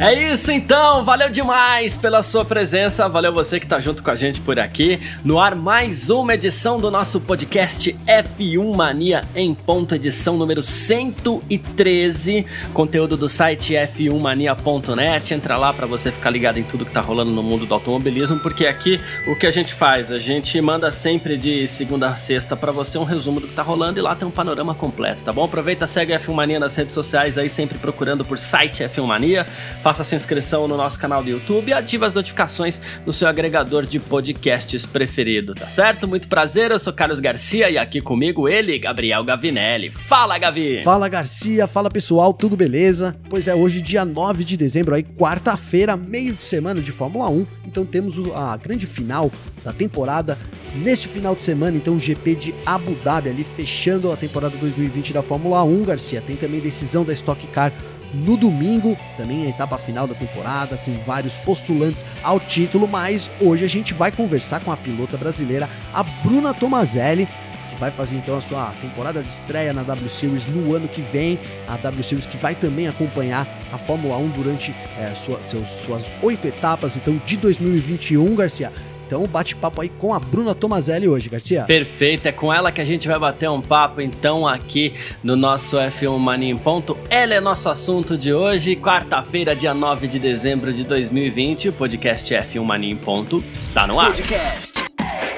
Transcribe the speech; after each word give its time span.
É 0.00 0.12
isso 0.12 0.50
então, 0.50 1.04
valeu 1.04 1.30
demais 1.30 1.96
pela 1.96 2.20
sua 2.20 2.44
presença, 2.44 3.08
valeu 3.08 3.32
você 3.32 3.60
que 3.60 3.66
tá 3.66 3.78
junto 3.78 4.02
com 4.02 4.10
a 4.10 4.16
gente 4.16 4.40
por 4.40 4.58
aqui. 4.58 5.00
No 5.24 5.38
ar 5.38 5.54
mais 5.54 6.10
uma 6.10 6.34
edição 6.34 6.80
do 6.80 6.90
nosso 6.90 7.20
podcast 7.20 7.96
F1 8.04 8.74
Mania 8.74 9.22
em 9.36 9.54
ponto, 9.54 9.94
edição 9.94 10.36
número 10.36 10.64
113, 10.64 12.44
conteúdo 12.72 13.16
do 13.16 13.28
site 13.28 13.74
f1mania.net. 13.74 15.32
Entra 15.32 15.56
lá 15.56 15.72
para 15.72 15.86
você 15.86 16.10
ficar 16.10 16.30
ligado 16.30 16.58
em 16.58 16.64
tudo 16.64 16.84
que 16.84 16.90
tá 16.90 17.00
rolando 17.00 17.30
no 17.30 17.42
mundo 17.42 17.64
do 17.64 17.72
automobilismo, 17.72 18.40
porque 18.40 18.66
aqui 18.66 19.00
o 19.28 19.36
que 19.36 19.46
a 19.46 19.50
gente 19.52 19.72
faz, 19.72 20.10
a 20.10 20.18
gente 20.18 20.60
manda 20.60 20.90
sempre 20.90 21.36
de 21.36 21.68
segunda 21.68 22.08
a 22.08 22.16
sexta 22.16 22.56
para 22.56 22.72
você 22.72 22.98
um 22.98 23.04
resumo 23.04 23.38
do 23.38 23.46
que 23.46 23.54
tá 23.54 23.62
rolando 23.62 24.00
e 24.00 24.02
lá 24.02 24.16
tem 24.16 24.26
um 24.26 24.32
panorama 24.32 24.74
completo, 24.74 25.22
tá 25.22 25.32
bom? 25.32 25.44
Aproveita, 25.44 25.86
segue 25.86 26.12
a 26.12 26.18
F1 26.18 26.34
Mania 26.34 26.58
nas 26.58 26.74
redes 26.74 26.94
sociais 26.94 27.38
aí 27.38 27.48
sempre 27.48 27.78
procurando 27.78 28.24
por 28.24 28.40
site 28.40 28.82
F1 28.82 29.06
Mania 29.06 29.46
faça 29.84 30.02
sua 30.02 30.16
inscrição 30.16 30.66
no 30.66 30.78
nosso 30.78 30.98
canal 30.98 31.22
do 31.22 31.28
YouTube 31.28 31.68
e 31.68 31.74
ative 31.74 32.06
as 32.06 32.14
notificações 32.14 32.80
no 33.04 33.12
seu 33.12 33.28
agregador 33.28 33.84
de 33.84 34.00
podcasts 34.00 34.86
preferido, 34.86 35.54
tá 35.54 35.68
certo? 35.68 36.08
Muito 36.08 36.26
prazer, 36.26 36.70
eu 36.70 36.78
sou 36.78 36.90
Carlos 36.90 37.20
Garcia 37.20 37.68
e 37.68 37.76
aqui 37.76 38.00
comigo 38.00 38.48
ele, 38.48 38.78
Gabriel 38.78 39.22
Gavinelli. 39.22 39.90
Fala, 39.90 40.38
Gavi! 40.38 40.80
Fala, 40.82 41.06
Garcia! 41.06 41.66
Fala, 41.66 41.90
pessoal, 41.90 42.32
tudo 42.32 42.56
beleza? 42.56 43.14
Pois 43.28 43.46
é, 43.46 43.54
hoje, 43.54 43.82
dia 43.82 44.06
9 44.06 44.42
de 44.42 44.56
dezembro, 44.56 44.94
aí, 44.94 45.02
quarta-feira, 45.02 45.98
meio 45.98 46.32
de 46.32 46.42
semana 46.42 46.80
de 46.80 46.90
Fórmula 46.90 47.28
1, 47.28 47.46
então 47.66 47.84
temos 47.84 48.14
a 48.34 48.56
grande 48.56 48.86
final 48.86 49.30
da 49.62 49.70
temporada 49.70 50.38
neste 50.74 51.08
final 51.08 51.36
de 51.36 51.42
semana, 51.42 51.76
então 51.76 51.96
o 51.96 52.00
GP 52.00 52.34
de 52.34 52.54
Abu 52.64 52.94
Dhabi 53.04 53.28
ali 53.28 53.44
fechando 53.44 54.10
a 54.10 54.16
temporada 54.16 54.56
2020 54.56 55.12
da 55.12 55.22
Fórmula 55.22 55.62
1, 55.62 55.82
Garcia. 55.84 56.22
Tem 56.22 56.36
também 56.36 56.60
decisão 56.60 57.04
da 57.04 57.12
Stock 57.12 57.46
Car 57.48 57.70
no 58.14 58.36
domingo, 58.36 58.96
também 59.16 59.46
a 59.46 59.48
etapa 59.48 59.76
final 59.76 60.06
da 60.06 60.14
temporada, 60.14 60.76
com 60.78 60.92
vários 61.02 61.34
postulantes 61.34 62.04
ao 62.22 62.38
título, 62.38 62.86
mas 62.86 63.30
hoje 63.40 63.64
a 63.64 63.68
gente 63.68 63.92
vai 63.92 64.10
conversar 64.10 64.60
com 64.60 64.72
a 64.72 64.76
pilota 64.76 65.16
brasileira, 65.16 65.68
a 65.92 66.02
Bruna 66.02 66.54
Tomazelli, 66.54 67.28
que 67.74 67.80
vai 67.80 67.90
fazer 67.90 68.16
então 68.16 68.36
a 68.36 68.40
sua 68.40 68.72
temporada 68.80 69.22
de 69.22 69.28
estreia 69.28 69.72
na 69.72 69.82
W 69.82 70.08
Series 70.08 70.46
no 70.46 70.74
ano 70.74 70.86
que 70.86 71.02
vem. 71.02 71.38
A 71.68 71.76
W 71.76 72.04
Series 72.04 72.24
que 72.24 72.36
vai 72.36 72.54
também 72.54 72.86
acompanhar 72.86 73.46
a 73.72 73.78
Fórmula 73.78 74.16
1 74.16 74.28
durante 74.30 74.74
é, 74.98 75.12
sua, 75.14 75.42
seus, 75.42 75.68
suas 75.68 76.12
oito 76.22 76.46
etapas 76.46 76.96
então 76.96 77.20
de 77.26 77.36
2021, 77.36 78.34
Garcia. 78.34 78.72
Então, 79.14 79.28
bate-papo 79.28 79.80
aí 79.80 79.88
com 79.88 80.12
a 80.12 80.18
Bruna 80.18 80.56
Tomazelli 80.56 81.06
hoje, 81.06 81.28
Garcia. 81.28 81.62
Perfeito, 81.62 82.26
é 82.26 82.32
com 82.32 82.52
ela 82.52 82.72
que 82.72 82.80
a 82.80 82.84
gente 82.84 83.06
vai 83.06 83.16
bater 83.16 83.48
um 83.48 83.62
papo 83.62 84.00
então 84.00 84.44
aqui 84.44 84.92
no 85.22 85.36
nosso 85.36 85.76
F1 85.76 86.18
Mania 86.18 86.50
em 86.50 86.58
Ponto. 86.58 86.98
Ela 87.08 87.34
é 87.34 87.40
nosso 87.40 87.68
assunto 87.68 88.18
de 88.18 88.34
hoje, 88.34 88.74
quarta-feira, 88.74 89.54
dia 89.54 89.72
9 89.72 90.08
de 90.08 90.18
dezembro 90.18 90.72
de 90.72 90.82
2020. 90.82 91.68
O 91.68 91.72
podcast 91.74 92.34
F1 92.34 92.64
Mania 92.64 92.90
em 92.90 92.96
Ponto 92.96 93.40
tá 93.72 93.86
no 93.86 94.00
ar. 94.00 94.08
Podcast 94.08 94.82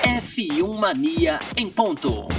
F1 0.02 0.74
Mania 0.78 1.38
em 1.54 1.68
Ponto. 1.68 2.35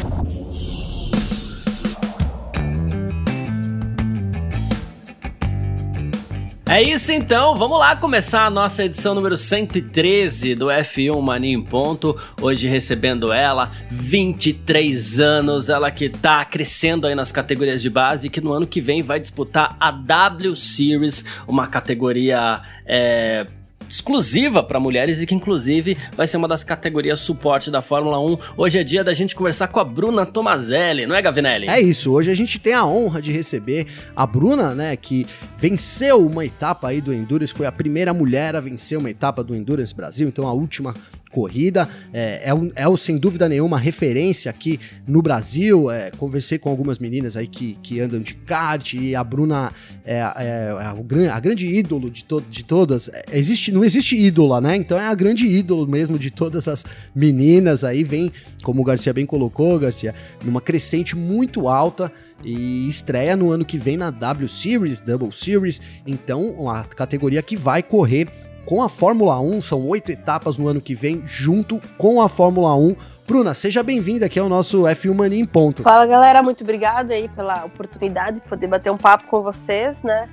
É 6.69 6.83
isso 6.83 7.13
então, 7.13 7.55
vamos 7.55 7.79
lá 7.79 7.95
começar 7.95 8.45
a 8.45 8.49
nossa 8.49 8.83
edição 8.83 9.15
número 9.15 9.37
113 9.37 10.53
do 10.53 10.65
F1 10.65 11.21
Mania 11.21 11.53
em 11.55 11.61
Ponto. 11.61 12.14
Hoje 12.42 12.67
recebendo 12.67 13.31
ela, 13.31 13.71
23 13.89 15.21
anos, 15.21 15.69
ela 15.69 15.89
que 15.89 16.09
tá 16.09 16.43
crescendo 16.43 17.08
aí 17.08 17.15
nas 17.15 17.31
categorias 17.31 17.81
de 17.81 17.89
base 17.89 18.27
e 18.27 18.30
que 18.30 18.42
no 18.42 18.52
ano 18.52 18.67
que 18.67 18.81
vem 18.81 19.02
vai 19.02 19.17
disputar 19.17 19.77
a 19.80 19.92
W 19.92 20.53
Series, 20.58 21.23
uma 21.47 21.67
categoria 21.67 22.61
é, 22.86 23.47
exclusiva 23.89 24.64
para 24.64 24.80
mulheres 24.80 25.21
e 25.21 25.25
que 25.25 25.36
inclusive 25.36 25.98
vai 26.15 26.27
ser 26.27 26.37
uma 26.37 26.48
das 26.48 26.64
categorias 26.64 27.20
suporte 27.20 27.71
da 27.71 27.81
Fórmula 27.81 28.20
1. 28.20 28.37
Hoje 28.58 28.80
é 28.80 28.83
dia 28.83 29.03
da 29.03 29.14
gente 29.14 29.36
conversar 29.36 29.67
com 29.67 29.80
a 29.80 29.83
Bruna 29.83 30.25
Tomazelli, 30.25 31.05
não 31.05 31.15
é 31.15 31.21
Gavinelli? 31.21 31.67
É 31.70 31.80
isso, 31.80 32.11
hoje 32.11 32.31
a 32.31 32.36
gente 32.36 32.59
tem 32.59 32.73
a 32.73 32.86
honra 32.86 33.21
de 33.21 33.31
receber 33.31 33.87
a 34.15 34.25
Bruna, 34.25 34.73
né, 34.73 34.95
que 34.95 35.25
venceu 35.58 36.25
uma 36.25 36.45
etapa 36.45 36.89
aí 36.89 37.02
do 37.02 37.14
Endurance, 37.14 37.53
foi 37.53 37.65
a 37.65 37.71
primeira 37.71 38.14
mulher 38.14 38.55
a 38.55 38.59
vencer 38.59 38.98
uma 38.98 39.09
etapa 39.09 39.43
do 39.43 39.55
Endurance 39.55 39.93
Brasil, 39.93 40.27
então 40.27 40.48
a 40.48 40.54
última 40.54 40.93
corrida. 41.32 41.88
É, 42.14 42.49
é, 42.49 42.83
é, 42.83 42.98
sem 42.98 43.17
dúvida 43.17 43.48
nenhuma 43.48 43.77
referência 43.77 44.49
aqui 44.49 44.80
no 45.08 45.21
Brasil. 45.21 45.92
É, 45.92 46.11
conversei 46.11 46.58
com 46.58 46.70
algumas 46.70 46.99
meninas 46.99 47.38
aí 47.38 47.48
que, 47.48 47.77
que 47.83 47.99
andam 47.99 48.20
de 48.20 48.33
kart 48.33 48.93
e 48.93 49.15
a 49.15 49.23
Bruna 49.23 49.73
é, 50.05 50.16
é, 50.16 51.26
é 51.26 51.30
a, 51.30 51.39
grande 51.39 51.67
ídolo 51.67 52.10
de, 52.10 52.23
to, 52.23 52.42
de 52.49 52.64
todas. 52.64 53.10
É, 53.10 53.23
existe, 53.33 53.71
não 53.71 53.83
existe 53.83 54.17
ídola, 54.17 54.61
né? 54.61 54.76
Então 54.76 54.98
é 54.98 55.05
a 55.05 55.14
grande 55.14 55.45
ídolo 55.45 55.87
mesmo 55.87 56.17
de 56.17 56.32
todas 56.32 56.67
as 56.67 56.86
meninas 57.16 57.83
aí. 57.83 58.04
Vem, 58.04 58.32
como 58.64 58.82
o 58.82 58.86
Garcia 58.86 59.14
bem 59.14 59.26
colocou, 59.26 59.77
Garcia, 59.80 60.16
numa 60.43 60.61
crescente 60.61 61.16
muito 61.16 61.67
alta 61.67 62.11
e 62.43 62.87
estreia 62.87 63.36
no 63.36 63.52
ano 63.52 63.66
que 63.66 63.77
vem 63.77 63.98
na 63.98 64.11
W 64.11 64.48
Series, 64.48 65.02
Double 65.02 65.32
Series. 65.32 65.82
Então, 66.05 66.52
uma 66.52 66.83
categoria 66.83 67.42
que 67.42 67.58
vai 67.58 67.82
correr 67.82 68.27
com 68.67 68.83
a 68.83 68.89
Fórmula 68.89 69.39
1. 69.39 69.61
São 69.61 69.88
oito 69.88 70.11
etapas 70.11 70.58
no 70.58 70.67
ano 70.67 70.82
que 70.82 70.94
vem, 70.94 71.23
junto 71.26 71.82
com 71.98 72.22
a 72.22 72.28
Fórmula 72.28 72.76
1. 72.76 72.95
Bruna, 73.26 73.54
seja 73.54 73.82
bem-vinda 73.82 74.26
aqui 74.26 74.38
ao 74.38 74.50
nosso 74.50 74.83
F1 74.83 75.14
Mania 75.14 75.39
em 75.39 75.45
Ponto. 75.45 75.82
Fala 75.82 76.05
galera, 76.05 76.44
muito 76.44 76.64
obrigado 76.64 77.11
aí 77.11 77.30
pela 77.30 77.66
oportunidade 77.66 78.39
de 78.39 78.48
poder 78.48 78.67
bater 78.67 78.92
um 78.92 78.98
papo 78.98 79.26
com 79.28 79.42
vocês, 79.42 80.04
né? 80.04 80.30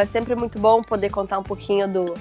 É 0.00 0.04
sempre 0.04 0.34
muito 0.34 0.58
bom 0.58 0.82
poder 0.82 1.10
contar 1.10 1.38
um 1.38 1.42
pouquinho 1.42 1.88
do, 1.88 2.14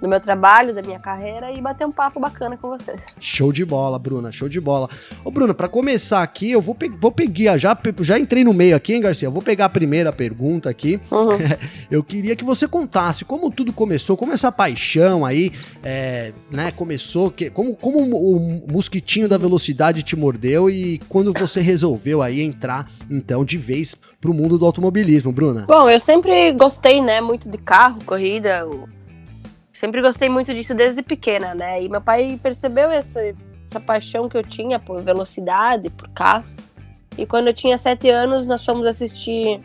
do 0.00 0.08
meu 0.08 0.20
trabalho, 0.20 0.74
da 0.74 0.82
minha 0.82 0.98
carreira 0.98 1.52
e 1.52 1.60
bater 1.60 1.86
um 1.86 1.92
papo 1.92 2.18
bacana 2.18 2.56
com 2.56 2.68
vocês. 2.68 3.00
Show 3.20 3.52
de 3.52 3.64
bola, 3.64 3.98
Bruna, 3.98 4.32
show 4.32 4.48
de 4.48 4.60
bola. 4.60 4.88
Ô, 5.24 5.30
Bruna, 5.30 5.52
para 5.52 5.68
começar 5.68 6.22
aqui, 6.22 6.50
eu 6.50 6.60
vou, 6.60 6.74
pe 6.74 6.88
vou 6.88 7.12
pegar, 7.12 7.58
já, 7.58 7.76
já 8.00 8.18
entrei 8.18 8.42
no 8.42 8.52
meio 8.52 8.74
aqui, 8.74 8.94
hein, 8.94 9.00
Garcia? 9.00 9.28
vou 9.28 9.42
pegar 9.42 9.66
a 9.66 9.68
primeira 9.68 10.12
pergunta 10.12 10.70
aqui. 10.70 11.00
Uhum. 11.10 11.38
eu 11.90 12.02
queria 12.02 12.34
que 12.34 12.44
você 12.44 12.66
contasse 12.66 13.24
como 13.24 13.50
tudo 13.50 13.72
começou, 13.72 14.16
como 14.16 14.32
essa 14.32 14.50
paixão 14.50 15.24
aí, 15.24 15.52
é, 15.82 16.32
né, 16.50 16.70
começou, 16.70 17.30
que, 17.30 17.50
como, 17.50 17.76
como 17.76 17.98
o 17.98 18.62
mosquitinho 18.70 19.28
da 19.28 19.36
velocidade 19.36 20.02
te 20.02 20.16
mordeu 20.16 20.70
e 20.70 20.98
quando 21.08 21.32
você 21.32 21.60
resolveu 21.60 22.22
aí 22.22 22.40
entrar, 22.40 22.88
então, 23.10 23.44
de 23.44 23.58
vez 23.58 23.96
pro 24.20 24.34
mundo 24.34 24.58
do 24.58 24.66
automobilismo, 24.66 25.32
Bruna? 25.32 25.66
Bom, 25.66 25.88
eu 25.88 26.00
sempre 26.00 26.52
gostei, 26.52 27.00
né, 27.00 27.20
muito 27.20 27.50
de 27.50 27.58
carro, 27.58 28.04
corrida, 28.04 28.66
Sempre 29.80 30.02
gostei 30.02 30.28
muito 30.28 30.52
disso 30.52 30.74
desde 30.74 31.00
pequena, 31.00 31.54
né? 31.54 31.82
E 31.82 31.88
meu 31.88 32.02
pai 32.02 32.38
percebeu 32.42 32.90
essa, 32.90 33.18
essa 33.66 33.80
paixão 33.80 34.28
que 34.28 34.36
eu 34.36 34.42
tinha 34.42 34.78
por 34.78 35.00
velocidade, 35.00 35.88
por 35.88 36.06
carros. 36.10 36.58
E 37.16 37.24
quando 37.24 37.46
eu 37.46 37.54
tinha 37.54 37.78
sete 37.78 38.10
anos, 38.10 38.46
nós 38.46 38.62
fomos 38.62 38.86
assistir 38.86 39.58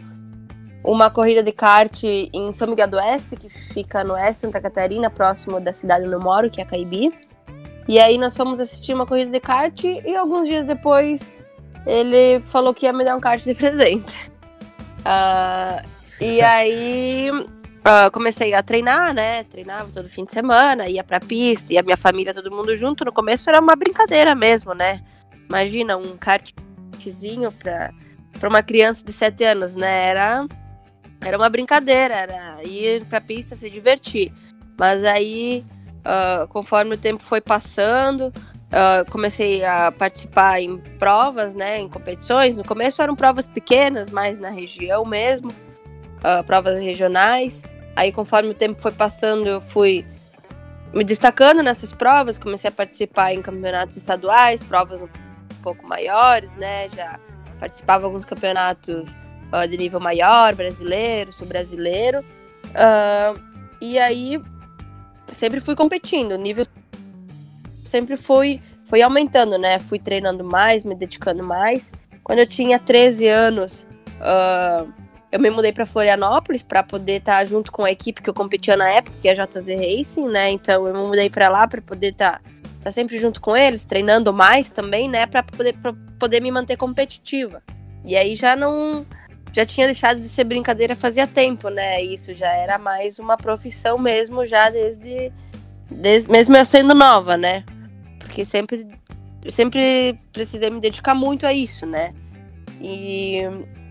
uma 0.85 1.09
corrida 1.09 1.43
de 1.43 1.51
kart 1.51 2.01
em 2.31 2.53
São 2.53 2.69
Miguel 2.69 2.87
do 2.87 2.95
Oeste, 2.95 3.35
que 3.35 3.49
fica 3.49 4.05
no 4.05 4.13
oeste 4.13 4.43
Santa 4.43 4.61
Catarina, 4.61 5.09
próximo 5.09 5.59
da 5.59 5.73
cidade 5.73 6.05
onde 6.05 6.13
eu 6.13 6.21
moro, 6.21 6.49
que 6.49 6.61
é 6.61 6.65
Caibi. 6.65 7.13
E 7.85 7.99
aí 7.99 8.17
nós 8.17 8.37
fomos 8.37 8.61
assistir 8.61 8.93
uma 8.93 9.05
corrida 9.05 9.29
de 9.29 9.39
kart 9.41 9.83
e 9.83 10.15
alguns 10.15 10.47
dias 10.47 10.65
depois 10.65 11.33
ele 11.85 12.39
falou 12.45 12.73
que 12.73 12.85
ia 12.85 12.93
me 12.93 13.03
dar 13.03 13.17
um 13.17 13.19
kart 13.19 13.43
de 13.43 13.53
presente. 13.53 14.31
Uh, 15.01 15.85
e 16.21 16.39
aí 16.39 17.29
Uh, 17.85 18.09
comecei 18.09 18.51
a 18.55 18.63
treinar, 18.63 19.13
né? 19.13 19.43
Treinava 19.43 19.91
todo 19.93 20.09
fim 20.09 20.25
de 20.25 20.31
semana, 20.31 20.89
ia 20.89 21.03
pra 21.03 21.19
pista, 21.19 21.71
e 21.71 21.77
a 21.77 21.83
minha 21.83 21.95
família, 21.95 22.33
todo 22.33 22.49
mundo 22.49 22.75
junto. 22.75 23.05
No 23.05 23.13
começo 23.13 23.47
era 23.47 23.61
uma 23.61 23.75
brincadeira 23.75 24.33
mesmo, 24.33 24.73
né? 24.73 25.03
Imagina 25.47 25.95
um 25.95 26.17
kartzinho 26.17 27.51
pra, 27.51 27.91
pra 28.39 28.49
uma 28.49 28.63
criança 28.63 29.05
de 29.05 29.13
7 29.13 29.43
anos, 29.43 29.75
né? 29.75 30.07
Era, 30.07 30.47
era 31.23 31.37
uma 31.37 31.47
brincadeira, 31.47 32.15
era 32.15 32.63
ir 32.63 33.05
pra 33.05 33.21
pista 33.21 33.55
se 33.55 33.69
divertir. 33.69 34.33
Mas 34.79 35.03
aí, 35.03 35.63
uh, 35.99 36.47
conforme 36.47 36.95
o 36.95 36.97
tempo 36.97 37.21
foi 37.21 37.39
passando, 37.39 38.29
uh, 38.29 39.11
comecei 39.11 39.63
a 39.63 39.91
participar 39.91 40.59
em 40.59 40.79
provas, 40.97 41.53
né? 41.53 41.81
Em 41.81 41.87
competições. 41.87 42.57
No 42.57 42.65
começo 42.65 42.99
eram 42.99 43.15
provas 43.15 43.47
pequenas, 43.47 44.09
mais 44.09 44.39
na 44.39 44.49
região 44.49 45.05
mesmo. 45.05 45.51
provas 46.47 46.81
regionais. 46.81 47.61
Aí, 47.95 48.11
conforme 48.11 48.49
o 48.49 48.53
tempo 48.53 48.81
foi 48.81 48.91
passando, 48.91 49.47
eu 49.47 49.61
fui 49.61 50.05
me 50.93 51.03
destacando 51.03 51.61
nessas 51.61 51.91
provas, 51.91 52.37
comecei 52.37 52.69
a 52.69 52.71
participar 52.71 53.33
em 53.33 53.41
campeonatos 53.41 53.97
estaduais, 53.97 54.63
provas 54.63 55.01
um 55.01 55.07
pouco 55.61 55.87
maiores, 55.87 56.55
né? 56.55 56.89
Já 56.89 57.19
participava 57.59 57.99
de 57.99 58.05
alguns 58.05 58.25
campeonatos 58.25 59.15
uh, 59.51 59.67
de 59.67 59.77
nível 59.77 59.99
maior, 59.99 60.55
brasileiro, 60.55 61.31
sou 61.31 61.47
brasileiro. 61.47 62.19
Uh, 62.67 63.39
e 63.81 63.99
aí 63.99 64.41
sempre 65.29 65.59
fui 65.59 65.75
competindo, 65.75 66.33
o 66.33 66.37
nível 66.37 66.65
sempre 67.83 68.15
foi, 68.17 68.61
foi 68.85 69.01
aumentando, 69.01 69.57
né? 69.57 69.79
Fui 69.79 69.99
treinando 69.99 70.43
mais, 70.43 70.83
me 70.83 70.95
dedicando 70.95 71.43
mais. 71.43 71.91
Quando 72.23 72.39
eu 72.39 72.47
tinha 72.47 72.79
13 72.79 73.27
anos, 73.27 73.87
uh, 74.19 74.91
eu 75.35 75.39
me 75.39 75.49
mudei 75.49 75.73
para 75.73 75.85
Florianópolis 75.85 76.63
para 76.63 76.81
poder 76.81 77.17
estar 77.17 77.39
tá 77.39 77.45
junto 77.45 77.69
com 77.69 77.83
a 77.83 77.91
equipe 77.91 78.21
que 78.21 78.29
eu 78.29 78.33
competia 78.33 78.77
na 78.77 78.87
época, 78.87 79.17
que 79.21 79.27
é 79.27 79.37
a 79.37 79.45
JZ 79.45 79.67
Racing, 79.67 80.29
né? 80.29 80.49
Então 80.49 80.87
eu 80.87 80.93
me 80.93 81.07
mudei 81.09 81.29
para 81.29 81.49
lá 81.49 81.67
para 81.67 81.81
poder 81.81 82.13
estar 82.13 82.39
tá, 82.39 82.41
tá 82.85 82.89
sempre 82.89 83.17
junto 83.17 83.41
com 83.41 83.55
eles, 83.55 83.83
treinando 83.83 84.31
mais 84.33 84.69
também, 84.69 85.09
né? 85.09 85.25
Para 85.25 85.43
poder, 85.43 85.75
poder 86.17 86.41
me 86.41 86.49
manter 86.51 86.77
competitiva. 86.77 87.61
E 88.05 88.15
aí 88.15 88.37
já 88.37 88.55
não 88.55 89.05
já 89.51 89.65
tinha 89.65 89.87
deixado 89.87 90.21
de 90.21 90.27
ser 90.27 90.45
brincadeira 90.45 90.95
fazia 90.95 91.27
tempo, 91.27 91.67
né? 91.67 92.01
Isso 92.01 92.33
já 92.33 92.53
era 92.53 92.77
mais 92.77 93.19
uma 93.19 93.35
profissão 93.35 93.97
mesmo, 93.97 94.45
já 94.45 94.69
desde, 94.69 95.33
desde 95.91 96.31
mesmo 96.31 96.55
eu 96.55 96.65
sendo 96.65 96.93
nova, 96.93 97.35
né? 97.35 97.65
Porque 98.19 98.45
sempre 98.45 98.87
sempre 99.49 100.17
precisei 100.31 100.69
me 100.69 100.79
dedicar 100.79 101.13
muito 101.13 101.45
a 101.45 101.51
isso, 101.51 101.85
né? 101.85 102.13
E 102.79 103.41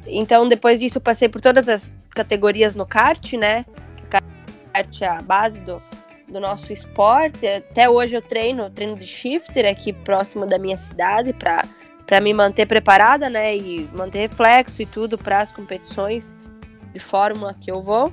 então 0.06 0.48
depois 0.48 0.78
disso 0.78 0.98
eu 0.98 1.02
passei 1.02 1.28
por 1.28 1.40
todas 1.40 1.68
as 1.68 1.94
categorias 2.10 2.74
no 2.74 2.86
kart, 2.86 3.32
né? 3.34 3.64
Kart 4.10 5.02
é 5.02 5.06
a 5.06 5.22
base 5.22 5.60
do, 5.62 5.82
do 6.28 6.40
nosso 6.40 6.72
esporte. 6.72 7.46
Até 7.46 7.88
hoje 7.88 8.16
eu 8.16 8.22
treino, 8.22 8.70
treino 8.70 8.96
de 8.96 9.06
shifter 9.06 9.70
aqui 9.70 9.92
próximo 9.92 10.46
da 10.46 10.58
minha 10.58 10.76
cidade 10.76 11.32
para 11.32 11.62
para 12.06 12.20
me 12.20 12.34
manter 12.34 12.66
preparada, 12.66 13.30
né, 13.30 13.56
e 13.56 13.88
manter 13.94 14.18
reflexo 14.28 14.82
e 14.82 14.86
tudo 14.86 15.16
para 15.16 15.40
as 15.40 15.50
competições 15.50 16.36
de 16.92 17.00
fórmula 17.00 17.54
que 17.54 17.70
eu 17.70 17.82
vou. 17.82 18.12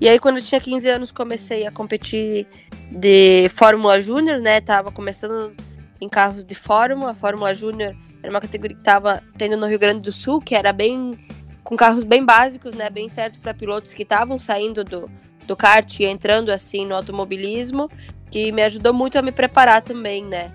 E 0.00 0.08
aí 0.08 0.18
quando 0.18 0.38
eu 0.38 0.42
tinha 0.42 0.60
15 0.60 0.88
anos 0.88 1.12
comecei 1.12 1.64
a 1.64 1.70
competir 1.70 2.46
de 2.90 3.48
Fórmula 3.50 4.00
Júnior, 4.00 4.40
né, 4.40 4.60
tava 4.60 4.90
começando 4.90 5.54
em 6.00 6.08
carros 6.08 6.44
de 6.44 6.56
Fórmula, 6.56 7.14
Fórmula 7.14 7.54
Júnior 7.54 7.94
era 8.24 8.30
uma 8.30 8.40
categoria 8.40 8.74
que 8.74 8.82
tava 8.82 9.22
tendo 9.36 9.54
no 9.54 9.66
Rio 9.66 9.78
Grande 9.78 10.00
do 10.00 10.10
Sul, 10.10 10.40
que 10.40 10.54
era 10.54 10.72
bem 10.72 11.18
com 11.62 11.76
carros 11.76 12.04
bem 12.04 12.24
básicos, 12.24 12.74
né, 12.74 12.88
bem 12.88 13.06
certo 13.06 13.38
para 13.38 13.52
pilotos 13.52 13.92
que 13.92 14.02
estavam 14.02 14.38
saindo 14.38 14.82
do, 14.82 15.10
do 15.46 15.54
kart 15.54 16.00
e 16.00 16.04
entrando 16.04 16.50
assim 16.50 16.86
no 16.86 16.94
automobilismo, 16.94 17.90
que 18.30 18.50
me 18.50 18.62
ajudou 18.62 18.94
muito 18.94 19.18
a 19.18 19.22
me 19.22 19.30
preparar 19.30 19.82
também, 19.82 20.24
né. 20.24 20.50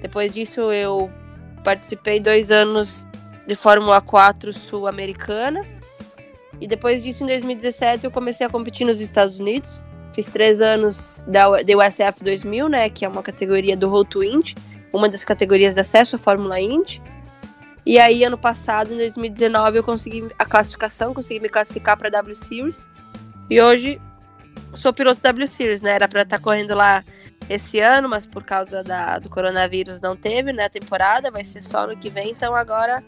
Depois 0.00 0.34
disso 0.34 0.72
eu 0.72 1.08
participei 1.62 2.18
dois 2.18 2.50
anos 2.50 3.06
de 3.46 3.54
Fórmula 3.54 4.00
4 4.00 4.52
sul-americana. 4.52 5.64
E 6.60 6.66
depois 6.66 7.04
disso, 7.04 7.22
em 7.22 7.28
2017, 7.28 8.04
eu 8.04 8.10
comecei 8.10 8.44
a 8.44 8.50
competir 8.50 8.84
nos 8.84 9.00
Estados 9.00 9.38
Unidos. 9.38 9.82
Fiz 10.12 10.26
três 10.26 10.60
anos 10.60 11.24
da, 11.26 11.48
da 11.62 11.78
USF 11.78 12.22
2000, 12.22 12.68
né, 12.68 12.90
que 12.90 13.04
é 13.04 13.08
uma 13.08 13.22
categoria 13.22 13.76
do 13.76 13.88
Road 13.88 14.10
to 14.10 14.24
Indy, 14.24 14.56
uma 14.92 15.08
das 15.08 15.24
categorias 15.24 15.74
de 15.74 15.80
acesso 15.80 16.16
à 16.16 16.18
Fórmula 16.18 16.60
Indy. 16.60 17.00
E 17.84 17.98
aí, 17.98 18.24
ano 18.24 18.38
passado, 18.38 18.92
em 18.92 18.96
2019, 18.96 19.78
eu 19.78 19.82
consegui 19.82 20.28
a 20.38 20.44
classificação, 20.44 21.12
consegui 21.12 21.40
me 21.40 21.48
classificar 21.48 21.96
para 21.96 22.08
W 22.10 22.36
Series. 22.36 22.88
E 23.50 23.60
hoje 23.60 24.00
sou 24.72 24.92
piloto 24.92 25.20
W 25.20 25.48
Series, 25.48 25.82
né? 25.82 25.92
Era 25.92 26.08
para 26.08 26.22
estar 26.22 26.38
tá 26.38 26.42
correndo 26.42 26.74
lá 26.74 27.04
esse 27.48 27.80
ano, 27.80 28.08
mas 28.08 28.26
por 28.26 28.44
causa 28.44 28.82
da, 28.82 29.18
do 29.18 29.28
coronavírus 29.28 30.00
não 30.00 30.16
teve, 30.16 30.52
né, 30.52 30.64
a 30.64 30.70
temporada, 30.70 31.30
vai 31.30 31.44
ser 31.44 31.62
só 31.62 31.86
no 31.86 31.96
que 31.96 32.08
vem, 32.08 32.30
então 32.30 32.54
agora 32.54 33.02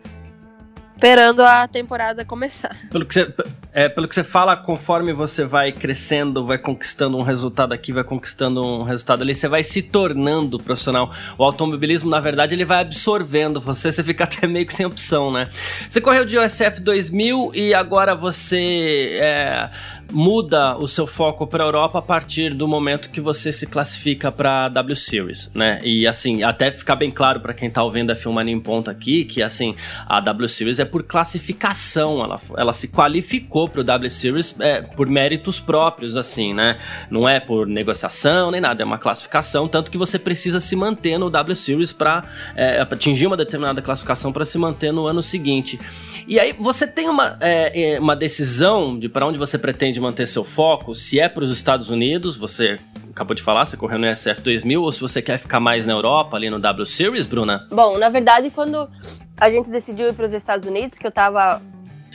esperando 0.95 1.41
a 1.41 1.67
temporada 1.69 2.25
começar. 2.25 2.77
Pelo 2.91 3.07
que 3.07 3.15
você, 3.15 3.35
é, 3.75 3.89
pelo 3.89 4.07
que 4.07 4.15
você 4.15 4.23
fala, 4.23 4.57
conforme 4.57 5.13
você 5.13 5.45
vai 5.45 5.73
crescendo, 5.73 6.47
vai 6.47 6.57
conquistando 6.57 7.19
um 7.19 7.23
resultado 7.23 7.75
aqui, 7.75 7.93
vai 7.93 8.05
conquistando 8.05 8.65
um 8.65 8.85
resultado 8.85 9.23
ali, 9.23 9.35
você 9.35 9.49
vai 9.49 9.65
se 9.65 9.83
tornando 9.83 10.59
profissional. 10.59 11.11
O 11.37 11.43
automobilismo, 11.43 12.09
na 12.09 12.21
verdade, 12.21 12.55
ele 12.55 12.65
vai 12.65 12.83
absorvendo 12.83 13.61
você, 13.61 13.91
você 13.91 14.05
fica 14.05 14.23
até 14.25 14.47
meio 14.47 14.65
que 14.65 14.73
sem 14.73 14.87
opção, 14.87 15.33
né? 15.33 15.49
Você 15.89 16.01
correu 16.01 16.25
de 16.25 16.39
USF 16.39 16.81
2000 16.81 17.51
e 17.53 17.75
agora 17.75 18.15
você 18.15 19.19
é, 19.21 19.71
muda 20.13 20.77
o 20.77 20.87
seu 20.87 21.07
foco 21.07 21.45
para 21.45 21.65
a 21.65 21.67
Europa 21.67 21.99
a 21.99 22.03
partir 22.03 22.55
do 22.55 22.69
momento 22.69 23.11
que 23.11 23.21
você 23.21 23.51
se 23.51 23.67
classifica 23.67 24.31
para 24.31 24.69
W 24.69 24.95
Series, 24.95 25.51
né? 25.53 25.81
E 25.83 26.07
assim, 26.07 26.45
até 26.45 26.71
ficar 26.71 26.95
bem 26.95 27.11
claro 27.11 27.41
para 27.41 27.53
quem 27.53 27.69
tá 27.69 27.83
ouvindo 27.83 28.13
a 28.13 28.15
Filmania 28.15 28.55
em 28.55 28.61
ponto 28.61 28.89
aqui, 28.89 29.25
que 29.25 29.43
assim, 29.43 29.75
a 30.07 30.21
W 30.21 30.49
Series 30.49 30.79
é 30.79 30.85
por 30.85 31.03
classificação, 31.03 32.23
ela, 32.23 32.41
ela 32.57 32.73
se 32.73 32.87
qualificou 32.87 33.64
pro 33.69 33.85
W 33.85 34.11
Series 34.11 34.59
é, 34.61 34.83
por 34.83 35.09
méritos 35.09 35.61
próprios, 35.61 36.17
assim, 36.17 36.55
né? 36.55 36.79
Não 37.11 37.29
é 37.29 37.41
por 37.41 37.67
negociação 37.67 38.51
nem 38.51 38.61
nada, 38.61 38.83
é 38.83 38.85
uma 38.85 38.99
classificação, 38.99 39.69
tanto 39.69 39.91
que 39.91 39.99
você 39.99 40.19
precisa 40.19 40.61
se 40.61 40.77
manter 40.77 41.19
no 41.19 41.31
W 41.31 41.57
Series 41.57 41.93
para 41.93 42.25
é, 42.57 42.81
atingir 42.81 43.27
uma 43.27 43.37
determinada 43.37 43.81
classificação 43.83 44.33
para 44.33 44.45
se 44.45 44.59
manter 44.59 44.93
no 44.93 45.07
ano 45.07 45.23
seguinte. 45.23 45.79
E 46.27 46.41
aí 46.41 46.53
você 46.53 46.87
tem 46.87 47.09
uma, 47.09 47.37
é, 47.41 47.95
é 47.95 48.01
uma 48.01 48.17
decisão 48.17 48.99
de 48.99 49.09
para 49.09 49.27
onde 49.27 49.39
você 49.39 49.59
pretende 49.59 50.01
manter 50.01 50.27
seu 50.27 50.45
foco, 50.45 50.95
se 50.95 51.21
é 51.21 51.29
para 51.29 51.45
os 51.45 51.51
Estados 51.51 51.91
Unidos, 51.91 52.37
você 52.37 52.79
acabou 53.11 53.35
de 53.35 53.43
falar, 53.43 53.65
você 53.65 53.77
correu 53.77 53.99
no 53.99 54.15
SF 54.15 54.41
2000, 54.41 54.83
ou 54.83 54.91
se 54.91 55.01
você 55.01 55.23
quer 55.23 55.39
ficar 55.39 55.61
mais 55.61 55.87
na 55.87 55.93
Europa, 55.93 56.37
ali 56.37 56.51
no 56.51 56.59
W 56.59 56.85
Series, 56.85 57.27
Bruna? 57.27 57.67
Bom, 57.71 57.97
na 57.97 58.09
verdade, 58.09 58.51
quando 58.51 58.89
a 59.37 59.49
gente 59.49 59.71
decidiu 59.71 60.09
ir 60.09 60.15
para 60.15 60.25
os 60.25 60.33
Estados 60.33 60.67
Unidos, 60.67 60.99
que 60.99 61.07
eu 61.07 61.13
tava 61.13 61.61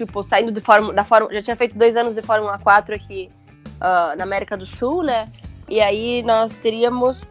tipo, 0.06 0.24
saindo 0.24 0.52
de 0.52 0.62
Fórmula, 0.62 0.94
da 0.94 1.04
Fórmula, 1.04 1.34
já 1.34 1.42
tinha 1.42 1.56
feito 1.56 1.78
dois 1.78 1.98
anos 1.98 2.16
de 2.16 2.22
Fórmula 2.22 2.58
4 2.58 2.96
aqui 2.96 3.30
uh, 3.76 4.18
na 4.18 4.24
América 4.24 4.56
do 4.56 4.66
Sul, 4.66 5.04
né? 5.04 5.26
E 5.68 5.80
aí 5.82 6.24
nós 6.24 6.54
teríamos 6.54 7.24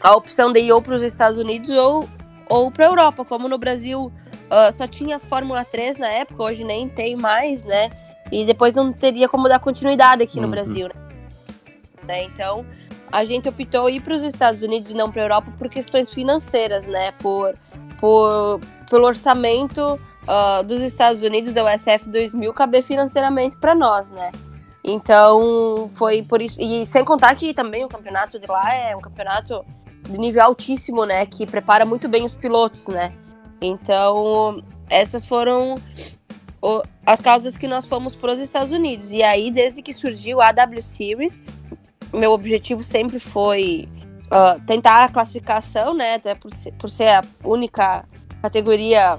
a 0.00 0.14
opção 0.14 0.52
de 0.52 0.60
ir 0.60 0.72
ou 0.72 0.82
para 0.82 0.96
os 0.96 1.02
Estados 1.02 1.38
Unidos 1.38 1.70
ou, 1.70 2.08
ou 2.48 2.70
para 2.70 2.86
a 2.86 2.88
Europa, 2.88 3.24
como 3.24 3.48
no 3.48 3.58
Brasil 3.58 4.12
uh, 4.50 4.72
só 4.72 4.86
tinha 4.86 5.18
Fórmula 5.18 5.64
3 5.64 5.98
na 5.98 6.08
época, 6.08 6.42
hoje 6.42 6.64
nem 6.64 6.88
tem 6.88 7.16
mais, 7.16 7.64
né? 7.64 7.90
E 8.32 8.44
depois 8.44 8.74
não 8.74 8.92
teria 8.92 9.28
como 9.28 9.48
dar 9.48 9.58
continuidade 9.58 10.22
aqui 10.22 10.38
uhum. 10.38 10.44
no 10.44 10.50
Brasil, 10.50 10.88
né? 12.04 12.24
Então 12.24 12.66
a 13.12 13.24
gente 13.24 13.48
optou 13.48 13.88
ir 13.88 14.00
para 14.00 14.14
os 14.14 14.22
Estados 14.22 14.62
Unidos 14.62 14.92
e 14.92 14.94
não 14.94 15.10
para 15.10 15.22
a 15.22 15.24
Europa 15.24 15.52
por 15.56 15.68
questões 15.68 16.10
financeiras, 16.10 16.86
né? 16.86 17.12
Por, 17.12 17.54
por 17.98 18.60
pelo 18.88 19.06
orçamento 19.06 19.98
uh, 20.30 20.62
dos 20.62 20.80
Estados 20.82 21.22
Unidos, 21.22 21.56
é 21.56 21.62
o 21.62 21.66
SF 21.66 22.08
2000, 22.08 22.52
caber 22.54 22.82
financeiramente 22.82 23.56
para 23.56 23.74
nós, 23.74 24.12
né? 24.12 24.30
Então, 24.84 25.90
foi 25.94 26.22
por 26.22 26.40
isso. 26.40 26.60
E 26.60 26.86
sem 26.86 27.04
contar 27.04 27.34
que 27.34 27.52
também 27.52 27.84
o 27.84 27.88
campeonato 27.88 28.38
de 28.38 28.46
lá 28.46 28.72
é 28.74 28.96
um 28.96 29.00
campeonato 29.00 29.64
de 30.08 30.16
nível 30.16 30.42
altíssimo, 30.42 31.04
né? 31.04 31.26
Que 31.26 31.46
prepara 31.46 31.84
muito 31.84 32.08
bem 32.08 32.24
os 32.24 32.34
pilotos, 32.34 32.86
né? 32.88 33.12
Então, 33.60 34.62
essas 34.88 35.26
foram 35.26 35.74
o, 36.62 36.82
as 37.04 37.20
causas 37.20 37.56
que 37.56 37.68
nós 37.68 37.86
fomos 37.86 38.16
para 38.16 38.32
os 38.32 38.40
Estados 38.40 38.72
Unidos. 38.72 39.12
E 39.12 39.22
aí, 39.22 39.50
desde 39.50 39.82
que 39.82 39.92
surgiu 39.92 40.40
a 40.40 40.50
W 40.52 40.82
Series, 40.82 41.42
meu 42.12 42.32
objetivo 42.32 42.82
sempre 42.82 43.20
foi 43.20 43.86
uh, 44.26 44.58
tentar 44.64 45.04
a 45.04 45.08
classificação, 45.08 45.92
né? 45.92 46.14
Até 46.14 46.34
por 46.34 46.50
por 46.78 46.88
ser 46.88 47.08
a 47.08 47.22
única 47.44 48.04
categoria 48.40 49.18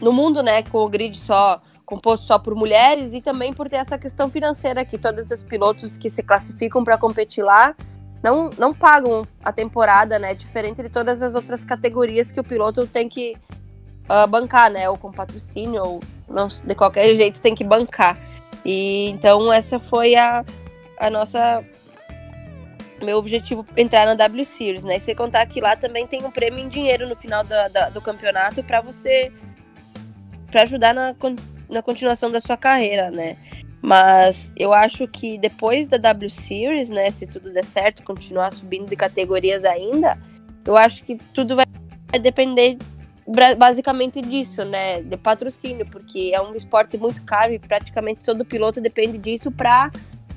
no 0.00 0.12
mundo, 0.12 0.42
né, 0.42 0.62
com 0.62 0.78
o 0.78 0.88
grid 0.88 1.16
só 1.16 1.60
composto 1.84 2.26
só 2.26 2.38
por 2.38 2.54
mulheres 2.54 3.14
e 3.14 3.20
também 3.20 3.52
por 3.52 3.68
ter 3.68 3.76
essa 3.76 3.96
questão 3.96 4.28
financeira 4.28 4.84
que 4.84 4.98
todos 4.98 5.30
os 5.30 5.44
pilotos 5.44 5.96
que 5.96 6.10
se 6.10 6.22
classificam 6.22 6.82
para 6.82 6.98
competir 6.98 7.44
lá 7.44 7.76
não, 8.22 8.50
não 8.58 8.74
pagam 8.74 9.26
a 9.44 9.52
temporada, 9.52 10.18
né, 10.18 10.34
diferente 10.34 10.82
de 10.82 10.88
todas 10.88 11.22
as 11.22 11.36
outras 11.36 11.62
categorias 11.62 12.32
que 12.32 12.40
o 12.40 12.44
piloto 12.44 12.86
tem 12.86 13.08
que 13.08 13.36
uh, 14.10 14.26
bancar, 14.26 14.68
né, 14.68 14.90
ou 14.90 14.98
com 14.98 15.12
patrocínio 15.12 15.82
ou 15.82 16.00
não, 16.28 16.48
de 16.48 16.74
qualquer 16.74 17.14
jeito 17.14 17.40
tem 17.40 17.54
que 17.54 17.62
bancar. 17.62 18.18
E 18.64 19.08
então 19.10 19.52
essa 19.52 19.78
foi 19.78 20.16
a, 20.16 20.44
a 20.98 21.08
nossa 21.08 21.64
meu 23.00 23.18
objetivo 23.18 23.64
entrar 23.76 24.06
na 24.06 24.14
W 24.14 24.44
Series, 24.44 24.82
né? 24.82 24.96
E 24.96 25.00
sem 25.00 25.14
contar 25.14 25.44
que 25.46 25.60
lá 25.60 25.76
também 25.76 26.06
tem 26.06 26.24
um 26.24 26.30
prêmio 26.30 26.58
em 26.58 26.68
dinheiro 26.68 27.08
no 27.08 27.14
final 27.14 27.44
da, 27.44 27.68
da, 27.68 27.90
do 27.90 28.00
campeonato 28.00 28.64
para 28.64 28.80
você 28.80 29.30
para 30.50 30.62
ajudar 30.62 30.94
na, 30.94 31.14
na 31.68 31.82
continuação 31.82 32.30
da 32.30 32.40
sua 32.40 32.56
carreira, 32.56 33.10
né? 33.10 33.36
Mas 33.80 34.52
eu 34.56 34.72
acho 34.72 35.06
que 35.06 35.38
depois 35.38 35.86
da 35.86 35.96
W 35.96 36.30
Series, 36.30 36.90
né, 36.90 37.10
se 37.10 37.26
tudo 37.26 37.52
der 37.52 37.64
certo, 37.64 38.02
continuar 38.02 38.50
subindo 38.50 38.88
de 38.88 38.96
categorias 38.96 39.64
ainda, 39.64 40.18
eu 40.64 40.76
acho 40.76 41.04
que 41.04 41.16
tudo 41.32 41.54
vai 41.54 41.66
depender 42.20 42.76
basicamente 43.56 44.20
disso, 44.20 44.64
né, 44.64 45.02
de 45.02 45.16
patrocínio, 45.16 45.86
porque 45.86 46.30
é 46.32 46.40
um 46.40 46.54
esporte 46.54 46.96
muito 46.96 47.22
caro 47.22 47.52
e 47.52 47.58
praticamente 47.58 48.24
todo 48.24 48.44
piloto 48.44 48.80
depende 48.80 49.18
disso 49.18 49.50
para 49.50 49.90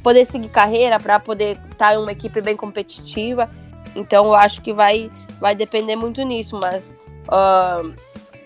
poder 0.04 0.25
seguir 0.25 0.50
carreira, 0.50 1.00
para 1.00 1.20
poder 1.20 1.60
estar 1.72 1.89
tá 1.89 1.94
em 1.94 1.98
uma 1.98 2.12
equipe 2.12 2.42
bem 2.42 2.56
competitiva. 2.56 3.50
Então 3.96 4.25
eu 4.25 4.36
acho 4.36 4.62
que 4.62 4.74
vai 4.74 5.12
vai 5.39 5.56
depender 5.56 5.96
muito 5.96 6.22
nisso, 6.24 6.60
mas 6.62 6.96
uh, 7.28 7.94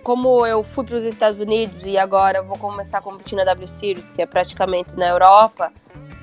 como 0.03 0.45
eu 0.45 0.63
fui 0.63 0.83
para 0.83 0.95
os 0.95 1.05
Estados 1.05 1.39
Unidos 1.39 1.86
e 1.86 1.98
agora 1.98 2.43
vou 2.43 2.57
começar 2.57 2.98
a 2.98 3.01
competir 3.01 3.36
na 3.36 3.45
W 3.45 3.67
Series, 3.67 4.12
que 4.12 4.22
é 4.22 4.25
praticamente 4.25 4.95
na 4.95 5.07
Europa, 5.07 5.72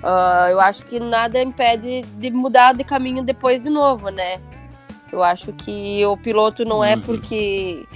uh, 0.03 0.51
eu 0.51 0.61
acho 0.61 0.85
que 0.85 1.01
nada 1.01 1.41
impede 1.43 2.03
de 2.03 2.31
mudar 2.31 2.75
de 2.75 2.85
caminho 2.85 3.23
depois 3.23 3.61
de 3.61 3.71
novo, 3.71 4.11
né? 4.11 4.41
Eu 5.11 5.23
acho 5.23 5.53
que 5.53 6.05
o 6.07 6.17
piloto 6.17 6.65
não 6.65 6.85
é 6.85 6.95
uhum. 6.95 7.01
porque 7.01 7.87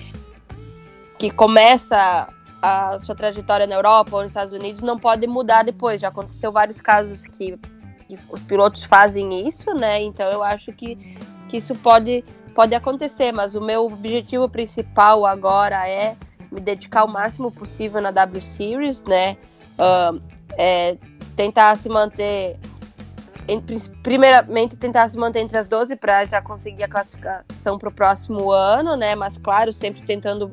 que 1.18 1.30
começa 1.30 2.28
a 2.60 2.98
sua 2.98 3.14
trajetória 3.14 3.66
na 3.66 3.74
Europa 3.74 4.16
ou 4.16 4.22
nos 4.22 4.30
Estados 4.30 4.52
Unidos 4.52 4.82
não 4.82 4.98
pode 4.98 5.26
mudar 5.26 5.62
depois. 5.62 6.00
Já 6.00 6.08
aconteceu 6.08 6.50
vários 6.50 6.80
casos 6.80 7.26
que, 7.26 7.58
que 8.08 8.18
os 8.30 8.40
pilotos 8.40 8.84
fazem 8.84 9.46
isso, 9.46 9.72
né? 9.74 10.02
Então 10.02 10.28
eu 10.30 10.42
acho 10.42 10.72
que, 10.72 10.96
que 11.48 11.58
isso 11.58 11.74
pode, 11.76 12.24
pode 12.54 12.74
acontecer, 12.74 13.32
mas 13.32 13.54
o 13.54 13.60
meu 13.60 13.84
objetivo 13.86 14.48
principal 14.48 15.26
agora 15.26 15.88
é 15.88 16.16
me 16.50 16.60
dedicar 16.60 17.04
o 17.04 17.08
máximo 17.08 17.50
possível 17.50 18.00
na 18.00 18.10
W 18.10 18.40
Series, 18.40 19.02
né? 19.02 19.36
Uh, 19.78 20.22
é 20.56 20.96
tentar 21.34 21.76
se 21.76 21.88
manter 21.88 22.58
primeiramente 24.02 24.76
tentar 24.76 25.06
se 25.08 25.18
manter 25.18 25.40
entre 25.40 25.58
as 25.58 25.66
12 25.66 25.96
para 25.96 26.24
já 26.24 26.40
conseguir 26.40 26.84
a 26.84 26.88
classificação 26.88 27.76
para 27.78 27.88
o 27.88 27.92
próximo 27.92 28.50
ano, 28.50 28.96
né? 28.96 29.14
Mas 29.14 29.36
claro, 29.36 29.72
sempre 29.72 30.02
tentando 30.02 30.50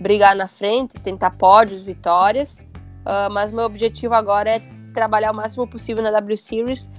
brigar 0.00 0.36
na 0.36 0.48
frente, 0.48 0.94
tentar 1.00 1.30
pódios, 1.30 1.82
vitórias. 1.82 2.58
Uh, 2.58 3.30
mas 3.30 3.52
meu 3.52 3.64
objetivo 3.64 4.14
agora 4.14 4.56
é 4.56 4.62
trabalhar 4.92 5.32
o 5.32 5.34
máximo 5.34 5.66
possível 5.66 6.02
na 6.02 6.10
W 6.10 6.36
Series, 6.36 6.90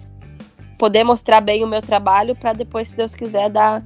poder 0.77 1.03
mostrar 1.03 1.41
bem 1.41 1.63
o 1.63 1.67
meu 1.67 1.81
trabalho 1.81 2.35
para 2.35 2.53
depois, 2.53 2.89
se 2.89 2.97
Deus 2.97 3.15
quiser, 3.15 3.49
dar, 3.49 3.83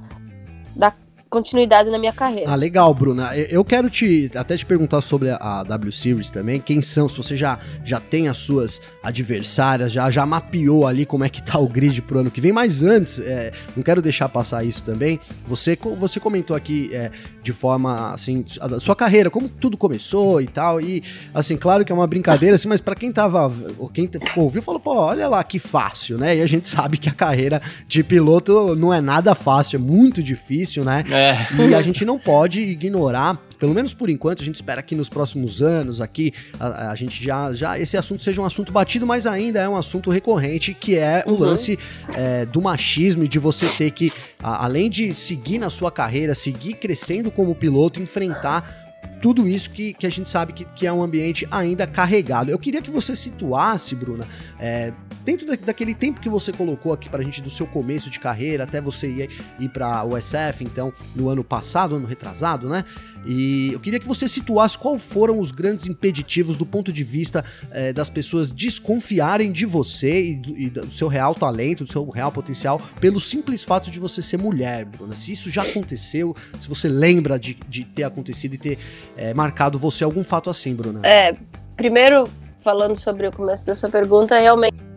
dar 0.76 0.94
continuidade 1.30 1.92
na 1.92 2.00
minha 2.00 2.12
carreira. 2.12 2.52
Ah, 2.52 2.56
legal, 2.56 2.94
Bruna. 2.94 3.36
Eu 3.36 3.64
quero 3.64 3.90
te 3.90 4.32
até 4.36 4.58
te 4.58 4.66
perguntar 4.66 5.02
sobre 5.02 5.30
a 5.30 5.64
W 5.64 5.94
Series 5.94 6.32
também. 6.32 6.60
Quem 6.60 6.82
são? 6.82 7.08
Se 7.08 7.16
você 7.16 7.38
já, 7.38 7.60
já 7.86 8.00
tem 8.00 8.28
as 8.28 8.38
suas 8.38 8.82
adversárias, 9.04 9.92
já, 9.92 10.10
já 10.10 10.26
mapeou 10.26 10.88
ali 10.88 11.06
como 11.06 11.24
é 11.24 11.30
que 11.30 11.44
tá 11.44 11.60
o 11.60 11.68
grid 11.68 12.02
pro 12.02 12.20
ano 12.20 12.32
que 12.32 12.42
vem. 12.42 12.52
Mas 12.52 12.82
antes, 12.82 13.20
é, 13.20 13.52
não 13.76 13.84
quero 13.84 14.02
deixar 14.02 14.28
passar 14.28 14.64
isso 14.64 14.84
também. 14.84 15.20
Você, 15.46 15.78
você 15.98 16.20
comentou 16.20 16.56
aqui 16.56 16.90
é, 16.94 17.12
de 17.44 17.54
forma 17.54 18.12
assim, 18.14 18.44
a 18.60 18.80
sua 18.80 18.96
carreira, 18.96 19.30
como 19.30 19.48
tudo 19.48 19.78
começou 19.78 20.42
e 20.42 20.48
tal. 20.48 20.82
E 20.82 21.04
assim, 21.34 21.56
claro 21.56 21.86
que 21.86 21.92
é 21.92 21.96
uma 21.96 22.08
brincadeira, 22.08 22.56
assim, 22.56 22.68
mas 22.68 22.82
para 22.82 22.96
quem 22.96 23.12
tava. 23.12 23.52
Quem 23.94 24.10
ouviu, 24.36 24.62
falou, 24.62 24.80
pô, 24.80 24.96
olha 24.96 25.28
lá 25.28 25.44
que 25.44 25.60
fácil, 25.60 26.18
né? 26.18 26.38
E 26.38 26.42
a 26.42 26.48
gente 26.48 26.68
sabe 26.68 26.98
que 26.98 27.08
a 27.08 27.14
carreira 27.14 27.62
de 27.88 28.04
piloto 28.04 28.76
não 28.76 28.92
é 28.92 29.00
nada 29.00 29.36
fácil, 29.36 29.78
é 29.78 29.80
muito 29.80 30.24
difícil, 30.24 30.84
né? 30.84 31.04
É. 31.12 31.19
É. 31.20 31.70
E 31.70 31.76
a 31.76 31.82
gente 31.82 32.06
não 32.06 32.18
pode 32.18 32.60
ignorar 32.60 33.40
pelo 33.60 33.74
menos 33.74 33.94
por 33.94 34.10
enquanto, 34.10 34.42
a 34.42 34.46
gente 34.46 34.56
espera 34.56 34.82
que 34.82 34.96
nos 34.96 35.10
próximos 35.10 35.62
anos 35.62 36.00
aqui 36.00 36.32
a, 36.58 36.92
a, 36.92 36.96
gente 36.96 37.22
já, 37.22 37.52
já 37.52 37.78
esse 37.78 37.98
assunto 37.98 38.24
seja 38.24 38.42
um 38.42 38.46
assunto 38.46 38.72
batido, 38.72 39.06
mas 39.06 39.28
ainda 39.28 39.60
é 39.60 39.68
um 39.68 39.76
assunto 39.76 40.10
recorrente, 40.10 40.74
que 40.74 40.96
é 40.96 41.24
o 41.28 41.32
uhum. 41.32 41.40
lance 41.40 41.78
é, 42.16 42.46
do 42.46 42.62
machismo 42.62 43.26
e 43.26 43.28
de 43.28 43.38
você 43.38 43.68
ter 43.68 43.92
que, 43.92 44.14
a, 44.42 44.64
além 44.64 44.90
de 44.90 45.14
seguir 45.14 45.58
na 45.58 45.70
sua 45.70 45.92
carreira, 45.92 46.34
seguir 46.34 46.76
crescendo 46.76 47.30
como 47.30 47.54
piloto, 47.54 48.02
enfrentar 48.02 48.88
tudo 49.22 49.46
isso 49.46 49.70
que, 49.72 49.94
que 49.94 50.08
a 50.08 50.10
gente 50.10 50.30
sabe 50.30 50.54
que, 50.54 50.64
que 50.64 50.88
é 50.88 50.94
um 50.94 51.04
ambiente 51.04 51.46
ainda 51.52 51.86
carregado. 51.86 52.50
Eu 52.50 52.58
queria 52.58 52.82
que 52.82 52.90
você 52.90 53.14
situasse, 53.14 53.94
Bruna, 53.94 54.26
é, 54.58 54.94
dentro 55.30 55.46
da, 55.46 55.56
daquele 55.56 55.94
tempo 55.94 56.20
que 56.20 56.28
você 56.28 56.52
colocou 56.52 56.92
aqui 56.92 57.08
pra 57.08 57.22
gente 57.22 57.40
do 57.40 57.52
seu 57.52 57.68
começo 57.68 58.10
de 58.10 58.20
carreira 58.20 58.64
até 58.64 58.82
você 58.82 59.08
ir, 59.08 59.30
ir 59.60 59.70
pra 59.70 60.04
USF, 60.04 60.64
então, 60.64 60.92
no 61.16 61.30
ano 61.30 61.44
passado, 61.44 61.96
ano 61.96 62.08
retrasado, 62.08 62.68
né? 62.68 62.84
E 63.26 63.72
eu 63.74 63.80
queria 63.80 64.00
que 64.00 64.08
você 64.08 64.28
situasse 64.28 64.78
quais 64.78 65.02
foram 65.02 65.40
os 65.40 65.52
grandes 65.52 65.86
impeditivos 65.86 66.58
do 66.58 66.66
ponto 66.66 66.92
de 66.92 67.04
vista 67.04 67.46
é, 67.70 67.94
das 67.94 68.10
pessoas 68.10 68.52
desconfiarem 68.52 69.52
de 69.52 69.66
você 69.66 70.32
e 70.32 70.36
do, 70.36 70.58
e 70.58 70.70
do, 70.70 70.92
seu 70.92 71.08
real 71.08 71.36
talento, 71.36 71.84
do 71.84 71.92
seu 71.92 72.10
real 72.10 72.32
potencial, 72.32 72.82
pelo 73.00 73.22
simples 73.22 73.64
fato 73.64 73.92
de 73.92 74.00
você 74.00 74.22
ser 74.22 74.38
mulher, 74.38 74.86
Bruna. 74.86 75.16
Se 75.16 75.32
isso 75.32 75.52
já 75.52 75.62
aconteceu, 75.62 76.36
se 76.58 76.68
você 76.68 76.88
lembra 76.88 77.38
de, 77.38 77.56
de 77.68 77.84
ter 77.84 78.04
acontecido 78.04 78.56
e 78.56 78.58
ter 78.58 78.80
é, 79.16 79.34
marcado 79.34 79.78
você 79.78 80.04
algum 80.04 80.24
fato 80.24 80.50
assim, 80.50 80.74
Bruna. 80.74 81.02
É, 81.06 81.36
primeiro, 81.76 82.24
falando 82.62 82.98
sobre 82.98 83.28
o 83.28 83.32
começo 83.32 83.68
da 83.68 83.76
sua 83.76 83.90
pergunta, 83.90 84.40
realmente. 84.40 84.89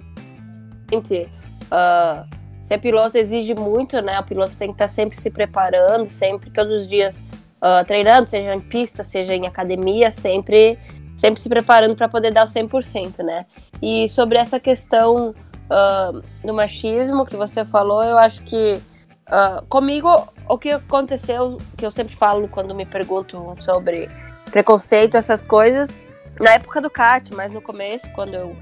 Uh, 0.97 2.27
ser 2.63 2.79
piloto 2.79 3.19
exige 3.19 3.55
muito, 3.55 4.01
né? 4.01 4.19
O 4.21 4.25
piloto 4.25 4.57
tem 4.57 4.69
que 4.69 4.75
estar 4.75 4.89
sempre 4.89 5.19
se 5.19 5.31
preparando, 5.31 6.07
sempre, 6.07 6.51
todos 6.51 6.81
os 6.81 6.89
dias 6.89 7.17
uh, 7.17 7.85
treinando, 7.87 8.29
seja 8.29 8.55
em 8.55 8.61
pista, 8.61 9.05
seja 9.05 9.35
em 9.35 9.47
academia, 9.47 10.11
sempre, 10.11 10.79
sempre 11.17 11.41
se 11.41 11.49
preparando 11.49 11.95
para 11.97 12.09
poder 12.09 12.33
dar 12.33 12.45
o 12.45 12.49
100%, 12.49 13.23
né? 13.23 13.47
E 13.81 14.09
sobre 14.09 14.39
essa 14.39 14.59
questão 14.59 15.31
uh, 15.31 16.23
do 16.45 16.55
machismo 16.55 17.27
que 17.27 17.37
você 17.37 17.65
falou, 17.65 18.03
eu 18.03 18.17
acho 18.17 18.43
que 18.43 18.81
uh, 19.29 19.65
comigo 19.69 20.09
o 20.49 20.59
que 20.59 20.71
aconteceu, 20.71 21.59
que 21.77 21.85
eu 21.85 21.91
sempre 21.91 22.17
falo 22.17 22.49
quando 22.49 22.75
me 22.75 22.87
perguntam 22.87 23.55
sobre 23.61 24.11
preconceito, 24.51 25.17
essas 25.17 25.45
coisas, 25.45 25.97
na 26.41 26.53
época 26.53 26.81
do 26.81 26.91
kart, 26.91 27.29
mas 27.35 27.51
no 27.51 27.61
começo, 27.61 28.11
quando 28.13 28.35
eu 28.35 28.57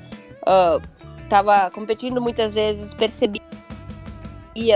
estava 1.31 1.71
competindo, 1.71 2.21
muitas 2.21 2.53
vezes 2.53 2.93
percebi 2.93 3.41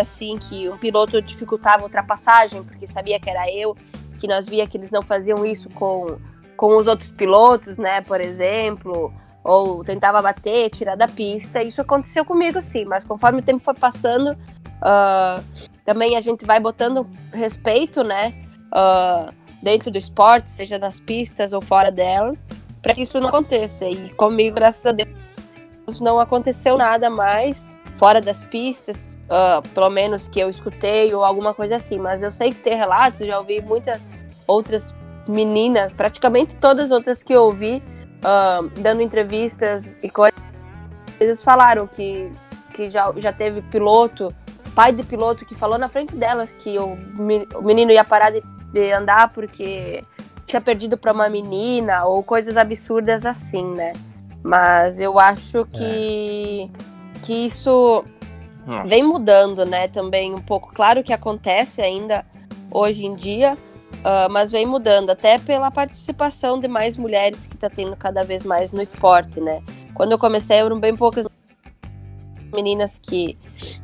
assim 0.01 0.39
que 0.39 0.69
um 0.69 0.79
piloto 0.79 1.21
dificultava 1.21 1.83
a 1.83 1.85
ultrapassagem 1.85 2.63
porque 2.63 2.87
sabia 2.87 3.19
que 3.21 3.29
era 3.29 3.51
eu 3.53 3.77
que 4.19 4.29
nós 4.29 4.49
via 4.49 4.67
que 4.67 4.79
eles 4.79 4.91
não 4.91 5.03
faziam 5.03 5.45
isso 5.45 5.69
com, 5.71 6.17
com 6.57 6.77
os 6.79 6.87
outros 6.87 7.11
pilotos, 7.11 7.77
né, 7.77 8.01
por 8.01 8.21
exemplo, 8.21 9.13
ou 9.43 9.85
tentava 9.85 10.23
bater, 10.23 10.71
tirar 10.71 10.95
da 10.95 11.09
pista. 11.09 11.63
Isso 11.63 11.81
aconteceu 11.81 12.25
comigo, 12.25 12.63
sim, 12.63 12.85
mas 12.85 13.05
conforme 13.05 13.41
o 13.41 13.43
tempo 13.43 13.63
foi 13.63 13.75
passando, 13.75 14.31
uh, 14.31 15.45
também 15.85 16.17
a 16.17 16.21
gente 16.21 16.47
vai 16.47 16.61
botando 16.61 17.07
respeito, 17.33 18.03
né, 18.05 18.33
uh, 18.69 19.35
dentro 19.61 19.91
do 19.91 19.99
esporte, 19.99 20.49
seja 20.49 20.79
nas 20.79 21.01
pistas 21.01 21.53
ou 21.53 21.61
fora 21.61 21.91
delas, 21.91 22.39
para 22.81 22.95
que 22.95 23.03
isso 23.03 23.21
não 23.21 23.29
aconteça. 23.29 23.85
E 23.85 24.11
comigo, 24.11 24.55
graças 24.55 24.87
a 24.87 24.93
Deus, 24.93 25.11
não 26.01 26.19
aconteceu 26.19 26.77
nada 26.77 27.11
mais 27.11 27.77
fora 27.97 28.21
das 28.21 28.43
pistas, 28.43 29.19
uh, 29.25 29.67
pelo 29.71 29.91
menos 29.91 30.27
que 30.27 30.41
eu 30.41 30.51
escutei 30.51 31.15
ou 31.15 31.25
alguma 31.25 31.55
coisa 31.55 31.77
assim. 31.77 31.99
Mas 31.99 32.23
eu 32.23 32.31
sei 32.31 32.51
que 32.51 32.61
tem 32.61 32.77
relatos, 32.77 33.21
já 33.21 33.39
ouvi 33.39 33.61
muitas 33.63 34.07
outras 34.47 34.95
meninas, 35.29 35.93
praticamente 35.93 36.57
todas 36.57 36.87
as 36.87 36.91
outras 36.91 37.23
que 37.23 37.33
eu 37.33 37.45
ouvi, 37.45 37.83
uh, 38.19 38.69
dando 38.81 39.01
entrevistas 39.03 39.99
e 40.03 40.11
coisas, 40.11 40.39
eles 41.19 41.43
falaram 41.43 41.87
que, 41.87 42.31
que 42.75 42.91
já, 42.91 43.13
já 43.17 43.33
teve 43.33 43.63
piloto, 43.63 44.35
pai 44.75 44.93
de 44.93 45.03
piloto, 45.03 45.47
que 45.47 45.55
falou 45.55 45.79
na 45.79 45.89
frente 45.89 46.15
delas 46.15 46.53
que 46.53 46.79
o, 46.79 46.99
o 47.55 47.63
menino 47.63 47.93
ia 47.93 48.05
parar 48.05 48.31
de, 48.31 48.43
de 48.73 48.93
andar 48.93 49.31
porque 49.33 50.05
tinha 50.47 50.61
perdido 50.61 50.99
para 50.99 51.13
uma 51.13 51.29
menina 51.29 52.05
ou 52.05 52.23
coisas 52.23 52.57
absurdas 52.57 53.25
assim, 53.25 53.65
né? 53.75 53.93
Mas 54.45 55.01
eu 55.01 55.19
acho 55.19 55.65
que, 55.73 56.71
é. 56.73 57.19
que 57.23 57.47
isso 57.47 58.05
Nossa. 58.67 58.87
vem 58.87 59.03
mudando, 59.03 59.65
né? 59.65 59.89
Também 59.89 60.35
um 60.35 60.43
pouco. 60.43 60.73
Claro 60.73 61.03
que 61.03 61.13
acontece 61.13 61.81
ainda 61.81 62.25
hoje 62.71 63.07
em 63.07 63.15
dia, 63.17 63.57
Uh, 64.05 64.29
mas 64.31 64.53
vem 64.53 64.67
mudando, 64.67 65.09
até 65.09 65.39
pela 65.39 65.71
participação 65.71 66.61
de 66.61 66.69
mais 66.69 66.95
mulheres 66.95 67.47
que 67.47 67.55
está 67.55 67.71
tendo 67.71 67.97
cada 67.97 68.23
vez 68.23 68.45
mais 68.45 68.71
no 68.71 68.83
esporte, 68.83 69.41
né? 69.41 69.63
Quando 69.95 70.13
eu 70.13 70.19
comecei, 70.19 70.59
eram 70.59 70.79
bem 70.79 70.95
poucas 70.95 71.27
meninas 72.55 72.99
que, 72.99 73.39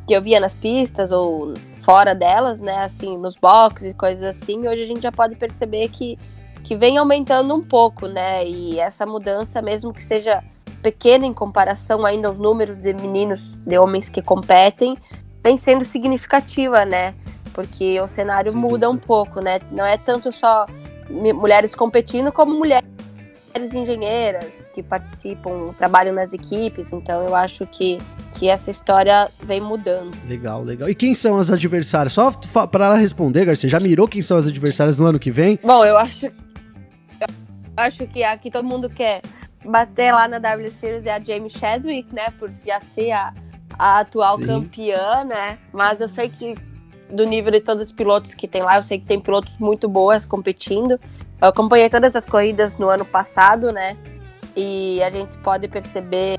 que 0.06 0.12
eu 0.12 0.20
via 0.20 0.38
nas 0.38 0.54
pistas 0.54 1.10
ou 1.10 1.54
fora 1.76 2.14
delas, 2.14 2.60
né? 2.60 2.84
Assim, 2.84 3.16
nos 3.16 3.34
boxes 3.34 3.92
e 3.92 3.94
coisas 3.94 4.22
assim. 4.22 4.68
Hoje 4.68 4.82
a 4.82 4.86
gente 4.86 5.00
já 5.00 5.10
pode 5.10 5.36
perceber 5.36 5.88
que, 5.88 6.18
que 6.62 6.76
vem 6.76 6.98
aumentando 6.98 7.54
um 7.54 7.62
pouco, 7.62 8.06
né? 8.06 8.44
E 8.46 8.78
essa 8.78 9.06
mudança, 9.06 9.60
mesmo 9.60 9.92
que 9.92 10.02
seja 10.02 10.42
pequena 10.82 11.26
em 11.26 11.32
comparação 11.32 12.06
ainda 12.06 12.28
aos 12.28 12.38
números 12.38 12.82
de 12.82 12.94
meninos, 12.94 13.58
de 13.58 13.78
homens 13.78 14.08
que 14.08 14.22
competem, 14.22 14.96
vem 15.42 15.58
sendo 15.58 15.84
significativa, 15.84 16.84
né? 16.84 17.14
porque 17.52 18.00
o 18.00 18.08
cenário 18.08 18.52
Sim, 18.52 18.58
muda 18.58 18.88
um 18.88 18.96
pouco, 18.96 19.40
né? 19.40 19.60
Não 19.70 19.84
é 19.84 19.96
tanto 19.96 20.32
só 20.32 20.66
mulheres 21.10 21.74
competindo, 21.74 22.32
como 22.32 22.54
mulheres 22.54 22.84
engenheiras 23.74 24.68
que 24.72 24.82
participam, 24.82 25.66
trabalham 25.76 26.14
nas 26.14 26.32
equipes. 26.32 26.92
Então 26.92 27.22
eu 27.22 27.34
acho 27.34 27.66
que, 27.66 27.98
que 28.32 28.48
essa 28.48 28.70
história 28.70 29.28
vem 29.42 29.60
mudando. 29.60 30.16
Legal, 30.26 30.62
legal. 30.62 30.88
E 30.88 30.94
quem 30.94 31.14
são 31.14 31.38
as 31.38 31.50
adversárias? 31.50 32.12
Só 32.12 32.30
para 32.66 32.86
ela 32.86 32.96
responder, 32.96 33.44
Garcia, 33.44 33.68
já 33.68 33.80
mirou 33.80 34.08
quem 34.08 34.22
são 34.22 34.36
as 34.36 34.46
adversárias 34.46 34.98
no 34.98 35.06
ano 35.06 35.18
que 35.18 35.30
vem? 35.30 35.58
Bom, 35.62 35.84
eu 35.84 35.98
acho, 35.98 36.30
acho 37.76 38.06
que 38.06 38.22
aqui 38.22 38.50
todo 38.50 38.66
mundo 38.66 38.88
quer 38.88 39.20
bater 39.64 40.12
lá 40.12 40.26
na 40.26 40.38
W 40.38 40.70
Series 40.70 41.06
é 41.06 41.14
a 41.14 41.20
Jamie 41.20 41.50
Chadwick, 41.50 42.14
né? 42.14 42.30
Por 42.38 42.50
já 42.50 42.80
ser 42.80 43.12
a, 43.12 43.32
a 43.78 44.00
atual 44.00 44.36
Sim. 44.36 44.46
campeã, 44.46 45.24
né? 45.24 45.58
Mas 45.72 46.00
eu 46.00 46.08
sei 46.08 46.28
que 46.28 46.54
do 47.10 47.24
nível 47.24 47.50
de 47.50 47.60
todos 47.60 47.84
os 47.84 47.92
pilotos 47.92 48.34
que 48.34 48.46
tem 48.46 48.62
lá. 48.62 48.76
Eu 48.76 48.82
sei 48.82 48.98
que 48.98 49.06
tem 49.06 49.20
pilotos 49.20 49.56
muito 49.58 49.88
boas 49.88 50.24
competindo. 50.24 50.98
Eu 51.40 51.48
acompanhei 51.48 51.88
todas 51.88 52.14
as 52.14 52.24
corridas 52.24 52.78
no 52.78 52.88
ano 52.88 53.04
passado, 53.04 53.72
né? 53.72 53.96
E 54.56 55.02
a 55.02 55.10
gente 55.10 55.36
pode 55.38 55.68
perceber 55.68 56.36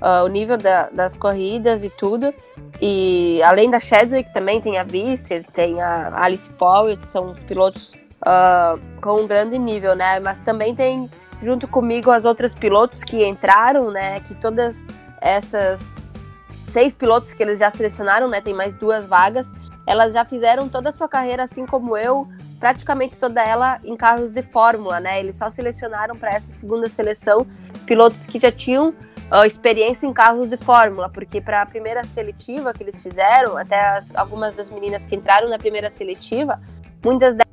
uh, 0.00 0.24
o 0.24 0.28
nível 0.28 0.56
da, 0.56 0.90
das 0.90 1.14
corridas 1.14 1.84
e 1.84 1.90
tudo. 1.90 2.32
E 2.80 3.42
além 3.42 3.70
da 3.70 3.78
Chadwick, 3.78 4.32
também 4.32 4.60
tem 4.60 4.78
a 4.78 4.84
Visser, 4.84 5.44
tem 5.52 5.80
a 5.80 6.22
Alice 6.22 6.48
Powell, 6.50 7.00
são 7.00 7.34
pilotos 7.46 7.92
uh, 8.26 8.80
com 9.00 9.22
um 9.22 9.26
grande 9.26 9.58
nível, 9.58 9.94
né? 9.94 10.20
Mas 10.20 10.38
também 10.40 10.74
tem, 10.74 11.10
junto 11.40 11.66
comigo, 11.66 12.10
as 12.10 12.24
outras 12.24 12.54
pilotos 12.54 13.02
que 13.02 13.26
entraram, 13.26 13.90
né? 13.90 14.20
Que 14.20 14.34
todas 14.34 14.84
essas 15.20 16.06
seis 16.70 16.94
pilotos 16.94 17.32
que 17.32 17.42
eles 17.42 17.58
já 17.58 17.70
selecionaram, 17.70 18.28
né? 18.28 18.40
Tem 18.40 18.54
mais 18.54 18.74
duas 18.74 19.06
vagas. 19.06 19.52
Elas 19.86 20.12
já 20.12 20.24
fizeram 20.24 20.68
toda 20.68 20.90
a 20.90 20.92
sua 20.92 21.08
carreira, 21.08 21.42
assim 21.42 21.66
como 21.66 21.96
eu, 21.96 22.28
praticamente 22.60 23.18
toda 23.18 23.42
ela 23.42 23.80
em 23.82 23.96
carros 23.96 24.30
de 24.30 24.42
Fórmula, 24.42 25.00
né? 25.00 25.18
Eles 25.18 25.36
só 25.36 25.50
selecionaram 25.50 26.16
para 26.16 26.30
essa 26.30 26.52
segunda 26.52 26.88
seleção 26.88 27.46
pilotos 27.86 28.24
que 28.26 28.38
já 28.38 28.52
tinham 28.52 28.94
uh, 29.30 29.44
experiência 29.44 30.06
em 30.06 30.12
carros 30.12 30.48
de 30.48 30.56
Fórmula, 30.56 31.08
porque 31.08 31.40
para 31.40 31.62
a 31.62 31.66
primeira 31.66 32.04
seletiva 32.04 32.72
que 32.72 32.82
eles 32.82 33.02
fizeram, 33.02 33.56
até 33.56 33.80
as, 33.96 34.14
algumas 34.14 34.54
das 34.54 34.70
meninas 34.70 35.06
que 35.06 35.16
entraram 35.16 35.48
na 35.48 35.58
primeira 35.58 35.90
seletiva, 35.90 36.60
muitas 37.02 37.34
delas 37.34 37.49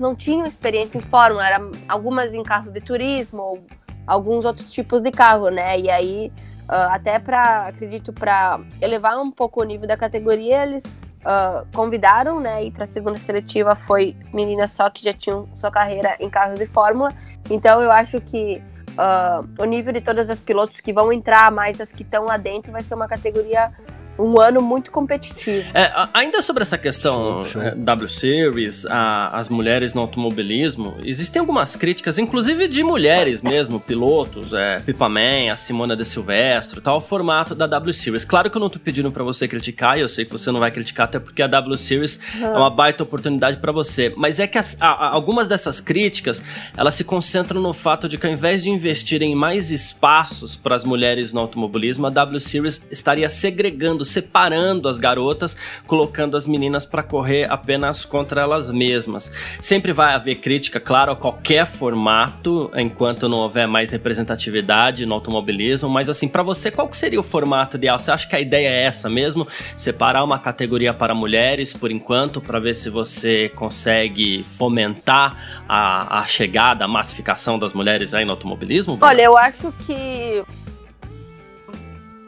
não 0.00 0.14
tinham 0.14 0.46
experiência 0.46 0.98
em 0.98 1.00
Fórmula, 1.00 1.46
eram 1.46 1.70
algumas 1.88 2.34
em 2.34 2.42
carros 2.42 2.72
de 2.72 2.80
turismo 2.80 3.40
ou 3.40 3.64
alguns 4.06 4.44
outros 4.44 4.70
tipos 4.70 5.00
de 5.00 5.10
carro, 5.10 5.48
né? 5.48 5.78
E 5.78 5.90
aí 5.90 6.32
Uh, 6.70 6.86
até 6.92 7.18
para, 7.18 7.66
acredito, 7.66 8.12
para 8.12 8.60
elevar 8.80 9.18
um 9.18 9.32
pouco 9.32 9.60
o 9.60 9.64
nível 9.64 9.88
da 9.88 9.96
categoria, 9.96 10.62
eles 10.62 10.84
uh, 10.84 11.66
convidaram, 11.74 12.38
né, 12.38 12.62
e 12.62 12.70
para 12.70 12.84
a 12.84 12.86
segunda 12.86 13.18
seletiva 13.18 13.74
foi 13.74 14.16
meninas 14.32 14.72
só 14.72 14.88
que 14.88 15.04
já 15.04 15.12
tinham 15.12 15.48
sua 15.52 15.72
carreira 15.72 16.16
em 16.20 16.30
carros 16.30 16.60
de 16.60 16.66
Fórmula. 16.66 17.12
Então 17.50 17.82
eu 17.82 17.90
acho 17.90 18.20
que 18.20 18.62
uh, 18.90 19.44
o 19.60 19.64
nível 19.64 19.92
de 19.92 20.00
todas 20.00 20.30
as 20.30 20.38
pilotos 20.38 20.80
que 20.80 20.92
vão 20.92 21.12
entrar, 21.12 21.50
mais 21.50 21.80
as 21.80 21.90
que 21.90 22.02
estão 22.02 22.24
lá 22.24 22.36
dentro, 22.36 22.70
vai 22.70 22.84
ser 22.84 22.94
uma 22.94 23.08
categoria 23.08 23.72
um 24.20 24.40
ano 24.40 24.60
muito 24.60 24.90
competitivo. 24.90 25.66
É, 25.74 25.90
ainda 26.12 26.42
sobre 26.42 26.62
essa 26.62 26.76
questão 26.76 27.42
show, 27.42 27.52
show. 27.52 27.62
É, 27.62 27.74
W 27.74 28.08
Series, 28.08 28.86
a, 28.86 29.38
as 29.38 29.48
mulheres 29.48 29.94
no 29.94 30.02
automobilismo, 30.02 30.96
existem 31.02 31.40
algumas 31.40 31.76
críticas, 31.76 32.18
inclusive 32.18 32.68
de 32.68 32.82
mulheres 32.82 33.42
mesmo, 33.42 33.80
pilotos, 33.84 34.52
é, 34.52 34.78
Pipa 34.80 35.08
Man, 35.08 35.50
a 35.50 35.56
Simona 35.56 35.96
de 35.96 36.04
Silvestro, 36.04 36.80
tal, 36.80 36.98
o 36.98 37.00
formato 37.00 37.54
da 37.54 37.66
W 37.66 37.92
Series. 37.92 38.24
Claro 38.24 38.50
que 38.50 38.56
eu 38.56 38.60
não 38.60 38.68
tô 38.68 38.78
pedindo 38.78 39.10
para 39.10 39.24
você 39.24 39.48
criticar, 39.48 39.96
e 39.96 40.02
eu 40.02 40.08
sei 40.08 40.24
que 40.24 40.32
você 40.32 40.50
não 40.50 40.60
vai 40.60 40.70
criticar, 40.70 41.04
até 41.04 41.18
porque 41.18 41.42
a 41.42 41.46
W 41.46 41.78
Series 41.78 42.20
uhum. 42.36 42.44
é 42.44 42.58
uma 42.58 42.70
baita 42.70 43.02
oportunidade 43.02 43.56
para 43.56 43.72
você. 43.72 44.12
Mas 44.16 44.38
é 44.38 44.46
que 44.46 44.58
as, 44.58 44.76
a, 44.80 45.14
algumas 45.14 45.48
dessas 45.48 45.80
críticas, 45.80 46.44
elas 46.76 46.94
se 46.94 47.04
concentram 47.04 47.60
no 47.60 47.72
fato 47.72 48.08
de 48.08 48.18
que 48.18 48.26
ao 48.26 48.32
invés 48.32 48.62
de 48.62 48.70
investir 48.70 49.22
em 49.22 49.34
mais 49.34 49.70
espaços 49.70 50.56
para 50.56 50.74
as 50.74 50.84
mulheres 50.84 51.32
no 51.32 51.40
automobilismo, 51.40 52.06
a 52.06 52.10
W 52.10 52.40
Series 52.40 52.86
estaria 52.90 53.28
segregando 53.28 54.04
separando 54.10 54.88
as 54.88 54.98
garotas, 54.98 55.56
colocando 55.86 56.36
as 56.36 56.46
meninas 56.46 56.84
para 56.84 57.02
correr 57.02 57.50
apenas 57.50 58.04
contra 58.04 58.42
elas 58.42 58.70
mesmas. 58.70 59.32
Sempre 59.60 59.92
vai 59.92 60.14
haver 60.14 60.36
crítica, 60.36 60.80
claro, 60.80 61.12
a 61.12 61.16
qualquer 61.16 61.66
formato, 61.66 62.70
enquanto 62.76 63.28
não 63.28 63.38
houver 63.38 63.66
mais 63.66 63.92
representatividade 63.92 65.06
no 65.06 65.14
automobilismo, 65.14 65.88
mas 65.88 66.08
assim, 66.08 66.28
para 66.28 66.42
você, 66.42 66.70
qual 66.70 66.92
seria 66.92 67.20
o 67.20 67.22
formato 67.22 67.76
ideal? 67.76 67.98
Você 67.98 68.10
acha 68.10 68.28
que 68.28 68.36
a 68.36 68.40
ideia 68.40 68.68
é 68.68 68.84
essa 68.84 69.08
mesmo? 69.08 69.46
Separar 69.76 70.24
uma 70.24 70.38
categoria 70.38 70.92
para 70.92 71.14
mulheres 71.14 71.72
por 71.72 71.90
enquanto, 71.90 72.40
para 72.40 72.58
ver 72.58 72.74
se 72.74 72.90
você 72.90 73.48
consegue 73.50 74.44
fomentar 74.44 75.62
a, 75.68 76.20
a 76.20 76.26
chegada, 76.26 76.84
a 76.84 76.88
massificação 76.88 77.58
das 77.58 77.72
mulheres 77.72 78.14
aí 78.14 78.24
no 78.24 78.32
automobilismo? 78.32 78.98
Olha, 79.00 79.22
eu 79.22 79.36
acho 79.36 79.72
que 79.86 80.42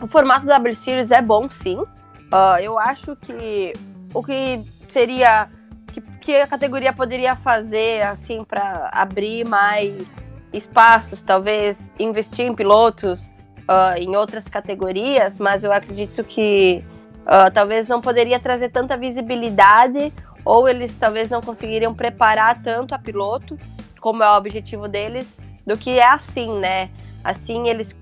o 0.02 0.08
formato 0.08 0.44
da 0.44 0.54
W 0.54 0.74
Series 0.74 1.10
é 1.10 1.22
bom, 1.22 1.48
sim. 1.48 1.76
Uh, 1.76 2.58
eu 2.60 2.78
acho 2.78 3.14
que 3.16 3.72
o 4.12 4.22
que 4.22 4.60
seria. 4.88 5.48
Que, 5.92 6.00
que 6.00 6.36
a 6.36 6.46
categoria 6.46 6.92
poderia 6.92 7.36
fazer, 7.36 8.02
assim, 8.02 8.44
para 8.44 8.90
abrir 8.92 9.46
mais 9.46 10.16
espaços, 10.52 11.22
talvez 11.22 11.92
investir 11.98 12.46
em 12.46 12.54
pilotos 12.54 13.30
uh, 13.68 13.96
em 13.98 14.16
outras 14.16 14.48
categorias, 14.48 15.38
mas 15.38 15.64
eu 15.64 15.72
acredito 15.72 16.24
que 16.24 16.84
uh, 17.20 17.50
talvez 17.52 17.88
não 17.88 18.00
poderia 18.00 18.40
trazer 18.40 18.70
tanta 18.70 18.96
visibilidade 18.96 20.12
ou 20.44 20.68
eles 20.68 20.96
talvez 20.96 21.30
não 21.30 21.40
conseguiriam 21.40 21.94
preparar 21.94 22.60
tanto 22.60 22.94
a 22.94 22.98
piloto, 22.98 23.58
como 24.00 24.22
é 24.22 24.30
o 24.30 24.36
objetivo 24.36 24.88
deles, 24.88 25.38
do 25.66 25.76
que 25.76 25.98
é 25.98 26.06
assim, 26.06 26.58
né? 26.58 26.90
Assim 27.22 27.68
eles 27.68 27.96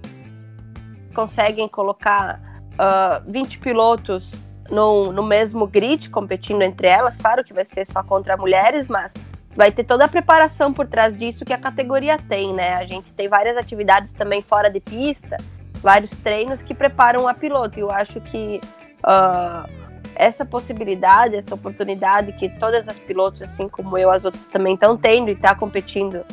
conseguem 1.10 1.68
colocar 1.68 2.40
uh, 2.72 2.78
ah, 2.78 3.22
20 3.26 3.58
pilotos 3.58 4.32
no, 4.70 5.12
no 5.12 5.22
mesmo 5.22 5.66
grid, 5.66 6.08
competindo 6.10 6.62
entre 6.62 6.86
elas. 6.86 7.16
Claro 7.16 7.44
que 7.44 7.52
vai 7.52 7.64
ser 7.64 7.84
só 7.84 8.02
contra 8.02 8.36
mulheres, 8.36 8.88
mas 8.88 9.12
vai 9.54 9.72
ter 9.72 9.84
toda 9.84 10.04
a 10.04 10.08
preparação 10.08 10.72
por 10.72 10.86
trás 10.86 11.16
disso 11.16 11.44
que 11.44 11.52
a 11.52 11.58
categoria 11.58 12.18
tem, 12.18 12.54
né? 12.54 12.74
A 12.74 12.84
gente 12.84 13.12
tem 13.12 13.28
várias 13.28 13.56
atividades 13.56 14.12
também 14.12 14.40
fora 14.40 14.70
de 14.70 14.80
pista, 14.80 15.36
vários 15.82 16.12
treinos 16.18 16.62
que 16.62 16.74
preparam 16.74 17.26
a 17.26 17.34
piloto. 17.34 17.78
E 17.78 17.82
eu 17.82 17.90
acho 17.90 18.20
que 18.20 18.60
uh, 19.00 19.68
essa 20.14 20.44
possibilidade, 20.44 21.34
essa 21.34 21.54
oportunidade 21.54 22.32
que 22.32 22.48
todas 22.48 22.88
as 22.88 22.98
pilotos, 22.98 23.42
assim 23.42 23.68
como 23.68 23.98
eu, 23.98 24.10
as 24.10 24.24
outras 24.24 24.46
também 24.46 24.74
estão 24.74 24.96
tendo 24.96 25.30
e 25.30 25.36
tá 25.36 25.54
competindo. 25.54 26.24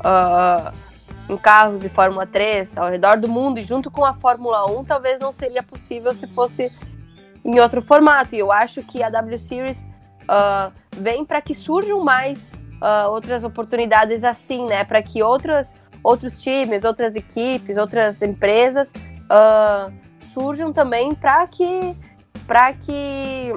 Uh, 0.00 0.89
em 1.30 1.36
carros 1.36 1.80
de 1.80 1.88
Fórmula 1.88 2.26
3 2.26 2.76
ao 2.76 2.90
redor 2.90 3.16
do 3.16 3.28
mundo 3.28 3.60
e 3.60 3.62
junto 3.62 3.90
com 3.90 4.04
a 4.04 4.14
Fórmula 4.14 4.66
1, 4.70 4.84
talvez 4.84 5.20
não 5.20 5.32
seria 5.32 5.62
possível 5.62 6.12
se 6.12 6.26
fosse 6.28 6.72
em 7.44 7.60
outro 7.60 7.80
formato. 7.80 8.34
E 8.34 8.38
eu 8.38 8.50
acho 8.50 8.82
que 8.82 9.02
a 9.02 9.08
W 9.08 9.38
Series 9.38 9.86
uh, 10.24 10.72
vem 10.96 11.24
para 11.24 11.40
que 11.40 11.54
surjam 11.54 12.02
mais 12.02 12.50
uh, 12.82 13.08
outras 13.10 13.44
oportunidades 13.44 14.24
assim, 14.24 14.66
né? 14.66 14.82
Para 14.82 15.00
que 15.02 15.22
outros, 15.22 15.74
outros 16.02 16.36
times, 16.36 16.84
outras 16.84 17.14
equipes, 17.14 17.76
outras 17.76 18.20
empresas 18.22 18.92
uh, 19.30 19.92
surjam 20.34 20.72
também 20.72 21.14
para 21.14 21.46
que, 21.46 21.96
que 22.80 23.54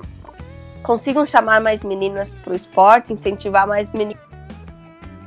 consigam 0.84 1.26
chamar 1.26 1.60
mais 1.60 1.84
meninas 1.84 2.36
para 2.36 2.54
o 2.54 2.56
esporte, 2.56 3.12
incentivar 3.12 3.68
mais 3.68 3.92
meninas 3.92 4.23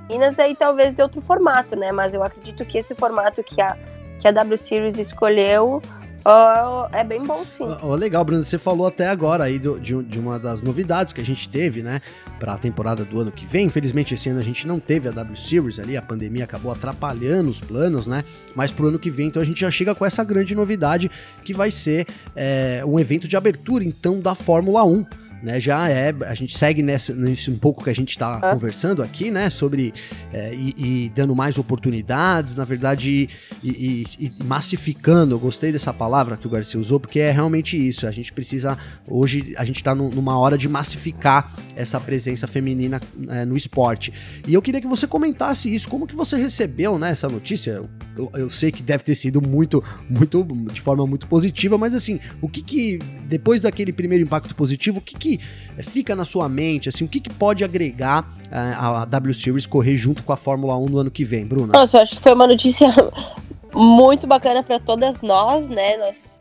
Minas 0.09 0.39
aí 0.39 0.55
talvez 0.55 0.95
de 0.95 1.03
outro 1.03 1.21
formato, 1.21 1.77
né? 1.77 1.93
Mas 1.93 2.15
eu 2.15 2.23
acredito 2.23 2.65
que 2.65 2.79
esse 2.79 2.95
formato 2.95 3.43
que 3.43 3.61
a, 3.61 3.77
que 4.19 4.29
a 4.29 4.31
W 4.31 4.57
Series 4.57 4.99
escolheu 4.99 5.83
uh, 6.27 6.89
é 6.93 7.05
bem 7.05 7.23
bom, 7.23 7.45
sim. 7.45 7.65
Oh, 7.83 7.95
legal, 7.95 8.25
Bruno, 8.25 8.43
você 8.43 8.59
falou 8.59 8.87
até 8.87 9.09
agora 9.09 9.45
aí 9.45 9.59
do, 9.59 9.79
de, 9.79 10.01
de, 10.03 10.19
uma 10.19 10.39
das 10.39 10.63
novidades 10.63 11.13
que 11.13 11.21
a 11.21 11.25
gente 11.25 11.49
teve, 11.49 11.83
né? 11.83 12.01
Para 12.39 12.55
a 12.55 12.59
temporada 12.59 13.05
do 13.05 13.21
ano 13.21 13.33
que 13.33 13.47
vem. 13.47 13.67
Infelizmente, 13.67 14.15
esse 14.15 14.29
ano 14.29 14.41
a 14.41 14.45
gente 14.45 14.67
não 14.67 14.79
teve 14.79 15.09
a 15.09 15.13
W 15.13 15.37
Series 15.37 15.79
ali, 15.79 15.97
a 15.97 16.03
pandemia 16.03 16.45
acabou 16.45 16.71
atrapalhando 16.71 17.49
os 17.49 17.61
planos, 17.61 18.07
né? 18.07 18.25
Mas 18.55 18.71
pro 18.71 18.89
ano 18.89 18.99
que 18.99 19.11
vem, 19.11 19.29
então 19.29 19.41
a 19.41 19.45
gente 19.45 19.61
já 19.61 19.71
chega 19.71 19.95
com 19.95 20.05
essa 20.05 20.23
grande 20.23 20.55
novidade 20.55 21.11
que 21.45 21.53
vai 21.53 21.71
ser 21.71 22.07
é, 22.35 22.83
um 22.87 22.99
evento 22.99 23.27
de 23.27 23.37
abertura, 23.37 23.85
então, 23.85 24.21
da 24.21 24.35
Fórmula 24.35 24.85
1 24.85 25.05
né, 25.43 25.61
já 25.61 25.89
é, 25.89 26.15
a 26.27 26.35
gente 26.35 26.57
segue 26.57 26.83
nessa, 26.83 27.15
nesse 27.15 27.51
um 27.51 27.59
pouco 27.59 27.85
que 27.85 27.91
a 27.91 27.95
gente 27.95 28.11
está 28.11 28.37
ah. 28.37 28.53
conversando 28.53 29.03
aqui, 29.03 29.31
né, 29.31 29.51
sobre 29.51 29.93
é, 30.33 30.55
e, 30.55 30.75
e, 30.77 31.09
dando 31.11 31.35
mais 31.35 31.59
oportunidades, 31.59 32.55
na 32.55 32.65
verdade, 32.65 33.29
e, 33.63 33.69
e, 33.69 34.07
e, 34.19 34.45
massificando, 34.45 35.35
eu 35.35 35.39
gostei 35.39 35.73
dessa 35.73 35.93
palavra 35.93 36.37
que 36.37 36.47
o 36.47 36.51
Garcia 36.51 36.81
usou, 36.81 36.99
porque 36.99 37.21
é 37.21 37.31
realmente 37.31 37.77
isso, 37.77 38.07
a 38.07 38.11
gente 38.11 38.33
precisa, 38.33 38.77
hoje 39.07 39.55
a 39.57 39.65
gente 39.65 39.77
está 39.77 39.95
numa 39.95 40.39
hora 40.39 40.57
de 40.57 40.69
massificar 40.69 41.55
essa 41.75 42.01
presença 42.01 42.47
feminina 42.47 43.01
é, 43.29 43.45
no 43.45 43.57
esporte, 43.57 44.13
e 44.47 44.55
eu 44.55 44.63
queria 44.63 44.81
que 44.81 44.87
você 44.87 45.07
comentasse 45.07 45.73
isso, 45.73 45.89
como 45.89 46.07
que 46.07 46.17
você 46.17 46.37
recebeu, 46.37 46.99
né, 46.99 47.11
essa 47.11 47.29
notícia, 47.29 47.83
eu, 48.17 48.31
eu 48.35 48.51
sei 48.51 48.73
que 48.73 48.83
deve 48.83 49.05
ter 49.05 49.15
sido 49.15 49.43
muito, 49.43 49.83
muito, 50.09 50.45
de 50.73 50.81
forma 50.81 51.07
muito 51.07 51.27
positiva, 51.27 51.77
mas 51.77 51.95
assim, 51.95 52.19
o 52.41 52.49
que 52.49 52.63
que, 52.63 52.99
depois 53.25 53.61
daquele 53.61 53.93
primeiro 53.93 54.25
impacto 54.25 54.55
positivo, 54.55 54.99
o 54.99 55.01
que 55.01 55.17
que 55.17 55.26
que 55.27 55.41
fica 55.83 56.15
na 56.15 56.25
sua 56.25 56.49
mente, 56.49 56.89
assim, 56.89 57.05
o 57.05 57.09
que, 57.09 57.21
que 57.21 57.33
pode 57.33 57.65
agregar 57.65 58.23
uh, 58.51 59.03
a 59.03 59.05
W 59.05 59.35
Series 59.35 59.67
correr 59.67 59.97
junto 59.97 60.23
com 60.23 60.33
a 60.33 60.37
Fórmula 60.37 60.77
1 60.79 60.87
no 60.87 60.99
ano 60.99 61.11
que 61.11 61.25
vem, 61.25 61.45
Bruna? 61.45 61.73
Nossa, 61.73 61.99
eu 61.99 62.03
acho 62.03 62.17
que 62.17 62.23
foi 62.23 62.33
uma 62.33 62.47
notícia 62.47 62.89
muito 63.75 64.27
bacana 64.27 64.63
para 64.63 64.79
todas 64.79 65.23
nós, 65.23 65.69
né? 65.69 65.97
Nós, 65.97 66.39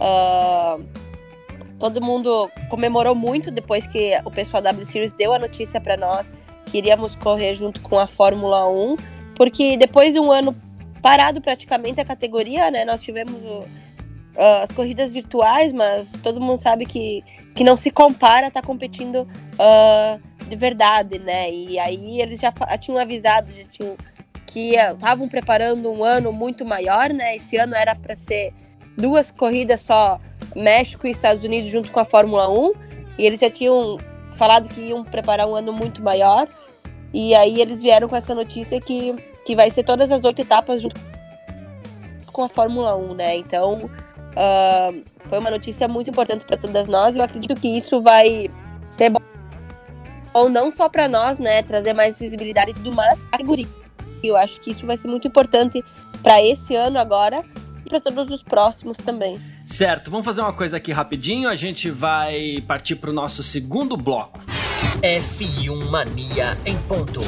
uh, 0.00 0.82
todo 1.78 2.00
mundo 2.00 2.50
comemorou 2.70 3.14
muito 3.14 3.50
depois 3.50 3.86
que 3.86 4.12
o 4.24 4.30
pessoal 4.30 4.62
da 4.62 4.70
W 4.70 4.86
Series 4.86 5.12
deu 5.12 5.32
a 5.32 5.38
notícia 5.38 5.80
para 5.80 5.96
nós 5.96 6.32
que 6.66 6.78
iríamos 6.78 7.14
correr 7.14 7.54
junto 7.56 7.80
com 7.80 7.98
a 7.98 8.06
Fórmula 8.06 8.68
1, 8.68 8.96
porque 9.34 9.76
depois 9.76 10.12
de 10.12 10.20
um 10.20 10.30
ano 10.30 10.54
parado 11.00 11.40
praticamente 11.40 12.00
a 12.00 12.04
categoria, 12.04 12.70
né? 12.70 12.84
Nós 12.84 13.00
tivemos 13.00 13.40
o, 13.42 13.60
uh, 13.60 14.62
as 14.62 14.70
corridas 14.70 15.12
virtuais, 15.12 15.72
mas 15.72 16.12
todo 16.22 16.40
mundo 16.40 16.58
sabe 16.58 16.84
que 16.84 17.24
que 17.54 17.64
não 17.64 17.76
se 17.76 17.90
compara 17.90 18.50
tá 18.50 18.62
competindo 18.62 19.28
uh, 19.54 20.20
de 20.48 20.56
verdade, 20.56 21.18
né? 21.18 21.50
E 21.50 21.78
aí 21.78 22.20
eles 22.20 22.40
já 22.40 22.52
tinham 22.78 22.98
avisado, 22.98 23.50
já 23.52 23.64
tinham 23.64 23.96
que 24.46 24.74
estavam 24.76 25.28
preparando 25.28 25.90
um 25.90 26.02
ano 26.02 26.32
muito 26.32 26.64
maior, 26.64 27.10
né? 27.10 27.36
Esse 27.36 27.56
ano 27.56 27.74
era 27.74 27.94
para 27.94 28.16
ser 28.16 28.52
duas 28.96 29.30
corridas 29.30 29.82
só, 29.82 30.18
México 30.56 31.06
e 31.06 31.10
Estados 31.10 31.44
Unidos 31.44 31.70
junto 31.70 31.90
com 31.90 32.00
a 32.00 32.04
Fórmula 32.04 32.48
1, 32.50 32.72
e 33.18 33.26
eles 33.26 33.40
já 33.40 33.50
tinham 33.50 33.98
falado 34.34 34.68
que 34.68 34.80
iam 34.80 35.04
preparar 35.04 35.46
um 35.46 35.54
ano 35.54 35.72
muito 35.72 36.02
maior. 36.02 36.48
E 37.12 37.34
aí 37.34 37.60
eles 37.60 37.82
vieram 37.82 38.08
com 38.08 38.16
essa 38.16 38.34
notícia 38.34 38.80
que, 38.80 39.14
que 39.44 39.56
vai 39.56 39.70
ser 39.70 39.82
todas 39.82 40.10
as 40.10 40.24
oito 40.24 40.40
etapas 40.40 40.80
junto 40.80 41.00
com 42.32 42.44
a 42.44 42.48
Fórmula 42.48 42.96
1, 42.96 43.14
né? 43.14 43.36
Então 43.36 43.90
uh, 44.38 45.02
foi 45.28 45.38
uma 45.38 45.50
notícia 45.50 45.88
muito 45.88 46.08
importante 46.08 46.44
para 46.44 46.56
todas 46.56 46.86
nós. 46.88 47.16
Eu 47.16 47.22
acredito 47.22 47.60
que 47.60 47.68
isso 47.68 48.00
vai 48.00 48.48
ser 48.88 49.10
bom 49.10 49.18
ou 50.32 50.48
não 50.48 50.70
só 50.70 50.88
para 50.88 51.08
nós, 51.08 51.38
né? 51.38 51.62
Trazer 51.62 51.92
mais 51.92 52.16
visibilidade 52.16 52.70
e 52.70 52.74
tudo 52.74 52.92
mais 52.92 53.24
para 53.24 53.42
Eu 54.22 54.36
acho 54.36 54.60
que 54.60 54.70
isso 54.70 54.86
vai 54.86 54.96
ser 54.96 55.08
muito 55.08 55.26
importante 55.26 55.84
para 56.22 56.42
esse 56.42 56.74
ano 56.74 56.98
agora 56.98 57.42
e 57.84 57.88
para 57.88 58.00
todos 58.00 58.30
os 58.30 58.42
próximos 58.42 58.96
também. 58.98 59.40
Certo, 59.66 60.10
vamos 60.10 60.24
fazer 60.24 60.40
uma 60.40 60.52
coisa 60.52 60.76
aqui 60.76 60.92
rapidinho. 60.92 61.48
A 61.48 61.54
gente 61.54 61.90
vai 61.90 62.62
partir 62.66 62.96
para 62.96 63.10
o 63.10 63.12
nosso 63.12 63.42
segundo 63.42 63.96
bloco. 63.96 64.40
F1 65.02 65.90
Mania 65.90 66.56
em 66.64 66.76
ponto. 66.82 67.20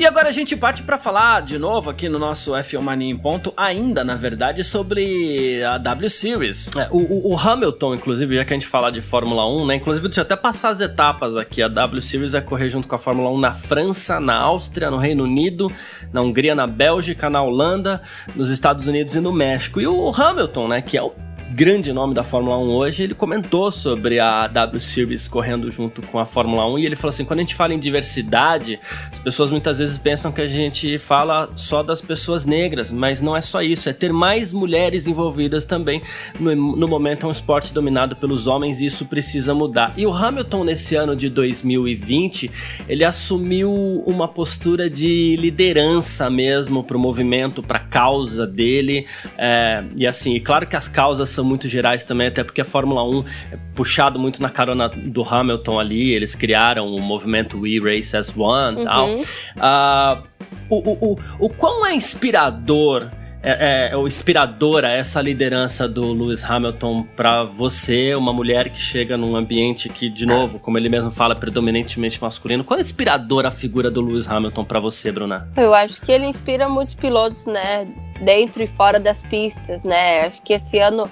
E 0.00 0.06
agora 0.06 0.30
a 0.30 0.32
gente 0.32 0.56
parte 0.56 0.82
para 0.82 0.96
falar 0.96 1.42
de 1.42 1.58
novo 1.58 1.90
aqui 1.90 2.08
no 2.08 2.18
nosso 2.18 2.52
F1 2.52 2.80
Mania 2.80 3.10
em 3.10 3.18
ponto, 3.18 3.52
ainda 3.54 4.02
na 4.02 4.14
verdade 4.14 4.64
sobre 4.64 5.62
a 5.62 5.76
W 5.76 6.08
Series. 6.08 6.74
É, 6.74 6.88
o, 6.90 7.34
o, 7.34 7.38
Hamilton, 7.38 7.96
inclusive, 7.96 8.34
já 8.36 8.42
que 8.46 8.54
a 8.54 8.56
gente 8.56 8.66
fala 8.66 8.90
de 8.90 9.02
Fórmula 9.02 9.46
1, 9.46 9.66
né? 9.66 9.74
Inclusive, 9.74 10.08
deixa 10.08 10.22
eu 10.22 10.24
até 10.24 10.34
passar 10.34 10.70
as 10.70 10.80
etapas 10.80 11.36
aqui. 11.36 11.62
A 11.62 11.68
W 11.68 12.00
Series 12.00 12.32
vai 12.32 12.40
correr 12.40 12.70
junto 12.70 12.88
com 12.88 12.94
a 12.94 12.98
Fórmula 12.98 13.28
1 13.28 13.38
na 13.40 13.52
França, 13.52 14.18
na 14.18 14.38
Áustria, 14.38 14.90
no 14.90 14.96
Reino 14.96 15.22
Unido, 15.22 15.70
na 16.10 16.22
Hungria, 16.22 16.54
na 16.54 16.66
Bélgica, 16.66 17.28
na 17.28 17.42
Holanda, 17.42 18.00
nos 18.34 18.48
Estados 18.48 18.86
Unidos 18.86 19.14
e 19.14 19.20
no 19.20 19.34
México. 19.34 19.82
E 19.82 19.86
o 19.86 20.08
Hamilton, 20.08 20.68
né? 20.68 20.80
Que 20.80 20.96
é 20.96 21.02
o 21.02 21.12
grande 21.52 21.92
nome 21.92 22.14
da 22.14 22.22
Fórmula 22.22 22.56
1 22.58 22.70
hoje, 22.70 23.02
ele 23.02 23.14
comentou 23.14 23.72
sobre 23.72 24.20
a 24.20 24.46
W 24.46 24.80
Series 24.80 25.26
correndo 25.26 25.68
junto 25.68 26.00
com 26.02 26.18
a 26.18 26.24
Fórmula 26.24 26.64
1 26.70 26.78
e 26.78 26.86
ele 26.86 26.94
falou 26.94 27.08
assim: 27.08 27.24
quando 27.24 27.40
a 27.40 27.42
gente 27.42 27.56
fala 27.56 27.74
em 27.74 27.78
diversidade, 27.78 28.78
as 29.10 29.18
pessoas 29.18 29.50
muitas 29.50 29.80
vezes 29.80 29.98
pensam 29.98 30.30
que 30.30 30.40
a 30.40 30.46
gente 30.46 30.96
fala 30.98 31.50
só 31.56 31.82
das 31.82 32.00
pessoas 32.00 32.44
negras, 32.44 32.92
mas 32.92 33.20
não 33.20 33.36
é 33.36 33.40
só 33.40 33.62
isso, 33.62 33.88
é 33.88 33.92
ter 33.92 34.12
mais 34.12 34.52
mulheres 34.52 35.08
envolvidas 35.08 35.64
também. 35.64 36.02
No, 36.38 36.54
no 36.54 36.86
momento 36.86 37.26
é 37.26 37.28
um 37.28 37.32
esporte 37.32 37.74
dominado 37.74 38.14
pelos 38.14 38.46
homens 38.46 38.80
e 38.80 38.86
isso 38.86 39.06
precisa 39.06 39.52
mudar. 39.52 39.92
E 39.96 40.06
o 40.06 40.12
Hamilton, 40.12 40.64
nesse 40.64 40.94
ano 40.94 41.16
de 41.16 41.28
2020, 41.28 42.50
ele 42.88 43.04
assumiu 43.04 44.04
uma 44.06 44.28
postura 44.28 44.88
de 44.88 45.36
liderança 45.36 46.30
mesmo 46.30 46.84
para 46.84 46.96
o 46.96 47.00
movimento, 47.00 47.60
para 47.60 47.78
a 47.78 47.82
causa 47.82 48.46
dele. 48.46 49.06
É, 49.36 49.84
e 49.96 50.06
assim, 50.06 50.34
e 50.34 50.40
claro 50.40 50.66
que 50.66 50.76
as 50.76 50.86
causas 50.86 51.28
são 51.28 51.39
são 51.40 51.44
muito 51.44 51.68
gerais 51.68 52.04
também, 52.04 52.28
até 52.28 52.44
porque 52.44 52.60
a 52.60 52.64
Fórmula 52.64 53.02
1 53.02 53.24
é 53.52 53.58
puxado 53.74 54.18
muito 54.18 54.42
na 54.42 54.50
carona 54.50 54.88
do 54.88 55.22
Hamilton 55.22 55.80
ali, 55.80 56.12
eles 56.12 56.34
criaram 56.34 56.86
o 56.86 57.00
movimento 57.00 57.58
We 57.58 57.78
Race 57.82 58.14
as 58.16 58.36
One 58.36 58.76
e 58.76 58.80
uhum. 58.80 58.84
tal. 58.84 59.14
Uh, 59.56 60.22
o, 60.68 60.76
o, 60.76 61.12
o, 61.12 61.46
o 61.46 61.48
quão 61.48 61.86
é 61.86 61.94
inspirador 61.94 63.08
é, 63.42 63.90
é, 63.92 63.94
é 63.94 63.98
inspiradora 64.02 64.90
essa 64.90 65.22
liderança 65.22 65.88
do 65.88 66.12
Lewis 66.12 66.44
Hamilton 66.44 67.06
para 67.16 67.42
você, 67.42 68.14
uma 68.14 68.34
mulher 68.34 68.68
que 68.68 68.78
chega 68.78 69.16
num 69.16 69.34
ambiente 69.34 69.88
que, 69.88 70.10
de 70.10 70.26
novo, 70.26 70.60
como 70.60 70.76
ele 70.76 70.90
mesmo 70.90 71.10
fala, 71.10 71.34
predominantemente 71.34 72.20
masculino. 72.20 72.62
Qual 72.62 72.76
é 72.76 72.82
inspiradora 72.82 73.48
a 73.48 73.50
figura 73.50 73.90
do 73.90 74.02
Lewis 74.02 74.28
Hamilton 74.28 74.64
para 74.64 74.78
você, 74.78 75.10
Bruna? 75.10 75.48
Eu 75.56 75.72
acho 75.72 76.02
que 76.02 76.12
ele 76.12 76.26
inspira 76.26 76.68
muitos 76.68 76.94
pilotos, 76.94 77.46
né, 77.46 77.88
dentro 78.20 78.62
e 78.62 78.66
fora 78.66 79.00
das 79.00 79.22
pistas, 79.22 79.84
né? 79.84 80.26
Acho 80.26 80.42
que 80.42 80.52
esse 80.52 80.78
ano 80.78 81.08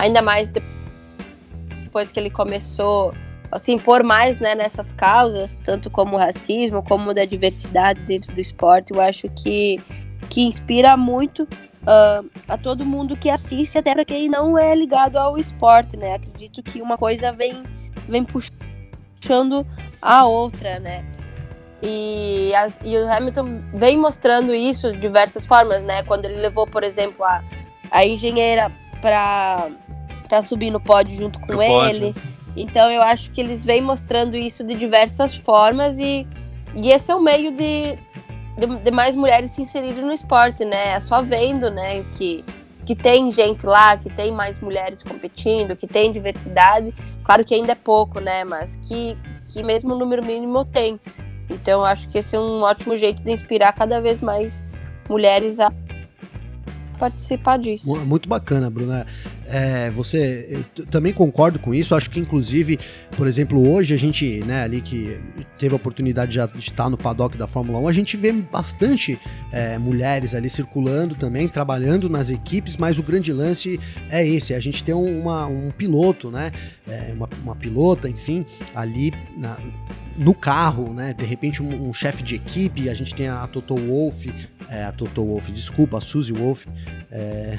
ainda 0.00 0.22
mais 0.22 0.50
depois 0.50 2.10
que 2.10 2.18
ele 2.18 2.30
começou 2.30 3.12
a 3.50 3.58
se 3.58 3.72
impor 3.72 4.02
mais 4.02 4.38
né, 4.38 4.54
nessas 4.54 4.92
causas, 4.92 5.56
tanto 5.64 5.90
como 5.90 6.14
o 6.14 6.18
racismo, 6.18 6.82
como 6.82 7.12
da 7.12 7.24
diversidade 7.24 8.00
dentro 8.02 8.32
do 8.32 8.40
esporte, 8.40 8.92
eu 8.92 9.00
acho 9.00 9.28
que, 9.30 9.80
que 10.28 10.42
inspira 10.42 10.96
muito 10.96 11.42
uh, 11.42 12.30
a 12.48 12.56
todo 12.56 12.84
mundo 12.84 13.16
que 13.16 13.28
assiste, 13.28 13.76
até 13.76 13.92
para 13.92 14.04
quem 14.04 14.28
não 14.28 14.56
é 14.56 14.74
ligado 14.74 15.16
ao 15.16 15.36
esporte, 15.36 15.96
né? 15.96 16.14
Acredito 16.14 16.62
que 16.62 16.80
uma 16.80 16.96
coisa 16.96 17.32
vem, 17.32 17.62
vem 18.08 18.24
puxando 18.24 19.66
a 20.00 20.24
outra, 20.24 20.78
né? 20.78 21.04
E, 21.82 22.54
as, 22.54 22.78
e 22.84 22.96
o 22.96 23.10
Hamilton 23.10 23.62
vem 23.74 23.98
mostrando 23.98 24.54
isso 24.54 24.92
de 24.92 25.00
diversas 25.00 25.44
formas, 25.44 25.82
né? 25.82 26.04
Quando 26.04 26.26
ele 26.26 26.36
levou, 26.36 26.66
por 26.66 26.84
exemplo, 26.84 27.24
a, 27.24 27.42
a 27.90 28.06
engenheira 28.06 28.70
para 29.00 29.68
para 30.30 30.40
subir 30.40 30.70
no 30.70 30.78
pódio 30.78 31.18
junto 31.18 31.40
com 31.40 31.60
ele. 31.60 32.14
Então 32.56 32.88
eu 32.88 33.02
acho 33.02 33.32
que 33.32 33.40
eles 33.40 33.64
vêm 33.64 33.82
mostrando 33.82 34.36
isso 34.36 34.62
de 34.62 34.76
diversas 34.76 35.34
formas 35.34 35.98
e, 35.98 36.24
e 36.74 36.92
esse 36.92 37.10
é 37.10 37.14
o 37.14 37.20
meio 37.20 37.50
de, 37.50 37.96
de, 38.56 38.76
de, 38.84 38.90
mais 38.92 39.16
mulheres 39.16 39.50
se 39.50 39.60
inserirem 39.60 40.04
no 40.04 40.12
esporte, 40.12 40.64
né? 40.64 40.92
É 40.92 41.00
só 41.00 41.20
vendo, 41.20 41.68
né, 41.68 42.04
que, 42.14 42.44
que 42.86 42.94
tem 42.94 43.32
gente 43.32 43.66
lá, 43.66 43.96
que 43.96 44.08
tem 44.08 44.30
mais 44.30 44.60
mulheres 44.60 45.02
competindo, 45.02 45.76
que 45.76 45.86
tem 45.86 46.12
diversidade. 46.12 46.94
Claro 47.24 47.44
que 47.44 47.52
ainda 47.52 47.72
é 47.72 47.76
pouco, 47.76 48.20
né? 48.20 48.44
Mas 48.44 48.76
que, 48.76 49.18
que 49.48 49.64
mesmo 49.64 49.94
o 49.94 49.98
número 49.98 50.24
mínimo 50.24 50.64
tem. 50.64 50.98
Então 51.48 51.80
eu 51.80 51.84
acho 51.84 52.08
que 52.08 52.18
esse 52.18 52.36
é 52.36 52.38
um 52.38 52.62
ótimo 52.62 52.96
jeito 52.96 53.20
de 53.20 53.32
inspirar 53.32 53.72
cada 53.72 54.00
vez 54.00 54.20
mais 54.20 54.62
mulheres 55.08 55.58
a 55.58 55.72
participar 57.00 57.58
disso. 57.58 57.96
Muito 58.04 58.28
bacana, 58.28 58.70
Bruna. 58.70 59.06
É, 59.52 59.90
você 59.90 60.64
também 60.90 61.12
concordo 61.12 61.58
com 61.58 61.74
isso. 61.74 61.94
Acho 61.94 62.08
que, 62.08 62.20
inclusive, 62.20 62.78
por 63.16 63.26
exemplo, 63.26 63.68
hoje 63.68 63.92
a 63.92 63.96
gente, 63.96 64.44
né, 64.44 64.62
ali 64.62 64.80
que 64.80 65.18
teve 65.58 65.74
a 65.74 65.76
oportunidade 65.76 66.32
de, 66.32 66.58
de 66.58 66.70
estar 66.70 66.88
no 66.88 66.96
paddock 66.96 67.36
da 67.36 67.48
Fórmula 67.48 67.80
1, 67.80 67.88
a 67.88 67.92
gente 67.92 68.16
vê 68.16 68.30
bastante 68.30 69.18
é, 69.50 69.76
mulheres 69.76 70.36
ali 70.36 70.48
circulando 70.48 71.16
também, 71.16 71.48
trabalhando 71.48 72.08
nas 72.08 72.30
equipes, 72.30 72.76
mas 72.76 73.00
o 73.00 73.02
grande 73.02 73.32
lance 73.32 73.80
é 74.08 74.24
esse: 74.24 74.54
a 74.54 74.60
gente 74.60 74.84
tem 74.84 74.94
uma, 74.94 75.46
um 75.46 75.70
piloto, 75.70 76.30
né, 76.30 76.52
é, 76.88 77.12
uma, 77.12 77.28
uma 77.42 77.56
pilota, 77.56 78.08
enfim, 78.08 78.46
ali 78.72 79.12
na, 79.36 79.56
no 80.16 80.34
carro, 80.34 80.92
né? 80.92 81.14
De 81.14 81.24
repente, 81.24 81.62
um, 81.62 81.88
um 81.88 81.92
chefe 81.92 82.22
de 82.22 82.36
equipe, 82.36 82.88
a 82.88 82.94
gente 82.94 83.14
tem 83.14 83.28
a 83.28 83.46
Toto 83.46 83.74
Wolff, 83.74 84.32
é, 84.68 84.84
a 84.84 84.92
Toto 84.92 85.24
Wolff, 85.24 85.50
desculpa, 85.50 85.98
a 85.98 86.00
Suzy 86.00 86.32
Wolff. 86.32 86.68
É... 87.10 87.58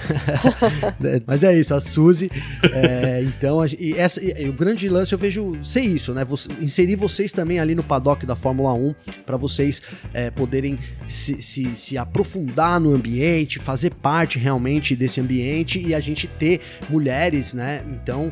Mas 1.27 1.43
é 1.43 1.58
isso, 1.58 1.73
a 1.73 1.81
Suzy. 1.82 2.32
É, 2.63 3.22
então, 3.24 3.62
a, 3.62 3.65
e 3.67 3.94
essa, 3.98 4.24
e, 4.24 4.48
o 4.48 4.54
grande 4.54 4.88
lance 4.88 5.13
eu 5.13 5.20
vejo 5.20 5.58
ser 5.63 5.82
isso, 5.82 6.13
né? 6.13 6.24
Você, 6.24 6.48
inserir 6.62 6.96
vocês 6.96 7.34
também 7.34 7.60
ali 7.60 7.76
no 7.76 7.84
paddock 7.84 8.26
da 8.26 8.36
Fórmula 8.36 8.74
1 8.74 8.96
para 9.26 9.38
vocês 9.38 9.82
é, 10.13 10.32
poderem 10.32 10.78
se, 11.10 11.41
se, 11.41 11.76
se, 11.76 11.98
aprofundar 11.98 12.80
no 12.80 12.94
ambiente, 12.94 13.60
fazer 13.60 13.94
parte 13.94 14.39
realmente 14.39 14.96
desse 14.96 15.20
ambiente 15.20 15.80
e 15.80 15.94
a 15.94 16.00
gente 16.00 16.28
ter 16.28 16.62
mulheres, 16.89 17.54
né? 17.54 17.84
Então, 17.91 18.32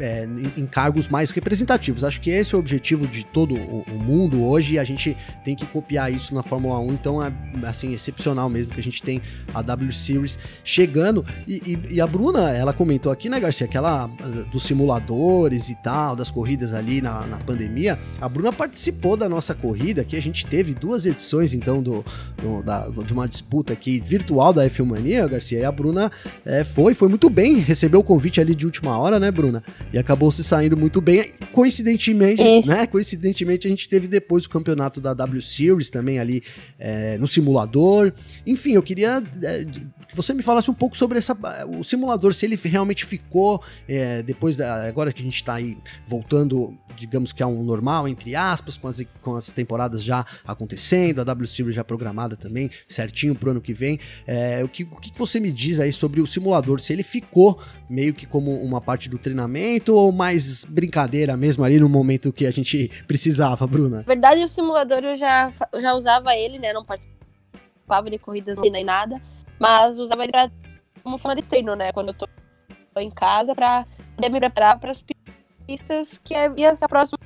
é, 0.00 0.24
em, 0.24 0.62
em, 0.62 0.66
cargos 0.66 1.08
mais 1.08 1.30
representativos. 1.30 2.04
Acho 2.04 2.20
que 2.20 2.30
esse 2.30 2.54
é 2.54 2.56
o 2.56 2.60
objetivo 2.60 3.06
de 3.06 3.24
todo 3.24 3.54
o, 3.54 3.84
o 3.88 3.98
mundo 3.98 4.44
hoje 4.44 4.74
e 4.74 4.78
a 4.78 4.84
gente 4.84 5.16
tem 5.44 5.54
que 5.54 5.66
copiar 5.66 6.12
isso 6.12 6.34
na 6.34 6.42
Fórmula 6.42 6.78
1. 6.78 6.86
Então, 6.92 7.22
é 7.22 7.32
assim, 7.64 7.92
excepcional 7.92 8.48
mesmo 8.48 8.72
que 8.72 8.80
a 8.80 8.82
gente 8.82 9.02
tem 9.02 9.20
a 9.54 9.62
W 9.62 9.92
Series 9.92 10.38
chegando. 10.64 11.24
E, 11.46 11.62
e, 11.66 11.94
e, 11.94 12.00
a 12.00 12.06
Bruna, 12.06 12.50
ela 12.50 12.72
comentou 12.76 13.10
aqui, 13.10 13.28
né, 13.28 13.40
Garcia, 13.40 13.66
aquela 13.66 14.06
dos 14.52 14.64
simuladores 14.64 15.68
e 15.68 15.74
tal, 15.74 16.14
das 16.14 16.30
corridas 16.30 16.72
ali 16.72 17.00
na, 17.00 17.26
na 17.26 17.38
pandemia. 17.38 17.98
A 18.20 18.28
Bruna 18.28 18.52
participou 18.52 19.16
da 19.16 19.28
nossa 19.28 19.54
corrida, 19.54 20.04
que 20.04 20.16
a 20.16 20.22
gente 20.22 20.46
teve 20.46 20.74
duas 20.74 21.06
edições, 21.06 21.54
então, 21.54 21.82
do, 21.82 22.04
do 22.40 22.62
da, 22.62 22.88
de 22.88 23.12
uma 23.12 23.28
disputa 23.28 23.72
aqui 23.72 23.98
virtual 24.00 24.52
da 24.52 24.68
F1 24.68 24.84
Mania, 24.84 25.26
Garcia. 25.26 25.58
E 25.58 25.64
a 25.64 25.72
Bruna 25.72 26.10
é, 26.44 26.62
foi, 26.62 26.94
foi 26.94 27.08
muito 27.08 27.28
bem, 27.28 27.58
recebeu 27.58 28.00
o 28.00 28.04
convite 28.04 28.40
ali 28.40 28.54
de 28.54 28.66
última 28.66 28.96
hora, 28.98 29.18
né, 29.18 29.30
Bruna? 29.30 29.62
E 29.92 29.98
acabou 29.98 30.30
se 30.30 30.44
saindo 30.44 30.76
muito 30.76 31.00
bem. 31.00 31.32
Coincidentemente, 31.52 32.66
né? 32.66 32.86
Coincidentemente, 32.86 33.66
a 33.66 33.70
gente 33.70 33.88
teve 33.88 34.06
depois 34.06 34.44
o 34.44 34.50
campeonato 34.50 35.00
da 35.00 35.14
W 35.14 35.42
Series 35.42 35.90
também 35.90 36.18
ali 36.18 36.42
é, 36.78 37.16
no 37.18 37.26
simulador 37.26 37.46
simulador. 37.56 38.12
Enfim, 38.46 38.72
eu 38.72 38.82
queria 38.82 39.22
é, 39.42 39.64
que 40.08 40.14
você 40.14 40.34
me 40.34 40.42
falasse 40.42 40.70
um 40.70 40.74
pouco 40.74 40.96
sobre 40.96 41.18
essa, 41.18 41.36
o 41.68 41.84
simulador, 41.84 42.34
se 42.34 42.44
ele 42.44 42.56
realmente 42.66 43.04
ficou, 43.04 43.62
é, 43.88 44.22
depois 44.22 44.56
da. 44.56 44.86
Agora 44.86 45.12
que 45.12 45.22
a 45.22 45.24
gente 45.24 45.36
está 45.36 45.54
aí 45.54 45.76
voltando, 46.06 46.76
digamos 46.96 47.32
que 47.32 47.42
a 47.42 47.46
um 47.46 47.62
normal, 47.62 48.06
entre 48.08 48.34
aspas, 48.34 48.76
com 48.76 48.88
as, 48.88 49.02
com 49.22 49.34
as 49.34 49.50
temporadas 49.50 50.02
já 50.02 50.24
acontecendo, 50.44 51.20
a 51.20 51.24
W 51.24 51.46
Series 51.46 51.74
já 51.74 51.84
programada 51.84 52.36
também, 52.36 52.70
certinho 52.88 53.34
pro 53.34 53.50
ano 53.50 53.60
que 53.60 53.72
vem. 53.72 53.98
É, 54.26 54.62
o, 54.64 54.68
que, 54.68 54.84
o 54.84 54.96
que 54.96 55.12
você 55.16 55.40
me 55.40 55.52
diz 55.52 55.80
aí 55.80 55.92
sobre 55.92 56.20
o 56.20 56.26
simulador? 56.26 56.80
Se 56.80 56.92
ele 56.92 57.02
ficou 57.02 57.60
meio 57.88 58.12
que 58.12 58.26
como 58.26 58.60
uma 58.62 58.80
parte 58.80 59.08
do 59.08 59.18
treinamento 59.18 59.94
ou 59.94 60.10
mais 60.10 60.64
brincadeira 60.64 61.36
mesmo 61.36 61.64
ali 61.64 61.78
no 61.78 61.88
momento 61.88 62.32
que 62.32 62.46
a 62.46 62.50
gente 62.50 62.90
precisava, 63.06 63.66
Bruna? 63.66 63.98
Na 63.98 64.02
verdade, 64.02 64.42
o 64.42 64.48
simulador 64.48 65.04
eu 65.04 65.16
já, 65.16 65.50
eu 65.72 65.80
já 65.80 65.94
usava 65.94 66.34
ele, 66.34 66.58
né? 66.58 66.72
Não 66.72 66.84
participava 66.84 68.10
de 68.10 68.18
corridas 68.18 68.58
nem 68.58 68.84
nada 68.84 69.20
mas 69.58 69.98
usava 69.98 70.22
ele 70.22 70.32
pra, 70.32 70.50
como 71.02 71.18
forma 71.18 71.36
de 71.36 71.42
treino, 71.42 71.74
né? 71.74 71.92
Quando 71.92 72.08
eu 72.08 72.14
tô 72.14 72.28
em 73.02 73.10
casa, 73.10 73.54
pra 73.54 73.86
poder 74.14 74.28
me 74.28 74.38
preparar 74.38 74.78
para 74.78 74.90
as 74.90 75.04
pistas 75.66 76.18
que 76.18 76.34
é, 76.34 76.52
ia 76.56 76.74
ser 76.74 76.84
a 76.84 76.88
próxima 76.88 77.18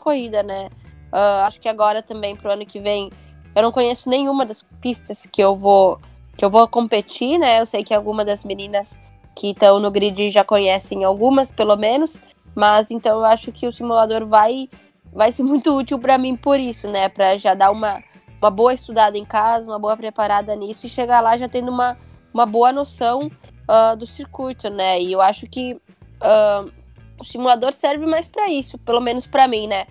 corrida, 0.00 0.42
né? 0.42 0.68
Uh, 1.12 1.44
acho 1.46 1.60
que 1.60 1.68
agora 1.68 2.02
também, 2.02 2.34
pro 2.34 2.50
ano 2.50 2.66
que 2.66 2.80
vem, 2.80 3.10
eu 3.54 3.62
não 3.62 3.70
conheço 3.70 4.08
nenhuma 4.08 4.44
das 4.44 4.62
pistas 4.80 5.26
que 5.26 5.42
eu 5.42 5.56
vou 5.56 6.00
que 6.36 6.44
eu 6.44 6.50
vou 6.50 6.66
competir, 6.66 7.38
né? 7.38 7.60
Eu 7.60 7.66
sei 7.66 7.84
que 7.84 7.94
algumas 7.94 8.26
das 8.26 8.44
meninas 8.44 8.98
que 9.36 9.50
estão 9.50 9.78
no 9.78 9.88
grid 9.90 10.32
já 10.32 10.42
conhecem 10.42 11.04
algumas, 11.04 11.52
pelo 11.52 11.76
menos, 11.76 12.20
mas 12.56 12.90
então 12.90 13.18
eu 13.18 13.24
acho 13.24 13.52
que 13.52 13.68
o 13.68 13.72
simulador 13.72 14.26
vai 14.26 14.68
vai 15.12 15.30
ser 15.30 15.44
muito 15.44 15.76
útil 15.76 15.98
para 15.98 16.18
mim 16.18 16.36
por 16.36 16.58
isso, 16.58 16.90
né? 16.90 17.08
Para 17.08 17.38
já 17.38 17.54
dar 17.54 17.70
uma 17.70 18.02
uma 18.44 18.50
boa 18.50 18.74
estudada 18.74 19.16
em 19.16 19.24
casa, 19.24 19.70
uma 19.70 19.78
boa 19.78 19.96
preparada 19.96 20.54
nisso 20.54 20.84
e 20.84 20.88
chegar 20.88 21.20
lá 21.20 21.36
já 21.36 21.48
tendo 21.48 21.70
uma, 21.70 21.96
uma 22.32 22.44
boa 22.44 22.72
noção 22.72 23.30
uh, 23.68 23.96
do 23.96 24.06
circuito, 24.06 24.70
né? 24.70 25.00
E 25.00 25.12
eu 25.12 25.20
acho 25.20 25.46
que 25.46 25.74
uh, 25.74 26.72
o 27.18 27.24
simulador 27.24 27.72
serve 27.72 28.06
mais 28.06 28.28
para 28.28 28.48
isso, 28.48 28.78
pelo 28.78 29.00
menos 29.00 29.26
para 29.26 29.48
mim, 29.48 29.66
né? 29.66 29.86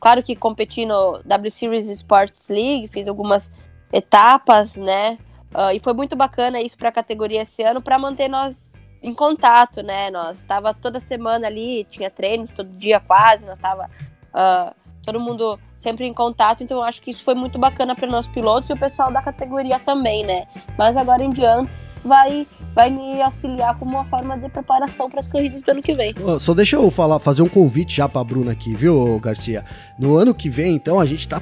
Claro 0.00 0.22
que 0.22 0.34
competi 0.34 0.86
no 0.86 1.22
W 1.24 1.50
Series 1.50 1.86
Sports 1.88 2.48
League, 2.48 2.88
fiz 2.88 3.06
algumas 3.06 3.52
etapas, 3.92 4.76
né? 4.76 5.18
Uh, 5.54 5.74
e 5.74 5.80
foi 5.80 5.92
muito 5.92 6.16
bacana 6.16 6.60
isso 6.60 6.78
para 6.78 6.88
a 6.88 6.92
categoria 6.92 7.42
esse 7.42 7.62
ano, 7.62 7.82
para 7.82 7.98
manter 7.98 8.28
nós 8.28 8.64
em 9.02 9.12
contato, 9.12 9.82
né? 9.82 10.10
Nós 10.10 10.38
estava 10.38 10.72
toda 10.72 11.00
semana 11.00 11.46
ali, 11.46 11.84
tinha 11.84 12.10
treinos 12.10 12.50
todo 12.50 12.68
dia 12.76 13.00
quase, 13.00 13.44
nós 13.44 13.56
estava 13.56 13.86
uh, 13.86 14.74
todo 15.02 15.18
mundo 15.18 15.58
sempre 15.74 16.06
em 16.06 16.14
contato, 16.14 16.62
então 16.62 16.78
eu 16.78 16.84
acho 16.84 17.00
que 17.02 17.10
isso 17.10 17.24
foi 17.24 17.34
muito 17.34 17.58
bacana 17.58 17.94
para 17.94 18.06
nós 18.06 18.26
pilotos 18.26 18.70
e 18.70 18.72
o 18.72 18.78
pessoal 18.78 19.10
da 19.10 19.20
categoria 19.20 19.78
também, 19.78 20.24
né? 20.24 20.46
Mas 20.78 20.96
agora 20.96 21.24
em 21.24 21.30
diante 21.30 21.76
vai 22.04 22.46
vai 22.74 22.90
me 22.90 23.20
auxiliar 23.20 23.76
como 23.78 23.96
uma 23.96 24.04
forma 24.04 24.38
de 24.38 24.48
preparação 24.48 25.10
para 25.10 25.20
as 25.20 25.26
corridas 25.26 25.60
do 25.60 25.70
ano 25.70 25.82
que 25.82 25.94
vem. 25.94 26.14
Só 26.38 26.54
deixa 26.54 26.76
eu 26.76 26.90
falar, 26.90 27.18
fazer 27.18 27.42
um 27.42 27.48
convite 27.48 27.96
já 27.96 28.08
para 28.08 28.22
Bruna 28.22 28.52
aqui, 28.52 28.74
viu, 28.74 29.18
Garcia? 29.18 29.64
No 29.98 30.16
ano 30.16 30.34
que 30.34 30.48
vem, 30.48 30.74
então, 30.74 31.00
a 31.00 31.06
gente 31.06 31.20
está 31.20 31.40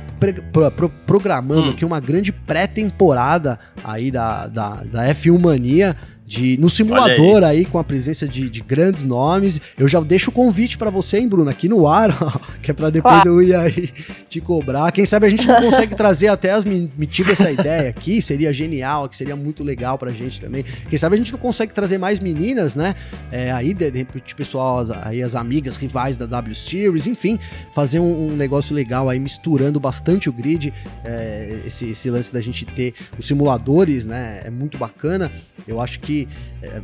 pro, 0.53 0.90
programando 1.07 1.68
hum. 1.68 1.71
aqui 1.71 1.85
uma 1.85 2.01
grande 2.01 2.33
pré-temporada 2.33 3.59
aí 3.85 4.11
da, 4.11 4.47
da, 4.47 4.71
da 4.85 5.07
F1 5.09 5.38
Mania 5.38 5.97
de 6.29 6.59
no 6.61 6.69
simulador 6.69 7.43
aí. 7.43 7.61
aí. 7.61 7.64
com 7.64 7.79
a 7.79 7.85
presença 7.85 8.29
de, 8.29 8.51
de, 8.51 8.61
grandes 8.61 9.05
nomes. 9.05 9.59
Eu 9.79 9.88
já 9.88 9.99
deixo 10.01 10.29
o 10.31 10.33
convite 10.33 10.77
para 10.77 10.91
você, 10.91 11.19
hein, 11.19 11.27
Bruno, 11.27 11.49
aqui 11.49 11.69
no 11.69 11.88
ar, 11.88 12.11
ó, 12.21 12.38
que 12.62 12.71
é 12.71 12.75
para 12.75 12.91
depois 12.91 13.25
eu 13.25 13.43
ir 13.43 13.55
aí 13.55 13.88
te 14.29 14.38
cobrar. 14.41 14.93
Quem 14.93 15.07
sabe 15.07 15.27
a 15.27 15.31
gente 15.31 15.49
não 15.49 15.57
consegue 15.62 15.97
trazer 15.97 16.29
até 16.29 16.51
as 16.51 16.64
metidas 16.64 17.41
essa 17.41 17.51
ideia 17.51 17.88
aqui, 17.88 18.21
seria 18.21 18.53
genial, 18.53 19.09
que 19.09 19.17
seria 19.17 19.35
muito 19.35 19.64
legal 19.64 19.97
pra 19.97 20.11
gente 20.11 20.38
também. 20.38 20.64
Quem 20.91 20.99
sabe 20.99 21.14
a 21.14 21.19
gente 21.19 21.33
não 21.33 21.38
consegue 21.38 21.73
trazer 21.73 21.97
mais 21.97 22.21
meninas, 22.21 22.77
né? 22.77 22.95
É, 23.33 23.51
aí, 23.51 23.73
de, 23.73 23.91
de 23.91 23.99
repente, 23.99 24.35
pessoal, 24.35 24.85
aí 25.03 25.23
as 25.23 25.35
amigas 25.35 25.79
rivais 25.79 26.19
da 26.19 26.27
W 26.27 26.55
Series, 26.55 27.07
enfim, 27.07 27.38
fazer 27.75 28.01
um, 28.01 28.29
um 28.29 28.37
negócio 28.37 28.75
legal 28.75 29.09
aí, 29.09 29.19
misturando 29.19 29.81
bastante 29.81 30.29
o 30.29 30.33
grid. 30.33 30.75
É, 31.05 31.62
esse, 31.67 31.87
esse 31.87 32.11
lance 32.11 32.31
da 32.31 32.41
gente 32.41 32.67
ter 32.67 32.93
os 33.19 33.27
simuladores, 33.27 34.05
né? 34.05 34.43
É 34.45 34.51
muito 34.51 34.77
bacana. 34.77 35.33
Eu 35.67 35.81
acho 35.81 36.01
que 36.01 36.18
é, 36.63 36.81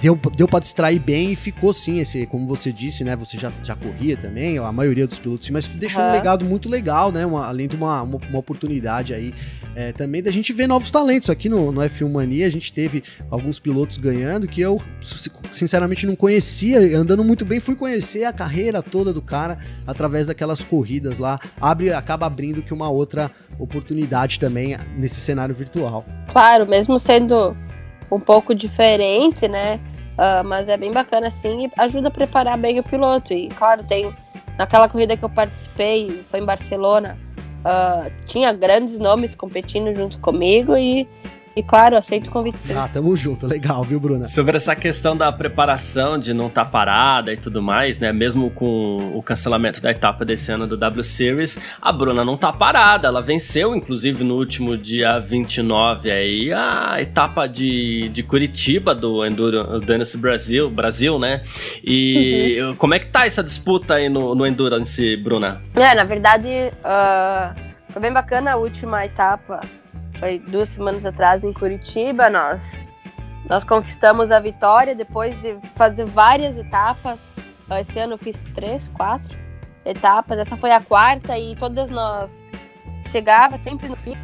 deu, 0.00 0.18
deu 0.36 0.48
para 0.48 0.60
distrair 0.60 0.98
bem 0.98 1.32
e 1.32 1.36
ficou 1.36 1.72
sim, 1.72 2.00
esse, 2.00 2.26
como 2.26 2.46
você 2.46 2.72
disse, 2.72 3.04
né? 3.04 3.14
Você 3.16 3.38
já, 3.38 3.52
já 3.62 3.76
corria 3.76 4.16
também, 4.16 4.58
a 4.58 4.72
maioria 4.72 5.06
dos 5.06 5.18
pilotos, 5.18 5.48
mas 5.50 5.66
deixou 5.66 6.02
uhum. 6.02 6.08
um 6.08 6.12
legado 6.12 6.44
muito 6.44 6.68
legal, 6.68 7.12
né? 7.12 7.24
Uma, 7.24 7.46
além 7.46 7.68
de 7.68 7.76
uma, 7.76 8.02
uma, 8.02 8.18
uma 8.18 8.38
oportunidade 8.38 9.14
aí 9.14 9.32
é, 9.74 9.92
também 9.92 10.22
da 10.22 10.30
gente 10.30 10.52
ver 10.52 10.66
novos 10.66 10.90
talentos. 10.90 11.30
Aqui 11.30 11.48
no, 11.48 11.70
no 11.72 11.80
F1 11.80 12.10
Mania 12.10 12.46
a 12.46 12.50
gente 12.50 12.72
teve 12.72 13.02
alguns 13.30 13.58
pilotos 13.58 13.96
ganhando 13.96 14.46
que 14.46 14.60
eu 14.60 14.80
sinceramente 15.50 16.06
não 16.06 16.16
conhecia, 16.16 16.98
andando 16.98 17.22
muito 17.22 17.44
bem, 17.44 17.60
fui 17.60 17.74
conhecer 17.74 18.24
a 18.24 18.32
carreira 18.32 18.82
toda 18.82 19.12
do 19.12 19.22
cara 19.22 19.58
através 19.86 20.26
daquelas 20.26 20.62
corridas 20.62 21.18
lá. 21.18 21.38
Abre, 21.60 21.92
acaba 21.92 22.26
abrindo 22.26 22.62
que 22.62 22.74
uma 22.74 22.90
outra 22.90 23.30
oportunidade 23.58 24.40
também 24.40 24.76
nesse 24.96 25.20
cenário 25.20 25.54
virtual. 25.54 26.04
Claro, 26.30 26.66
mesmo 26.66 26.98
sendo 26.98 27.56
um 28.12 28.20
pouco 28.20 28.54
diferente, 28.54 29.48
né? 29.48 29.80
Uh, 30.12 30.44
mas 30.44 30.68
é 30.68 30.76
bem 30.76 30.92
bacana 30.92 31.28
assim 31.28 31.66
e 31.66 31.70
ajuda 31.78 32.08
a 32.08 32.10
preparar 32.10 32.58
bem 32.58 32.78
o 32.78 32.82
piloto. 32.82 33.32
E 33.32 33.48
claro, 33.48 33.82
tem 33.82 34.12
naquela 34.58 34.88
corrida 34.88 35.16
que 35.16 35.24
eu 35.24 35.30
participei, 35.30 36.22
foi 36.24 36.40
em 36.40 36.44
Barcelona, 36.44 37.18
uh, 37.60 38.12
tinha 38.26 38.52
grandes 38.52 38.98
nomes 38.98 39.34
competindo 39.34 39.94
junto 39.94 40.18
comigo 40.18 40.76
e 40.76 41.08
e 41.54 41.62
claro, 41.62 41.96
aceito 41.96 42.28
o 42.28 42.30
convite 42.30 42.60
sim. 42.60 42.74
Ah, 42.74 42.88
tamo 42.88 43.14
junto, 43.14 43.46
legal, 43.46 43.82
viu, 43.82 44.00
Bruna? 44.00 44.26
Sobre 44.26 44.56
essa 44.56 44.74
questão 44.74 45.16
da 45.16 45.30
preparação, 45.30 46.18
de 46.18 46.32
não 46.32 46.46
estar 46.46 46.64
tá 46.64 46.70
parada 46.70 47.32
e 47.32 47.36
tudo 47.36 47.60
mais, 47.62 47.98
né? 47.98 48.12
Mesmo 48.12 48.50
com 48.50 48.96
o 49.14 49.22
cancelamento 49.22 49.80
da 49.80 49.90
etapa 49.90 50.24
desse 50.24 50.50
ano 50.50 50.66
do 50.66 50.76
W 50.76 51.04
Series, 51.04 51.58
a 51.80 51.92
Bruna 51.92 52.24
não 52.24 52.36
tá 52.36 52.52
parada. 52.52 53.08
Ela 53.08 53.20
venceu, 53.20 53.74
inclusive, 53.74 54.24
no 54.24 54.36
último 54.36 54.76
dia 54.76 55.18
29 55.18 56.10
aí, 56.10 56.52
a 56.52 56.96
etapa 57.00 57.46
de, 57.46 58.08
de 58.08 58.22
Curitiba 58.22 58.94
do 58.94 59.24
Enduro, 59.24 59.64
do 59.64 59.82
Endurance 59.82 60.16
Brasil, 60.16 60.70
Brasil, 60.70 61.18
né? 61.18 61.42
E 61.84 62.58
uhum. 62.62 62.74
como 62.76 62.94
é 62.94 62.98
que 62.98 63.06
tá 63.06 63.26
essa 63.26 63.42
disputa 63.42 63.94
aí 63.94 64.08
no, 64.08 64.34
no 64.34 64.46
Endurance, 64.46 65.16
Bruna? 65.18 65.60
É, 65.74 65.94
na 65.94 66.04
verdade, 66.04 66.48
uh, 66.48 67.54
foi 67.90 68.00
bem 68.00 68.12
bacana 68.12 68.52
a 68.52 68.56
última 68.56 69.04
etapa 69.04 69.60
foi 70.22 70.38
duas 70.38 70.68
semanas 70.68 71.04
atrás 71.04 71.42
em 71.42 71.52
Curitiba, 71.52 72.30
nós 72.30 72.78
nós 73.50 73.64
conquistamos 73.64 74.30
a 74.30 74.38
vitória 74.38 74.94
depois 74.94 75.34
de 75.42 75.58
fazer 75.74 76.04
várias 76.04 76.56
etapas. 76.56 77.20
Esse 77.80 77.98
ano 77.98 78.12
eu 78.12 78.18
fiz 78.18 78.44
três, 78.54 78.86
quatro 78.86 79.36
etapas. 79.84 80.38
Essa 80.38 80.56
foi 80.56 80.70
a 80.70 80.80
quarta 80.80 81.36
e 81.36 81.56
todas 81.56 81.90
nós 81.90 82.40
chegava 83.10 83.56
sempre 83.56 83.88
no 83.88 83.96
fim 83.96 84.16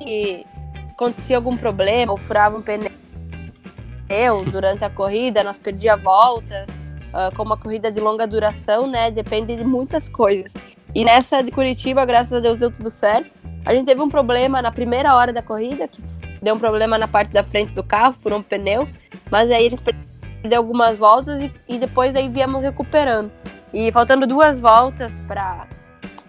e 0.00 0.46
acontecia 0.92 1.36
algum 1.36 1.56
problema 1.56 2.12
ou 2.12 2.18
furava 2.18 2.56
um 2.56 2.62
pneu 2.62 4.44
durante 4.52 4.84
a 4.84 4.90
corrida, 4.90 5.42
nós 5.42 5.58
perdia 5.58 5.96
voltas. 5.96 6.70
Uh, 7.08 7.34
como 7.36 7.50
uma 7.50 7.56
corrida 7.56 7.90
de 7.90 8.00
longa 8.00 8.24
duração, 8.24 8.86
né? 8.86 9.10
Depende 9.10 9.56
de 9.56 9.64
muitas 9.64 10.08
coisas. 10.08 10.54
E 10.94 11.04
nessa 11.04 11.42
de 11.42 11.50
Curitiba, 11.50 12.04
graças 12.04 12.32
a 12.34 12.40
Deus, 12.40 12.60
deu 12.60 12.70
tudo 12.70 12.88
certo. 12.88 13.36
A 13.64 13.74
gente 13.74 13.86
teve 13.86 14.00
um 14.00 14.08
problema 14.08 14.62
na 14.62 14.70
primeira 14.70 15.14
hora 15.16 15.32
da 15.32 15.42
corrida, 15.42 15.88
que 15.88 16.00
deu 16.40 16.54
um 16.54 16.58
problema 16.58 16.96
na 16.96 17.08
parte 17.08 17.32
da 17.32 17.42
frente 17.42 17.72
do 17.72 17.82
carro, 17.82 18.14
furou 18.14 18.38
um 18.38 18.42
pneu, 18.42 18.88
mas 19.28 19.50
aí 19.50 19.66
a 19.66 19.70
gente 19.70 19.82
perdeu 19.82 20.60
algumas 20.60 20.96
voltas 20.96 21.40
e, 21.42 21.50
e 21.68 21.78
depois 21.78 22.14
aí 22.14 22.28
viemos 22.28 22.62
recuperando. 22.62 23.32
E 23.72 23.90
faltando 23.90 24.24
duas 24.24 24.60
voltas 24.60 25.20
para 25.26 25.66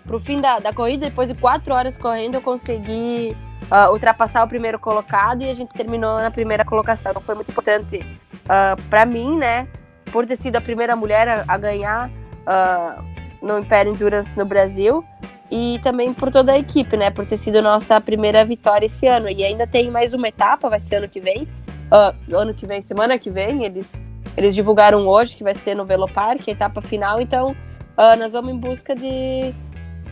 o 0.09 0.19
fim 0.19 0.41
da, 0.41 0.57
da 0.57 0.73
corrida, 0.73 1.05
depois 1.09 1.29
de 1.29 1.35
quatro 1.35 1.71
horas 1.71 1.95
correndo, 1.95 2.35
eu 2.35 2.41
consegui 2.41 3.37
uh, 3.69 3.91
ultrapassar 3.91 4.43
o 4.43 4.47
primeiro 4.47 4.79
colocado 4.79 5.43
e 5.43 5.49
a 5.49 5.53
gente 5.53 5.73
terminou 5.73 6.17
na 6.17 6.31
primeira 6.31 6.65
colocação. 6.65 7.11
Então 7.11 7.21
foi 7.21 7.35
muito 7.35 7.51
importante 7.51 7.97
uh, 7.97 8.49
ah, 8.49 8.75
para 8.89 9.05
mim, 9.05 9.37
né, 9.37 9.67
por 10.11 10.25
ter 10.25 10.37
sido 10.37 10.55
a 10.55 10.61
primeira 10.61 10.95
mulher 10.95 11.27
a, 11.27 11.45
a 11.47 11.55
ganhar 11.55 12.09
uh, 12.09 13.14
no 13.45 13.59
Império 13.59 13.93
Endurance 13.93 14.35
no 14.35 14.43
Brasil 14.43 15.05
e 15.51 15.79
também 15.83 16.13
por 16.13 16.31
toda 16.31 16.53
a 16.53 16.57
equipe, 16.57 16.97
né? 16.97 17.11
Por 17.11 17.25
ter 17.25 17.37
sido 17.37 17.61
nossa 17.61 18.01
primeira 18.01 18.43
vitória 18.43 18.87
esse 18.87 19.05
ano. 19.05 19.29
E 19.29 19.43
ainda 19.43 19.67
tem 19.67 19.91
mais 19.91 20.13
uma 20.13 20.27
etapa, 20.27 20.67
vai 20.67 20.79
ser 20.79 20.95
ano 20.95 21.07
que 21.07 21.21
vem. 21.21 21.43
Uh, 21.43 22.35
ano 22.35 22.53
que 22.53 22.65
vem, 22.65 22.81
semana 22.81 23.17
que 23.19 23.29
vem, 23.29 23.63
eles, 23.63 24.01
eles 24.35 24.55
divulgaram 24.55 25.07
hoje 25.07 25.35
que 25.35 25.43
vai 25.43 25.53
ser 25.53 25.75
no 25.75 25.85
Velopark, 25.85 26.41
a 26.47 26.51
etapa 26.51 26.81
final. 26.81 27.21
Então, 27.21 27.51
uh, 27.51 28.17
nós 28.17 28.31
vamos 28.31 28.51
em 28.51 28.57
busca 28.57 28.95
de 28.95 29.53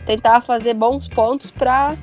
tentar 0.06 0.40
fazer 0.40 0.74
bons 0.74 1.08
pontos 1.08 1.50
para 1.50 1.96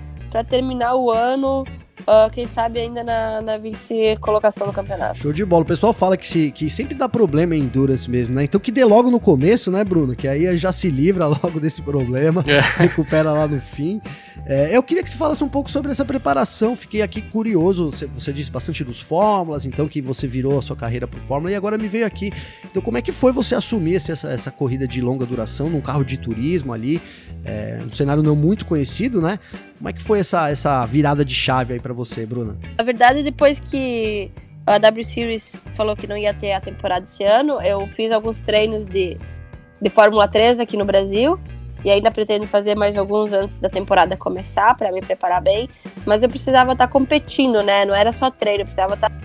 terminar 0.50 0.96
o 0.96 1.10
ano 1.10 1.64
uh, 2.02 2.30
quem 2.32 2.48
sabe 2.48 2.80
ainda 2.80 3.04
na, 3.04 3.42
na 3.42 3.58
vice-colocação 3.58 4.68
do 4.68 4.74
campeonato. 4.74 5.20
Show 5.20 5.34
de 5.34 5.46
bola. 5.46 5.64
O 5.64 5.66
pessoal 5.66 5.94
fala 5.94 6.18
que, 6.18 6.28
se, 6.28 6.52
que 6.52 6.70
sempre 6.70 6.96
dá 6.96 7.08
problema 7.08 7.56
em 7.56 7.62
Endurance 7.62 8.10
mesmo, 8.10 8.36
né? 8.36 8.44
Então 8.44 8.60
que 8.60 8.72
dê 8.72 8.84
logo 8.84 9.10
no 9.10 9.20
começo, 9.20 9.72
né, 9.72 9.84
Bruno? 9.84 10.16
Que 10.16 10.28
aí 10.28 10.58
já 10.58 10.72
se 10.72 10.90
livra 10.90 11.28
logo 11.28 11.60
desse 11.60 11.82
problema, 11.82 12.44
é. 12.48 12.60
recupera 12.82 13.32
lá 13.32 13.48
no 13.48 13.60
fim. 13.60 14.02
É, 14.46 14.76
eu 14.76 14.82
queria 14.82 15.04
que 15.04 15.10
você 15.10 15.18
falasse 15.18 15.44
um 15.44 15.50
pouco 15.50 15.70
sobre 15.70 15.92
essa 15.92 16.04
preparação. 16.04 16.76
Fiquei 16.76 17.02
aqui 17.02 17.22
curioso. 17.22 17.92
Você, 17.92 18.08
você, 18.08 18.34
disse 18.34 18.52
bastante 18.52 18.84
dos 18.84 19.00
Fórmulas, 19.00 19.66
então 19.66 19.88
que 19.88 20.02
você 20.02 20.28
virou 20.28 20.58
a 20.60 20.62
sua 20.62 20.76
carreira 20.76 21.08
por 21.08 21.20
Fórmula 21.20 21.52
e 21.52 21.56
agora 21.56 21.78
me 21.78 21.88
veio 21.88 22.06
aqui. 22.06 22.32
Então, 22.64 22.82
como 22.82 22.98
é 22.98 23.02
que 23.02 23.12
foi 23.12 23.32
você 23.32 23.56
assumir 23.56 23.96
essa, 23.96 24.28
essa 24.28 24.52
corrida 24.52 24.88
de 24.88 25.02
longa 25.02 25.26
duração 25.26 25.70
num 25.70 25.82
carro 25.82 26.04
de 26.04 26.18
turismo 26.18 26.74
ali? 26.74 27.02
É, 27.44 27.80
um 27.86 27.92
cenário 27.92 28.22
não 28.22 28.36
muito 28.36 28.66
conhecido, 28.66 29.22
né? 29.22 29.40
Como 29.82 29.90
é 29.90 29.94
que 29.94 30.02
foi 30.04 30.20
essa, 30.20 30.48
essa 30.48 30.86
virada 30.86 31.26
de 31.26 31.34
chave 31.34 31.74
aí 31.74 31.80
para 31.80 31.92
você, 31.92 32.24
Bruna? 32.24 32.56
Na 32.78 32.84
verdade, 32.84 33.24
depois 33.24 33.60
que 33.60 34.30
a 34.64 34.78
W 34.78 35.04
Series 35.04 35.60
falou 35.74 35.96
que 35.96 36.06
não 36.06 36.16
ia 36.16 36.36
ter 36.36 36.54
a 36.54 36.62
temporada 36.62 37.04
esse 37.04 37.24
ano, 37.24 37.60
eu 37.64 37.88
fiz 37.88 38.12
alguns 38.12 38.42
treinos 38.42 38.86
de, 38.86 39.18
de 39.82 39.90
Fórmula 39.90 40.28
3 40.28 40.60
aqui 40.60 40.78
no 40.78 40.86
Brasil. 40.86 41.40
E 41.84 41.90
ainda 41.90 42.12
pretendo 42.12 42.46
fazer 42.46 42.76
mais 42.76 42.96
alguns 42.96 43.34
antes 43.34 43.60
da 43.60 43.70
temporada 43.70 44.16
começar, 44.16 44.78
para 44.78 44.92
me 44.92 45.02
preparar 45.02 45.42
bem. 45.42 45.68
Mas 46.06 46.22
eu 46.22 46.30
precisava 46.30 46.74
estar 46.74 46.86
tá 46.86 46.94
competindo, 46.94 47.64
né? 47.64 47.84
Não 47.84 47.96
era 47.96 48.12
só 48.12 48.30
treino, 48.30 48.62
eu 48.62 48.66
precisava 48.66 48.94
estar 48.94 49.10
tá, 49.10 49.16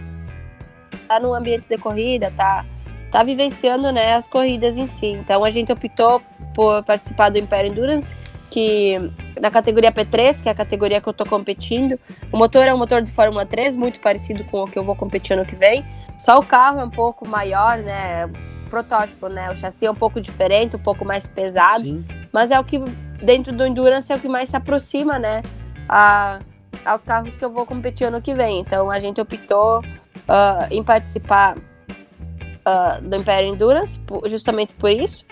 tá 1.07 1.21
no 1.21 1.35
ambiente 1.35 1.69
de 1.69 1.77
corrida, 1.77 2.33
tá, 2.35 2.65
tá 3.13 3.23
vivenciando 3.23 3.93
né, 3.93 4.15
as 4.15 4.27
corridas 4.27 4.79
em 4.79 4.89
si. 4.89 5.09
Então 5.09 5.45
a 5.45 5.51
gente 5.51 5.71
optou 5.71 6.23
por 6.55 6.83
participar 6.83 7.29
do 7.29 7.37
Imperial 7.37 7.75
Endurance, 7.75 8.17
que 8.51 8.99
na 9.41 9.51
categoria 9.51 9.93
P3, 9.93 10.43
que 10.43 10.49
é 10.49 10.53
a 10.53 10.55
categoria 10.55 11.01
que 11.01 11.09
eu 11.09 11.13
tô 11.13 11.27
competindo, 11.27 11.99
o 12.33 12.37
motor 12.37 12.67
é 12.67 12.75
um 12.75 12.79
motor 12.79 13.03
de 13.03 13.11
Fórmula 13.11 13.45
3, 13.45 13.77
muito 13.77 14.01
parecido 14.01 14.45
com 14.45 14.63
o 14.63 14.67
que 14.67 14.79
eu 14.79 14.85
vou 14.85 14.97
competir 14.97 15.35
ano 15.35 15.45
que 15.45 15.57
vem. 15.57 15.85
Só 16.19 16.39
o 16.39 16.45
carro 16.45 16.81
é 16.81 16.85
um 16.85 16.91
pouco 16.91 17.29
maior, 17.29 17.79
né? 17.79 18.31
Protótipo, 18.71 19.29
né? 19.29 19.51
O 19.51 19.57
chassi 19.57 19.87
é 19.87 19.91
um 19.91 19.95
pouco 19.95 20.21
diferente, 20.21 20.77
um 20.77 20.81
pouco 20.81 21.05
mais 21.05 21.27
pesado. 21.27 21.85
Sim. 21.85 22.05
Mas 22.33 22.51
é 22.51 22.59
o 22.59 22.65
que, 22.65 22.79
dentro 23.23 23.55
do 23.55 23.65
Endurance, 23.65 24.13
é 24.13 24.17
o 24.17 24.19
que 24.19 24.29
mais 24.29 24.49
se 24.49 24.57
aproxima, 24.57 25.19
né? 25.19 25.43
A, 25.89 26.41
aos 26.85 27.03
carros 27.05 27.31
que 27.39 27.45
eu 27.45 27.51
vou 27.51 27.67
competir 27.67 28.07
ano 28.07 28.21
que 28.21 28.35
vem. 28.35 28.61
Então 28.61 28.91
a 28.91 28.99
gente 28.99 29.21
optou 29.21 29.81
uh, 29.81 30.67
em 30.71 30.83
participar 30.83 31.57
uh, 31.57 33.03
do 33.03 33.17
Império 33.17 33.49
Endurance, 33.49 34.01
justamente 34.27 34.75
por 34.75 34.91
isso. 34.91 35.25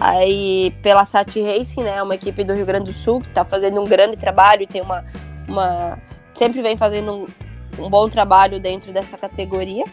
Aí 0.00 0.72
pela 0.82 1.04
Sati 1.04 1.42
Racing, 1.42 1.82
né, 1.82 2.02
uma 2.02 2.14
equipe 2.14 2.44
do 2.44 2.54
Rio 2.54 2.64
Grande 2.64 2.86
do 2.86 2.92
Sul 2.92 3.20
que 3.20 3.28
está 3.28 3.44
fazendo 3.44 3.80
um 3.80 3.84
grande 3.84 4.16
trabalho 4.16 4.62
e 4.62 4.66
tem 4.66 4.80
uma, 4.80 5.04
uma 5.48 5.98
sempre 6.32 6.62
vem 6.62 6.76
fazendo 6.76 7.12
um, 7.12 7.84
um, 7.84 7.90
bom 7.90 8.08
trabalho 8.08 8.60
dentro 8.60 8.92
dessa 8.92 9.18
categoria. 9.18 9.84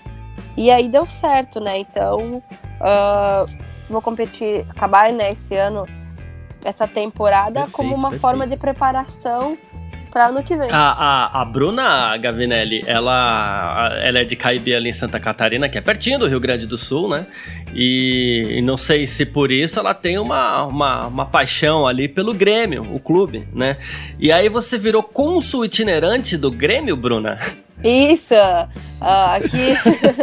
E 0.55 0.69
aí 0.69 0.87
deu 0.87 1.07
certo, 1.07 1.59
né? 1.59 1.79
Então 1.79 2.37
uh, 2.37 3.45
vou 3.89 4.01
competir, 4.01 4.65
acabar 4.69 5.11
né, 5.11 5.31
esse 5.31 5.55
ano, 5.55 5.87
essa 6.63 6.87
temporada 6.87 7.61
perfeito, 7.61 7.71
como 7.71 7.95
uma 7.95 8.09
perfeito. 8.09 8.21
forma 8.21 8.47
de 8.47 8.57
preparação 8.57 9.57
para 10.15 10.27
ano 10.27 10.41
que 10.41 10.55
vem. 10.55 10.71
A, 10.71 10.77
a, 10.77 11.41
a 11.41 11.45
Bruna 11.45 12.15
Gavinelli, 12.15 12.81
ela, 12.87 13.99
ela 14.01 14.19
é 14.19 14.23
de 14.23 14.33
Caibi 14.37 14.73
ali 14.73 14.87
em 14.87 14.93
Santa 14.93 15.19
Catarina, 15.19 15.67
que 15.67 15.77
é 15.77 15.81
pertinho 15.81 16.17
do 16.17 16.25
Rio 16.25 16.39
Grande 16.39 16.65
do 16.65 16.77
Sul, 16.77 17.09
né? 17.09 17.27
E, 17.73 18.45
e 18.51 18.61
não 18.61 18.77
sei 18.77 19.05
se 19.05 19.25
por 19.25 19.51
isso 19.51 19.77
ela 19.77 19.93
tem 19.93 20.17
uma, 20.17 20.63
uma, 20.63 21.07
uma, 21.07 21.25
paixão 21.25 21.85
ali 21.85 22.07
pelo 22.07 22.33
Grêmio, 22.33 22.87
o 22.93 22.97
clube, 22.97 23.45
né? 23.53 23.75
E 24.17 24.31
aí 24.31 24.47
você 24.47 24.77
virou 24.77 25.03
cônsul 25.03 25.65
itinerante 25.65 26.37
do 26.37 26.49
Grêmio, 26.49 26.95
Bruna? 26.95 27.37
Isso! 27.83 28.35
Uh, 28.35 29.35
aqui, 29.35 29.75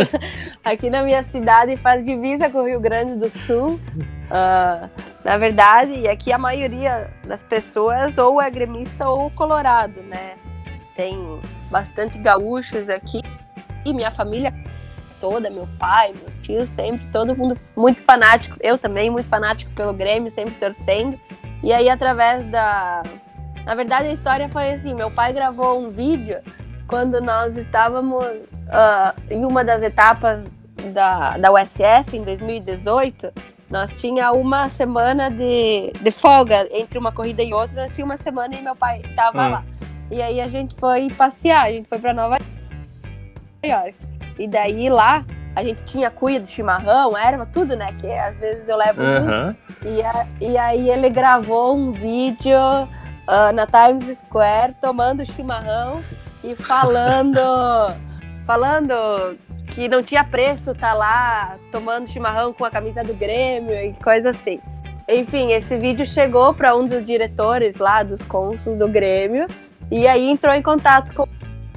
aqui 0.64 0.88
na 0.88 1.02
minha 1.02 1.22
cidade 1.22 1.76
faz 1.76 2.02
divisa 2.02 2.48
com 2.48 2.60
o 2.60 2.66
Rio 2.66 2.80
Grande 2.80 3.16
do 3.16 3.28
Sul. 3.28 3.78
Uh, 4.32 4.88
na 5.22 5.36
verdade, 5.36 6.08
aqui 6.08 6.32
a 6.32 6.38
maioria 6.38 7.10
das 7.26 7.42
pessoas 7.42 8.16
ou 8.16 8.40
é 8.40 8.50
gremista 8.50 9.06
ou 9.06 9.30
colorado, 9.30 10.00
né? 10.04 10.36
Tem 10.96 11.38
bastante 11.70 12.16
gaúchos 12.16 12.88
aqui 12.88 13.20
e 13.84 13.92
minha 13.92 14.10
família 14.10 14.54
toda, 15.20 15.50
meu 15.50 15.68
pai, 15.78 16.14
meus 16.22 16.38
tios, 16.38 16.70
sempre, 16.70 17.06
todo 17.08 17.36
mundo 17.36 17.58
muito 17.76 18.02
fanático. 18.02 18.56
Eu 18.62 18.78
também, 18.78 19.10
muito 19.10 19.28
fanático 19.28 19.70
pelo 19.72 19.92
Grêmio, 19.92 20.30
sempre 20.30 20.54
torcendo. 20.54 21.20
E 21.62 21.70
aí, 21.70 21.90
através 21.90 22.46
da. 22.50 23.02
Na 23.66 23.74
verdade, 23.74 24.08
a 24.08 24.12
história 24.12 24.48
foi 24.48 24.70
assim: 24.72 24.94
meu 24.94 25.10
pai 25.10 25.34
gravou 25.34 25.78
um 25.78 25.90
vídeo 25.90 26.38
quando 26.88 27.20
nós 27.20 27.58
estávamos 27.58 28.24
uh, 28.24 29.14
em 29.30 29.44
uma 29.44 29.62
das 29.62 29.82
etapas 29.82 30.46
da, 30.94 31.36
da 31.36 31.52
USF 31.52 32.16
em 32.16 32.22
2018 32.24 33.51
nós 33.72 33.90
tinha 33.90 34.30
uma 34.32 34.68
semana 34.68 35.30
de, 35.30 35.94
de 35.98 36.10
folga 36.10 36.68
entre 36.70 36.98
uma 36.98 37.10
corrida 37.10 37.42
e 37.42 37.54
outra, 37.54 37.80
nós 37.80 37.94
tinha 37.94 38.04
uma 38.04 38.18
semana 38.18 38.54
e 38.54 38.60
meu 38.60 38.76
pai 38.76 39.00
tava 39.16 39.46
hum. 39.46 39.50
lá. 39.50 39.64
E 40.10 40.20
aí 40.20 40.42
a 40.42 40.46
gente 40.46 40.74
foi 40.74 41.08
passear, 41.10 41.64
a 41.64 41.72
gente 41.72 41.88
foi 41.88 41.98
para 41.98 42.12
Nova 42.12 42.36
York. 43.64 43.96
E 44.38 44.46
daí 44.46 44.90
lá 44.90 45.24
a 45.56 45.64
gente 45.64 45.82
tinha 45.84 46.10
cuia 46.10 46.38
de 46.38 46.48
chimarrão, 46.48 47.16
erva, 47.16 47.46
tudo, 47.46 47.74
né? 47.74 47.94
Que 47.98 48.12
às 48.12 48.38
vezes 48.38 48.68
eu 48.68 48.76
levo 48.76 49.00
uhum. 49.00 49.56
E, 49.86 50.02
a, 50.02 50.26
e 50.38 50.58
aí 50.58 50.90
ele 50.90 51.08
gravou 51.08 51.74
um 51.74 51.92
vídeo 51.92 52.58
uh, 52.58 53.52
na 53.54 53.66
Times 53.66 54.18
Square 54.18 54.74
tomando 54.82 55.24
chimarrão 55.24 55.98
e 56.44 56.54
falando. 56.54 57.40
falando 58.44 59.38
que 59.74 59.88
não 59.88 60.02
tinha 60.02 60.22
preço 60.22 60.74
tá 60.74 60.92
lá 60.92 61.58
tomando 61.70 62.08
chimarrão 62.08 62.52
com 62.52 62.64
a 62.64 62.70
camisa 62.70 63.02
do 63.02 63.14
Grêmio 63.14 63.74
e 63.74 63.92
coisa 63.94 64.30
assim. 64.30 64.60
Enfim, 65.08 65.52
esse 65.52 65.76
vídeo 65.76 66.06
chegou 66.06 66.54
para 66.54 66.76
um 66.76 66.84
dos 66.84 67.02
diretores 67.04 67.76
lá, 67.76 68.02
dos 68.02 68.22
cônsuls 68.22 68.78
do 68.78 68.86
Grêmio, 68.88 69.46
e 69.90 70.06
aí 70.06 70.28
entrou 70.28 70.54
em 70.54 70.62
contato 70.62 71.12
com, 71.14 71.26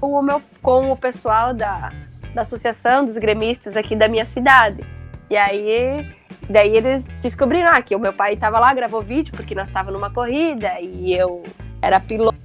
o, 0.02 0.22
meu, 0.22 0.42
com 0.62 0.92
o 0.92 0.98
pessoal 0.98 1.54
da, 1.54 1.92
da 2.34 2.42
associação 2.42 3.04
dos 3.04 3.18
gremistas 3.18 3.76
aqui 3.76 3.96
da 3.96 4.08
minha 4.08 4.26
cidade. 4.26 4.84
E 5.30 5.36
aí, 5.36 6.08
daí 6.50 6.76
eles 6.76 7.06
descobriram 7.22 7.70
ah, 7.72 7.82
que 7.82 7.96
o 7.96 8.00
meu 8.00 8.14
pai 8.14 8.34
estava 8.34 8.60
lá, 8.60 8.74
gravou 8.74 9.02
vídeo, 9.02 9.34
porque 9.36 9.56
nós 9.56 9.68
estávamos 9.68 10.00
numa 10.00 10.12
corrida 10.12 10.80
e 10.80 11.14
eu 11.14 11.44
era 11.82 12.00
piloto 12.00 12.36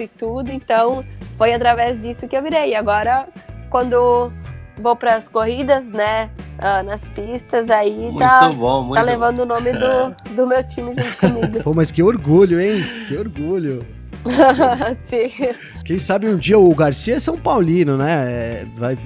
e 0.00 0.08
tudo, 0.08 0.52
então 0.52 1.04
foi 1.36 1.52
através 1.52 2.00
disso 2.00 2.28
que 2.28 2.36
eu 2.36 2.42
virei. 2.42 2.74
Agora, 2.74 3.26
quando 3.68 4.32
vou 4.80 4.96
para 4.96 5.16
as 5.16 5.28
corridas, 5.28 5.90
né? 5.90 6.30
Uh, 6.58 6.84
nas 6.84 7.04
pistas, 7.04 7.70
aí 7.70 7.94
muito 7.94 8.18
tá, 8.18 8.50
bom, 8.50 8.82
muito 8.82 8.98
tá 8.98 9.02
levando 9.02 9.36
bom. 9.36 9.42
o 9.42 9.46
nome 9.46 9.72
do, 9.72 10.14
do 10.34 10.46
meu 10.46 10.64
time 10.64 10.92
junto 10.92 11.16
comigo. 11.18 11.62
Pô, 11.62 11.72
mas 11.74 11.90
que 11.90 12.02
orgulho, 12.02 12.60
hein? 12.60 12.82
Que 13.06 13.16
orgulho. 13.16 13.86
Sim. 15.06 15.30
Quem 15.88 15.98
sabe 15.98 16.28
um 16.28 16.36
dia 16.36 16.58
o 16.58 16.74
Garcia 16.74 17.14
é 17.14 17.18
São 17.18 17.38
Paulino, 17.38 17.96
né? 17.96 18.66
Vai, 18.76 18.98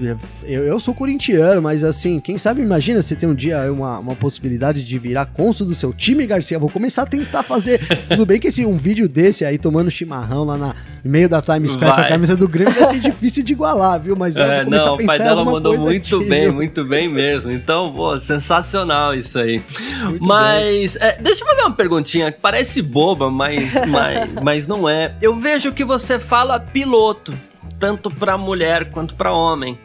eu, 0.42 0.64
eu 0.64 0.80
sou 0.80 0.92
corintiano, 0.92 1.62
mas 1.62 1.84
assim, 1.84 2.18
quem 2.18 2.36
sabe 2.36 2.60
imagina 2.60 3.00
você 3.00 3.14
ter 3.14 3.28
um 3.28 3.34
dia 3.36 3.72
uma, 3.72 4.00
uma 4.00 4.16
possibilidade 4.16 4.82
de 4.84 4.98
virar 4.98 5.26
cônsul 5.26 5.64
do 5.64 5.76
seu 5.76 5.92
time, 5.92 6.26
Garcia. 6.26 6.58
Vou 6.58 6.68
começar 6.68 7.02
a 7.02 7.06
tentar 7.06 7.44
fazer. 7.44 7.80
Tudo 8.10 8.26
bem 8.26 8.40
que 8.40 8.48
esse, 8.48 8.66
um 8.66 8.76
vídeo 8.76 9.08
desse 9.08 9.44
aí 9.44 9.58
tomando 9.58 9.92
chimarrão 9.92 10.42
lá 10.42 10.58
na, 10.58 10.74
no 11.04 11.10
meio 11.12 11.28
da 11.28 11.40
Times 11.40 11.70
Square 11.70 11.94
com 11.94 12.00
a 12.00 12.08
camisa 12.08 12.34
do 12.34 12.48
Grêmio 12.48 12.74
vai 12.74 12.86
ser 12.86 12.98
difícil 12.98 13.44
de 13.44 13.52
igualar, 13.52 14.00
viu? 14.00 14.16
Mas 14.16 14.36
é, 14.36 14.64
não, 14.64 14.96
o 14.96 15.06
pai 15.06 15.18
dela 15.18 15.44
mandou 15.44 15.78
muito 15.78 16.16
aqui, 16.16 16.28
bem, 16.28 16.42
viu? 16.46 16.54
muito 16.54 16.84
bem 16.84 17.08
mesmo. 17.08 17.52
Então, 17.52 17.92
pô, 17.92 18.18
sensacional 18.18 19.14
isso 19.14 19.38
aí. 19.38 19.62
Muito 20.02 20.26
mas, 20.26 20.96
é, 20.96 21.16
deixa 21.20 21.44
eu 21.44 21.48
fazer 21.48 21.60
uma 21.60 21.76
perguntinha 21.76 22.32
que 22.32 22.40
parece 22.40 22.82
boba, 22.82 23.30
mas, 23.30 23.72
mas, 23.86 24.34
mas 24.42 24.66
não 24.66 24.88
é. 24.88 25.14
Eu 25.22 25.36
vejo 25.36 25.70
que 25.70 25.84
você 25.84 26.18
fala 26.18 26.58
piloto 26.72 27.34
tanto 27.78 28.08
para 28.10 28.38
mulher 28.38 28.92
quanto 28.92 29.16
para 29.16 29.32
homem. 29.32 29.76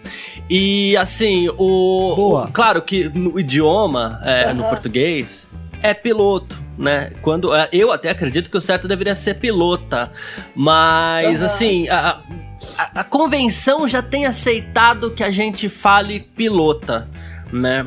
E 0.47 0.95
assim, 0.97 1.49
o, 1.57 2.35
o, 2.35 2.47
claro 2.51 2.79
que 2.81 3.09
no 3.09 3.39
idioma, 3.39 4.21
é, 4.23 4.49
uhum. 4.49 4.53
no 4.53 4.63
português, 4.69 5.49
é 5.81 5.95
piloto, 5.95 6.55
né? 6.77 7.11
Quando 7.23 7.55
é, 7.55 7.67
eu 7.71 7.91
até 7.91 8.11
acredito 8.11 8.51
que 8.51 8.57
o 8.57 8.61
certo 8.61 8.87
deveria 8.87 9.15
ser 9.15 9.35
pilota, 9.35 10.11
mas 10.55 11.39
uhum. 11.39 11.45
assim, 11.45 11.89
a, 11.89 12.19
a, 12.77 12.99
a 13.01 13.03
convenção 13.03 13.87
já 13.87 14.03
tem 14.03 14.27
aceitado 14.27 15.09
que 15.11 15.23
a 15.23 15.31
gente 15.31 15.67
fale 15.67 16.19
pilota 16.19 17.07
né? 17.51 17.85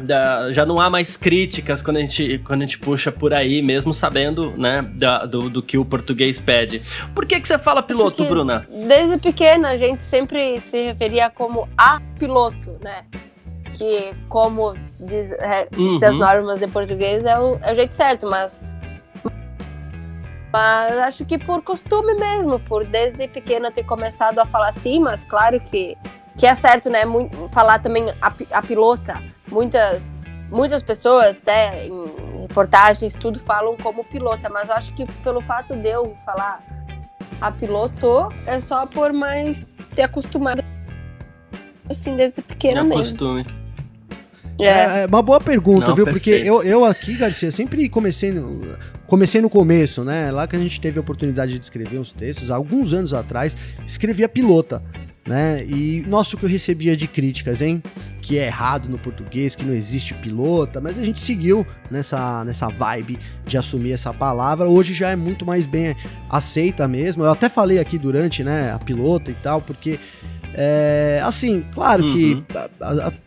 já 0.52 0.64
não 0.64 0.80
há 0.80 0.88
mais 0.88 1.16
críticas 1.16 1.82
quando 1.82 1.98
a 1.98 2.00
gente, 2.00 2.38
quando 2.38 2.62
a 2.62 2.66
gente 2.66 2.78
puxa 2.78 3.12
por 3.12 3.32
aí, 3.32 3.62
mesmo 3.62 3.92
sabendo, 3.92 4.52
né, 4.56 4.82
da, 4.94 5.26
do, 5.26 5.48
do 5.50 5.62
que 5.62 5.78
o 5.78 5.84
português 5.84 6.40
pede. 6.40 6.82
Por 7.14 7.26
que, 7.26 7.40
que 7.40 7.46
você 7.46 7.58
fala 7.58 7.82
piloto, 7.82 8.24
Bruna? 8.24 8.62
Desde 8.86 9.18
pequena 9.18 9.70
a 9.70 9.76
gente 9.76 10.02
sempre 10.02 10.60
se 10.60 10.86
referia 10.86 11.30
como 11.30 11.68
a 11.76 12.00
piloto, 12.18 12.76
né? 12.82 13.04
Que, 13.74 14.12
como 14.28 14.74
diz, 14.98 15.32
é, 15.32 15.68
uhum. 15.76 15.98
as 16.02 16.16
normas 16.16 16.60
de 16.60 16.68
português, 16.68 17.24
é 17.24 17.38
o, 17.38 17.58
é 17.62 17.72
o 17.72 17.76
jeito 17.76 17.94
certo, 17.94 18.28
mas 18.28 18.60
Mas 20.52 20.98
acho 20.98 21.24
que 21.24 21.38
por 21.38 21.62
costume 21.62 22.14
mesmo, 22.14 22.58
por 22.60 22.84
desde 22.84 23.28
pequena 23.28 23.70
ter 23.70 23.84
começado 23.84 24.38
a 24.40 24.44
falar 24.44 24.68
assim, 24.68 24.98
mas 24.98 25.24
claro 25.24 25.60
que, 25.60 25.96
que 26.36 26.46
é 26.46 26.54
certo, 26.54 26.88
né? 26.88 27.04
Muito, 27.04 27.36
falar 27.48 27.78
também 27.80 28.10
a, 28.20 28.32
a 28.52 28.62
pilota. 28.62 29.22
Muitas, 29.48 30.12
muitas 30.50 30.82
pessoas, 30.82 31.42
né, 31.42 31.86
em 31.86 32.42
reportagens, 32.42 33.14
tudo 33.14 33.38
falam 33.38 33.76
como 33.76 34.04
pilota, 34.04 34.48
mas 34.48 34.68
eu 34.68 34.74
acho 34.74 34.92
que 34.94 35.06
pelo 35.22 35.40
fato 35.40 35.76
de 35.76 35.88
eu 35.88 36.16
falar 36.24 36.60
a 37.40 37.50
piloto, 37.50 38.28
é 38.46 38.60
só 38.60 38.86
por 38.86 39.12
mais 39.12 39.66
ter 39.94 40.02
acostumado 40.02 40.62
assim 41.88 42.14
desde 42.14 42.42
pequena 42.42 42.80
é 42.80 42.82
mesmo. 42.82 42.96
costume. 42.96 43.44
É. 44.60 45.02
é. 45.02 45.06
uma 45.06 45.22
boa 45.22 45.40
pergunta, 45.40 45.88
Não, 45.88 45.94
viu? 45.94 46.04
Perfeito. 46.04 46.38
Porque 46.38 46.48
eu, 46.48 46.62
eu 46.62 46.84
aqui, 46.84 47.16
Garcia, 47.16 47.50
sempre 47.50 47.88
comecei 47.88 48.30
no, 48.30 48.60
comecei 49.06 49.40
no 49.40 49.48
começo, 49.48 50.04
né? 50.04 50.30
Lá 50.30 50.46
que 50.46 50.54
a 50.54 50.58
gente 50.58 50.80
teve 50.80 50.98
a 50.98 51.00
oportunidade 51.00 51.58
de 51.58 51.64
escrever 51.64 51.98
uns 51.98 52.12
textos, 52.12 52.50
alguns 52.50 52.92
anos 52.92 53.14
atrás, 53.14 53.56
escrevia 53.86 54.28
pilota, 54.28 54.82
né? 55.26 55.64
E 55.64 56.04
nossa, 56.06 56.34
o 56.34 56.38
que 56.38 56.44
eu 56.44 56.50
recebia 56.50 56.96
de 56.96 57.06
críticas, 57.06 57.60
hein? 57.60 57.82
Que 58.20 58.38
é 58.38 58.46
errado 58.46 58.88
no 58.88 58.98
português, 58.98 59.54
que 59.54 59.64
não 59.64 59.74
existe 59.74 60.14
pilota, 60.14 60.80
mas 60.80 60.98
a 60.98 61.04
gente 61.04 61.20
seguiu 61.20 61.66
nessa, 61.90 62.44
nessa 62.44 62.68
vibe 62.68 63.18
de 63.44 63.56
assumir 63.56 63.92
essa 63.92 64.12
palavra. 64.12 64.68
Hoje 64.68 64.94
já 64.94 65.10
é 65.10 65.16
muito 65.16 65.44
mais 65.44 65.66
bem 65.66 65.94
aceita 66.28 66.86
mesmo. 66.86 67.24
Eu 67.24 67.30
até 67.30 67.48
falei 67.48 67.78
aqui 67.78 67.98
durante, 67.98 68.42
né, 68.44 68.72
a 68.72 68.78
pilota 68.78 69.30
e 69.30 69.34
tal, 69.34 69.60
porque 69.60 69.98
é, 70.52 71.20
assim, 71.24 71.64
claro 71.72 72.04
uhum. 72.04 72.12
que 72.12 72.44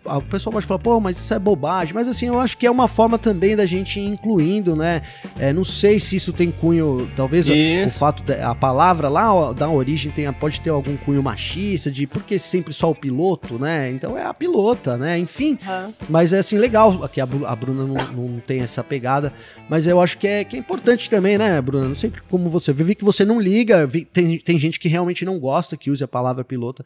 o 0.05 0.21
pessoal 0.23 0.51
pode 0.51 0.65
falar, 0.65 0.79
pô, 0.79 0.99
mas 0.99 1.17
isso 1.17 1.33
é 1.33 1.39
bobagem, 1.39 1.93
mas 1.93 2.07
assim, 2.07 2.27
eu 2.27 2.39
acho 2.39 2.57
que 2.57 2.65
é 2.65 2.71
uma 2.71 2.87
forma 2.87 3.17
também 3.17 3.55
da 3.55 3.65
gente 3.65 3.99
ir 3.99 4.05
incluindo, 4.05 4.75
né? 4.75 5.01
É, 5.39 5.53
não 5.53 5.63
sei 5.63 5.99
se 5.99 6.17
isso 6.17 6.33
tem 6.33 6.51
cunho, 6.51 7.09
talvez 7.15 7.47
o, 7.47 7.53
o, 7.53 7.89
fato 7.89 8.23
da 8.23 8.51
a 8.51 8.55
palavra 8.55 9.07
lá 9.07 9.33
ó, 9.33 9.53
da 9.53 9.69
origem 9.69 10.11
tenha, 10.11 10.33
pode 10.33 10.59
ter 10.59 10.69
algum 10.69 10.97
cunho 10.97 11.23
machista, 11.23 11.82
de 11.91 12.07
porque 12.07 12.37
sempre 12.37 12.73
só 12.73 12.91
o 12.91 12.95
piloto, 12.95 13.59
né? 13.59 13.89
Então 13.89 14.17
é 14.17 14.23
a 14.23 14.33
pilota, 14.33 14.97
né? 14.97 15.17
Enfim, 15.17 15.57
uhum. 15.65 15.93
mas 16.09 16.33
é 16.33 16.39
assim, 16.39 16.57
legal 16.57 17.07
que 17.09 17.21
a, 17.21 17.25
Bruna 17.25 17.85
não, 17.85 18.11
não, 18.11 18.39
tem 18.39 18.61
essa 18.61 18.83
pegada, 18.83 19.33
mas 19.69 19.87
eu 19.87 20.01
acho 20.01 20.17
que 20.17 20.27
é, 20.27 20.43
que 20.43 20.55
é 20.55 20.59
importante 20.59 21.09
também, 21.09 21.37
né, 21.37 21.59
Bruna? 21.61 21.87
Não 21.87 21.95
sei 21.95 22.11
como 22.29 22.49
você 22.49 22.73
vê, 22.73 22.83
vi 22.83 22.95
que 22.95 23.05
você 23.05 23.23
não 23.25 23.39
liga, 23.39 23.85
vi, 23.85 24.05
tem, 24.05 24.37
tem 24.37 24.59
gente 24.59 24.79
que 24.79 24.87
realmente 24.87 25.25
não 25.25 25.39
gosta 25.39 25.77
que 25.77 25.91
use 25.91 26.03
a 26.03 26.07
palavra 26.07 26.43
pilota. 26.43 26.85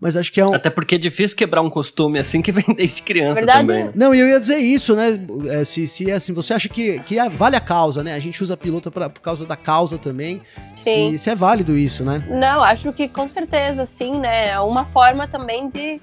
Mas 0.00 0.16
acho 0.16 0.32
que 0.32 0.40
é 0.40 0.46
um. 0.46 0.54
Até 0.54 0.70
porque 0.70 0.96
é 0.96 0.98
difícil 0.98 1.36
quebrar 1.36 1.62
um 1.62 1.70
costume 1.70 2.18
assim 2.18 2.42
que 2.42 2.52
vem 2.52 2.64
desde 2.76 3.02
criança 3.02 3.36
Verdade. 3.36 3.60
também. 3.60 3.84
Né? 3.84 3.92
Não, 3.94 4.14
e 4.14 4.20
eu 4.20 4.28
ia 4.28 4.40
dizer 4.40 4.58
isso, 4.58 4.94
né? 4.94 5.18
É, 5.48 5.64
se, 5.64 5.86
se 5.86 6.10
é 6.10 6.14
assim, 6.14 6.32
você 6.32 6.52
acha 6.52 6.68
que, 6.68 6.98
que 7.00 7.18
é, 7.18 7.28
vale 7.28 7.56
a 7.56 7.60
causa, 7.60 8.02
né? 8.02 8.14
A 8.14 8.18
gente 8.18 8.42
usa 8.42 8.56
pilota 8.56 8.90
pra, 8.90 9.08
por 9.08 9.20
causa 9.20 9.46
da 9.46 9.56
causa 9.56 9.96
também. 9.96 10.42
Sim. 10.76 11.12
Se, 11.12 11.18
se 11.18 11.30
é 11.30 11.34
válido 11.34 11.76
isso, 11.76 12.04
né? 12.04 12.24
Não, 12.28 12.62
acho 12.62 12.92
que 12.92 13.08
com 13.08 13.30
certeza, 13.30 13.86
sim, 13.86 14.18
né? 14.18 14.50
É 14.50 14.60
uma 14.60 14.84
forma 14.86 15.28
também 15.28 15.70
de. 15.70 16.00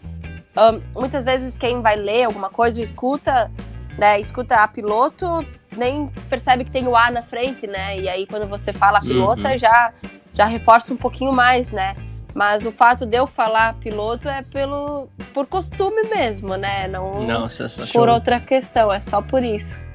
Um, 0.57 0.99
muitas 0.99 1.23
vezes 1.23 1.57
quem 1.57 1.81
vai 1.81 1.95
ler 1.95 2.25
alguma 2.25 2.49
coisa 2.49 2.79
ou 2.79 2.83
escuta, 2.83 3.51
né? 3.97 4.19
Escuta 4.19 4.55
a 4.55 4.67
piloto, 4.67 5.45
nem 5.77 6.07
percebe 6.29 6.63
que 6.63 6.71
tem 6.71 6.87
o 6.87 6.95
A 6.95 7.11
na 7.11 7.21
frente, 7.21 7.67
né? 7.67 7.99
E 7.99 8.09
aí 8.09 8.25
quando 8.25 8.47
você 8.47 8.73
fala 8.73 8.99
pilota, 8.99 9.49
uhum. 9.49 9.57
já, 9.57 9.93
já 10.33 10.45
reforça 10.45 10.93
um 10.93 10.97
pouquinho 10.97 11.31
mais, 11.31 11.71
né? 11.71 11.93
Mas 12.33 12.65
o 12.65 12.71
fato 12.71 13.05
de 13.05 13.17
eu 13.17 13.27
falar 13.27 13.75
piloto 13.75 14.29
é 14.29 14.41
pelo 14.41 15.09
por 15.33 15.45
costume 15.45 16.03
mesmo, 16.09 16.55
né? 16.55 16.87
Não 16.87 17.23
Não, 17.23 17.47
por 17.91 18.09
outra 18.09 18.39
questão, 18.39 18.91
é 18.91 19.01
só 19.01 19.21
por 19.21 19.43
isso. 19.43 19.90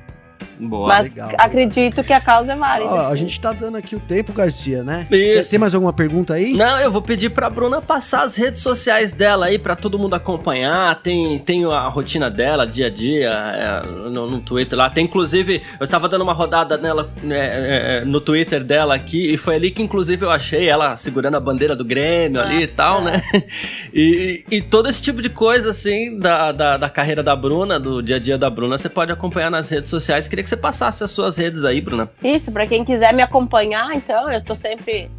Boa, 0.59 0.89
Mas 0.89 1.15
legal, 1.15 1.31
acredito 1.39 2.03
que 2.03 2.13
a 2.13 2.21
causa 2.21 2.53
é 2.53 2.57
válida. 2.57 2.91
Ó, 2.91 3.09
a 3.09 3.17
gente 3.17 3.41
tá 3.41 3.53
dando 3.53 3.77
aqui 3.77 3.95
o 3.95 4.01
tempo, 4.01 4.33
Garcia, 4.33 4.83
né? 4.83 5.07
Isso. 5.11 5.51
Tem 5.51 5.59
mais 5.59 5.75
alguma 5.75 5.93
pergunta 5.93 6.35
aí? 6.35 6.53
Não, 6.53 6.79
eu 6.79 6.91
vou 6.91 7.03
pedir 7.03 7.31
pra 7.31 7.51
Bruna 7.51 7.81
passar 7.81 8.23
as 8.23 8.37
redes 8.37 8.61
sociais 8.61 9.13
dela 9.13 9.47
aí 9.47 9.59
pra 9.59 9.77
todo 9.77 9.99
mundo 9.99 10.15
acompanhar. 10.15 11.01
Tem, 11.03 11.39
tem 11.39 11.65
a 11.65 11.89
rotina 11.89 12.31
dela, 12.31 12.67
dia 12.67 12.87
a 12.87 12.91
dia, 12.91 13.31
é, 13.31 13.87
no, 14.09 14.31
no, 14.31 14.41
Twitter 14.41 14.79
lá. 14.79 14.91
Tem 14.91 15.05
inclusive, 15.05 15.63
eu 15.79 15.87
tava 15.87 16.09
dando 16.09 16.23
uma 16.23 16.33
rodada 16.33 16.77
nela 16.77 17.11
né, 17.23 17.37
é, 17.37 17.99
é, 17.99 18.05
no 18.05 18.21
Twitter 18.21 18.65
dela 18.65 18.95
aqui 18.95 19.33
e 19.33 19.37
foi 19.37 19.57
ali 19.57 19.71
que 19.71 19.83
inclusive 19.83 20.25
eu 20.25 20.31
achei 20.31 20.69
ela 20.69 20.97
segurando 20.97 21.37
a 21.37 21.41
bandeira 21.41 21.77
do 21.77 21.85
Grêmio 21.85 22.41
ali 22.41 22.63
e 22.63 22.67
tal, 22.67 23.03
né? 23.03 23.23
E, 23.93 24.45
e, 24.51 24.61
todo 24.61 24.89
esse 24.89 25.01
tipo 25.01 25.23
de 25.23 25.31
coisa, 25.31 25.71
assim, 25.71 26.19
da, 26.19 26.53
da, 26.53 26.77
da 26.77 26.91
carreira 26.91 27.23
da 27.23 27.35
Bruna, 27.35 27.79
do 27.81 28.03
dia 28.03 28.17
a 28.17 28.19
dia 28.19 28.37
da 28.37 28.51
Bruna, 28.51 28.77
você 28.77 28.89
pode 28.89 29.11
acompanhar 29.11 29.51
nas 29.51 29.71
redes 29.71 29.89
sociais. 29.89 30.29
Queria 30.29 30.45
que 30.47 30.51
você 30.51 30.57
passasse 30.57 31.03
as 31.03 31.11
suas 31.11 31.37
redes 31.37 31.65
aí, 31.65 31.81
Bruna. 31.81 32.09
Isso, 32.23 32.53
para 32.53 32.67
quem 32.69 32.85
quiser 32.85 33.13
me 33.13 33.21
acompanhar, 33.21 33.95
então, 33.97 34.31
eu 34.31 34.43
tô 34.45 34.55
sempre 34.55 35.11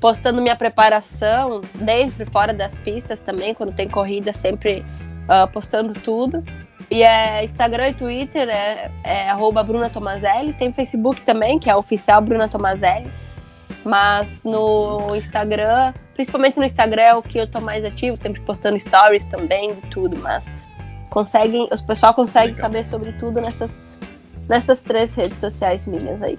postando 0.00 0.40
minha 0.40 0.56
preparação 0.56 1.60
dentro 1.74 2.22
e 2.22 2.26
fora 2.26 2.54
das 2.54 2.74
pistas 2.78 3.20
também, 3.20 3.52
quando 3.52 3.74
tem 3.74 3.86
corrida, 3.86 4.32
sempre 4.32 4.82
uh, 5.28 5.46
postando 5.52 5.92
tudo. 5.92 6.42
E 6.90 7.02
é 7.02 7.44
Instagram 7.44 7.90
e 7.90 7.94
Twitter 7.94 8.48
é, 8.48 8.90
é 9.04 9.28
arroba 9.28 9.62
Bruna 9.62 9.90
Tomazelli. 9.90 10.54
Tem 10.54 10.72
Facebook 10.72 11.20
também, 11.20 11.58
que 11.58 11.68
é 11.68 11.76
oficial 11.76 12.22
Bruna 12.22 12.48
Tomazelli. 12.48 13.10
Mas 13.84 14.42
no 14.42 15.14
Instagram, 15.14 15.92
principalmente 16.14 16.58
no 16.58 16.64
Instagram 16.64 17.02
é 17.02 17.14
o 17.14 17.22
que 17.22 17.38
eu 17.38 17.46
tô 17.46 17.60
mais 17.60 17.84
ativo, 17.84 18.16
sempre 18.16 18.40
postando 18.40 18.78
stories 18.78 19.26
também, 19.26 19.74
de 19.74 19.80
tudo. 19.82 20.16
Mas 20.18 20.52
conseguem, 21.10 21.68
os 21.70 21.82
pessoal 21.82 22.14
consegue 22.14 22.54
Legal. 22.54 22.60
saber 22.60 22.84
sobre 22.84 23.12
tudo 23.12 23.40
nessas 23.40 23.80
nessas 24.48 24.82
três 24.82 25.14
redes 25.14 25.38
sociais 25.40 25.86
minhas 25.86 26.22
aí. 26.22 26.38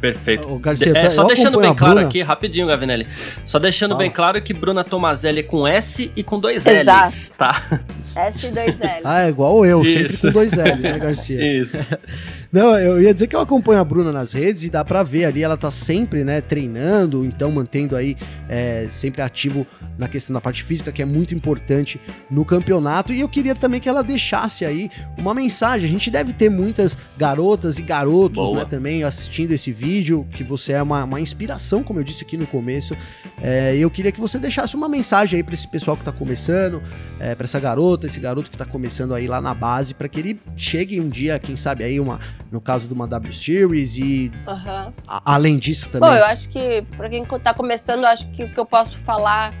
Perfeito. 0.00 0.58
Garcia, 0.58 0.92
é, 0.96 1.10
só 1.10 1.24
deixando 1.24 1.60
bem 1.60 1.74
claro 1.74 1.98
aqui, 1.98 2.22
rapidinho, 2.22 2.66
Gavinelli. 2.66 3.06
Só 3.44 3.58
deixando 3.58 3.94
ah. 3.94 3.98
bem 3.98 4.10
claro 4.10 4.40
que 4.40 4.54
Bruna 4.54 4.84
Tomazelli 4.84 5.40
é 5.40 5.42
com 5.42 5.66
S 5.66 6.12
e 6.14 6.22
com 6.22 6.38
dois 6.38 6.64
Exato. 6.66 7.08
L's, 7.08 7.28
tá? 7.30 7.80
S 8.14 8.46
e 8.46 8.50
dois 8.50 8.78
L's. 8.78 9.02
ah, 9.04 9.24
é 9.24 9.28
igual 9.28 9.64
eu, 9.66 9.82
Isso. 9.82 9.92
sempre 9.92 10.26
com 10.26 10.32
dois 10.32 10.52
L's, 10.52 10.80
né, 10.80 10.98
Garcia? 10.98 11.58
Isso. 11.62 11.76
Não, 12.50 12.78
eu 12.78 13.02
ia 13.02 13.12
dizer 13.12 13.26
que 13.26 13.36
eu 13.36 13.40
acompanho 13.40 13.78
a 13.78 13.84
Bruna 13.84 14.10
nas 14.10 14.32
redes 14.32 14.64
e 14.64 14.70
dá 14.70 14.82
pra 14.82 15.02
ver 15.02 15.26
ali, 15.26 15.42
ela 15.42 15.56
tá 15.56 15.70
sempre, 15.70 16.24
né, 16.24 16.40
treinando, 16.40 17.22
então 17.24 17.50
mantendo 17.50 17.94
aí 17.94 18.16
é, 18.48 18.86
sempre 18.88 19.20
ativo 19.20 19.66
na 19.98 20.08
questão 20.08 20.32
da 20.32 20.40
parte 20.40 20.62
física, 20.62 20.90
que 20.90 21.02
é 21.02 21.04
muito 21.04 21.34
importante 21.34 22.00
no 22.30 22.46
campeonato. 22.46 23.12
E 23.12 23.20
eu 23.20 23.28
queria 23.28 23.54
também 23.54 23.80
que 23.80 23.88
ela 23.88 24.02
deixasse 24.02 24.64
aí 24.64 24.90
uma 25.18 25.34
mensagem. 25.34 25.90
A 25.90 25.92
gente 25.92 26.10
deve 26.10 26.32
ter 26.32 26.48
muitas 26.48 26.96
garotas 27.18 27.78
e 27.78 27.82
garotos, 27.82 28.56
né, 28.56 28.64
também 28.64 29.04
assistindo 29.04 29.52
esse 29.52 29.70
vídeo, 29.70 29.87
que 30.32 30.44
você 30.44 30.72
é 30.72 30.82
uma, 30.82 31.04
uma 31.04 31.20
inspiração, 31.20 31.82
como 31.82 31.98
eu 32.00 32.04
disse 32.04 32.24
aqui 32.24 32.36
no 32.36 32.46
começo. 32.46 32.96
É, 33.40 33.76
eu 33.76 33.90
queria 33.90 34.12
que 34.12 34.20
você 34.20 34.38
deixasse 34.38 34.76
uma 34.76 34.88
mensagem 34.88 35.38
aí 35.38 35.42
para 35.42 35.54
esse 35.54 35.66
pessoal 35.66 35.96
que 35.96 36.04
tá 36.04 36.12
começando, 36.12 36.82
é, 37.18 37.34
para 37.34 37.44
essa 37.44 37.58
garota, 37.58 38.06
esse 38.06 38.20
garoto 38.20 38.50
que 38.50 38.56
tá 38.56 38.64
começando 38.64 39.14
aí 39.14 39.26
lá 39.26 39.40
na 39.40 39.54
base, 39.54 39.94
para 39.94 40.08
que 40.08 40.20
ele 40.20 40.40
chegue 40.56 41.00
um 41.00 41.08
dia, 41.08 41.38
quem 41.38 41.56
sabe 41.56 41.84
aí 41.84 41.98
uma 41.98 42.20
no 42.50 42.60
caso 42.60 42.86
de 42.86 42.94
uma 42.94 43.06
W 43.06 43.32
Series 43.32 43.96
e 43.96 44.32
uhum. 44.46 44.92
a, 45.06 45.34
além 45.34 45.58
disso 45.58 45.88
também. 45.90 46.08
Bom, 46.08 46.14
eu 46.14 46.24
acho 46.24 46.48
que 46.48 46.82
para 46.96 47.08
quem 47.08 47.24
tá 47.24 47.54
começando, 47.54 48.00
eu 48.00 48.08
acho 48.08 48.28
que 48.30 48.44
o 48.44 48.48
que 48.48 48.58
eu 48.58 48.66
posso 48.66 48.98
falar 48.98 49.52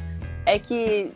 é 0.46 0.58
que 0.58 1.10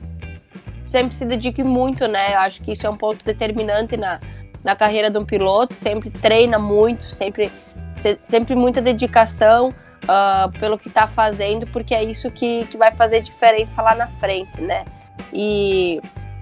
sempre 0.85 1.17
se 1.17 1.25
dedique 1.25 1.65
muito, 1.65 2.07
né? 2.07 2.35
Eu 2.35 2.41
acho 2.41 2.63
que 2.63 2.73
isso 2.73 2.87
é 2.87 2.91
um 2.91 2.97
ponto 2.97 3.25
determinante 3.25 3.97
na, 3.97 4.21
na 4.65 4.77
carreira 4.77 5.11
de 5.11 5.19
um 5.19 5.25
piloto. 5.25 5.75
Sempre 5.75 6.11
treina 6.11 6.59
muito, 6.59 7.13
sempre, 7.13 7.51
sempre 8.29 8.55
muita 8.55 8.81
dedicação 8.81 9.75
uh, 10.05 10.51
pelo 10.59 10.79
que 10.79 10.91
tá 10.91 11.07
fazendo, 11.07 11.67
porque 11.69 11.95
é 11.95 12.03
isso 12.03 12.31
que, 12.31 12.65
que 12.67 12.77
vai 12.77 12.95
fazer 12.95 13.21
diferença 13.21 13.83
lá 13.83 13.95
na 13.95 14.07
frente, 14.07 14.61
né? 14.61 14.85
E 15.33 16.01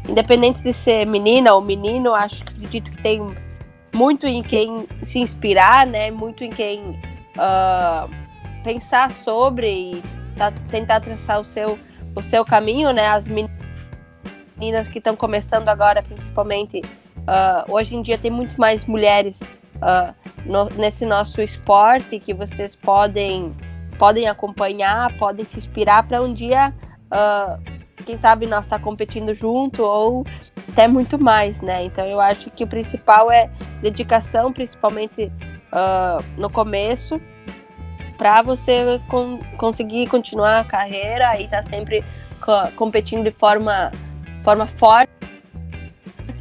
independente 0.08 0.62
de 0.62 0.72
ser 0.72 1.06
menina 1.06 1.54
ou 1.54 1.60
menino, 1.60 2.14
acho 2.14 2.44
que 2.44 2.52
acredito 2.52 2.90
que 2.90 3.02
tem 3.02 3.24
muito 3.94 4.26
em 4.26 4.42
quem 4.42 4.86
se 5.02 5.18
inspirar, 5.18 5.86
né? 5.86 6.10
Muito 6.10 6.44
em 6.44 6.50
quem 6.50 6.80
uh, 7.36 8.10
pensar 8.62 9.10
sobre 9.10 9.68
e 9.68 10.02
tá, 10.36 10.52
tentar 10.70 11.00
traçar 11.00 11.40
o 11.40 11.44
seu, 11.44 11.78
o 12.14 12.22
seu 12.22 12.44
caminho, 12.44 12.92
né? 12.92 13.08
As 13.08 13.28
meninas 13.28 14.88
que 14.88 14.98
estão 14.98 15.16
começando 15.16 15.68
agora, 15.68 16.02
principalmente, 16.02 16.82
uh, 17.22 17.72
hoje 17.72 17.96
em 17.96 18.02
dia 18.02 18.18
tem 18.18 18.30
muito 18.30 18.58
mais 18.60 18.84
mulheres 18.84 19.40
uh, 19.40 20.14
no, 20.44 20.64
nesse 20.76 21.04
nosso 21.04 21.40
esporte 21.40 22.18
que 22.18 22.34
vocês 22.34 22.74
podem 22.74 23.54
podem 23.98 24.28
acompanhar, 24.28 25.14
podem 25.18 25.44
se 25.44 25.58
inspirar 25.58 26.04
para 26.04 26.22
um 26.22 26.32
dia 26.32 26.74
quem 28.06 28.16
sabe 28.16 28.46
nós 28.46 28.64
estar 28.64 28.78
tá 28.78 28.84
competindo 28.84 29.34
junto 29.34 29.82
ou 29.82 30.24
até 30.68 30.88
muito 30.88 31.22
mais, 31.22 31.60
né? 31.60 31.84
Então 31.84 32.06
eu 32.06 32.20
acho 32.20 32.50
que 32.50 32.64
o 32.64 32.66
principal 32.66 33.30
é 33.30 33.50
dedicação, 33.82 34.52
principalmente 34.52 35.30
uh, 35.72 36.24
no 36.36 36.48
começo, 36.50 37.20
para 38.16 38.42
você 38.42 39.00
con 39.08 39.38
conseguir 39.56 40.06
continuar 40.08 40.60
a 40.60 40.64
carreira 40.64 41.38
e 41.38 41.44
estar 41.44 41.58
tá 41.58 41.62
sempre 41.62 42.04
co 42.40 42.72
competindo 42.76 43.24
de 43.24 43.30
forma, 43.30 43.90
forma 44.42 44.66
forte, 44.66 45.09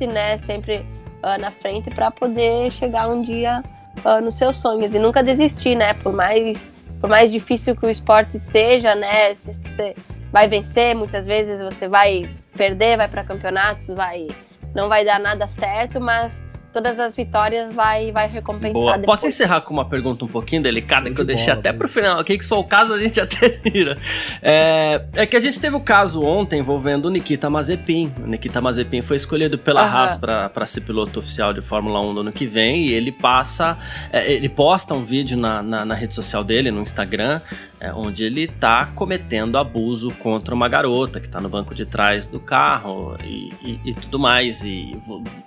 né? 0.07 0.37
Sempre 0.37 0.77
uh, 0.77 1.39
na 1.39 1.51
frente 1.51 1.89
para 1.89 2.11
poder 2.11 2.71
chegar 2.71 3.09
um 3.09 3.21
dia 3.21 3.63
uh, 4.05 4.21
nos 4.21 4.35
seus 4.35 4.57
sonhos 4.57 4.93
e 4.93 4.99
nunca 4.99 5.23
desistir, 5.23 5.75
né? 5.75 5.93
Por 5.93 6.13
mais, 6.13 6.71
por 6.99 7.09
mais 7.09 7.31
difícil 7.31 7.75
que 7.75 7.85
o 7.85 7.89
esporte 7.89 8.39
seja, 8.39 8.95
né? 8.95 9.33
Você 9.33 9.95
vai 10.31 10.47
vencer, 10.47 10.95
muitas 10.95 11.25
vezes 11.25 11.61
você 11.61 11.87
vai 11.87 12.29
perder, 12.55 12.97
vai 12.97 13.07
para 13.07 13.23
campeonatos, 13.23 13.87
vai 13.87 14.27
não 14.73 14.87
vai 14.87 15.03
dar 15.03 15.19
nada 15.19 15.47
certo, 15.47 15.99
mas 15.99 16.43
todas 16.71 16.99
as 16.99 17.15
vitórias 17.15 17.73
vai, 17.73 18.11
vai 18.11 18.27
recompensar 18.27 18.73
Boa. 18.73 18.97
Depois. 18.97 19.05
Posso 19.05 19.27
encerrar 19.27 19.61
com 19.61 19.73
uma 19.73 19.85
pergunta 19.85 20.25
um 20.25 20.27
pouquinho 20.27 20.61
delicada 20.61 21.09
que 21.09 21.19
eu 21.19 21.25
deixei 21.25 21.47
bola, 21.47 21.59
até 21.59 21.73
pro 21.73 21.87
final 21.87 22.19
aqui, 22.19 22.37
que 22.37 22.43
se 22.43 22.49
for 22.49 22.59
o 22.59 22.63
caso 22.63 22.93
a 22.93 22.99
gente 22.99 23.19
até 23.21 23.49
tira. 23.49 23.97
É, 24.41 25.01
é 25.13 25.25
que 25.25 25.35
a 25.35 25.39
gente 25.39 25.59
teve 25.59 25.75
o 25.75 25.79
caso 25.79 26.23
ontem 26.23 26.59
envolvendo 26.59 27.05
o 27.05 27.09
Nikita 27.09 27.49
Mazepin. 27.49 28.13
O 28.23 28.27
Nikita 28.27 28.61
Mazepin 28.61 29.01
foi 29.01 29.17
escolhido 29.17 29.57
pela 29.57 29.83
uhum. 29.83 29.97
Haas 29.97 30.17
para 30.17 30.65
ser 30.65 30.81
piloto 30.81 31.19
oficial 31.19 31.53
de 31.53 31.61
Fórmula 31.61 31.99
1 32.01 32.13
no 32.13 32.21
ano 32.21 32.31
que 32.31 32.45
vem 32.45 32.85
e 32.85 32.93
ele 32.93 33.11
passa, 33.11 33.77
é, 34.11 34.31
ele 34.31 34.49
posta 34.49 34.93
um 34.93 35.03
vídeo 35.03 35.37
na, 35.37 35.63
na, 35.63 35.85
na, 35.85 35.95
rede 35.95 36.13
social 36.13 36.43
dele, 36.43 36.71
no 36.71 36.81
Instagram, 36.81 37.41
é, 37.79 37.91
onde 37.93 38.23
ele 38.23 38.47
tá 38.47 38.85
cometendo 38.95 39.57
abuso 39.57 40.11
contra 40.15 40.53
uma 40.53 40.67
garota 40.67 41.19
que 41.19 41.27
tá 41.27 41.41
no 41.41 41.49
banco 41.49 41.73
de 41.73 41.85
trás 41.85 42.27
do 42.27 42.39
carro 42.39 43.17
e, 43.23 43.51
e, 43.61 43.79
e 43.85 43.93
tudo 43.93 44.19
mais. 44.19 44.63
E 44.63 44.97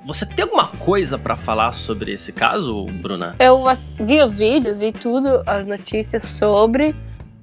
você 0.04 0.26
tem 0.26 0.42
alguma 0.42 0.66
coisa 0.66 1.11
coisa 1.12 1.18
para 1.18 1.36
falar 1.36 1.72
sobre 1.72 2.12
esse 2.12 2.32
caso, 2.32 2.86
Bruna? 3.02 3.36
Eu 3.38 3.64
vi 4.00 4.22
os 4.22 4.32
vídeos, 4.32 4.76
vi 4.76 4.92
tudo, 4.92 5.42
as 5.46 5.66
notícias 5.66 6.22
sobre. 6.22 6.94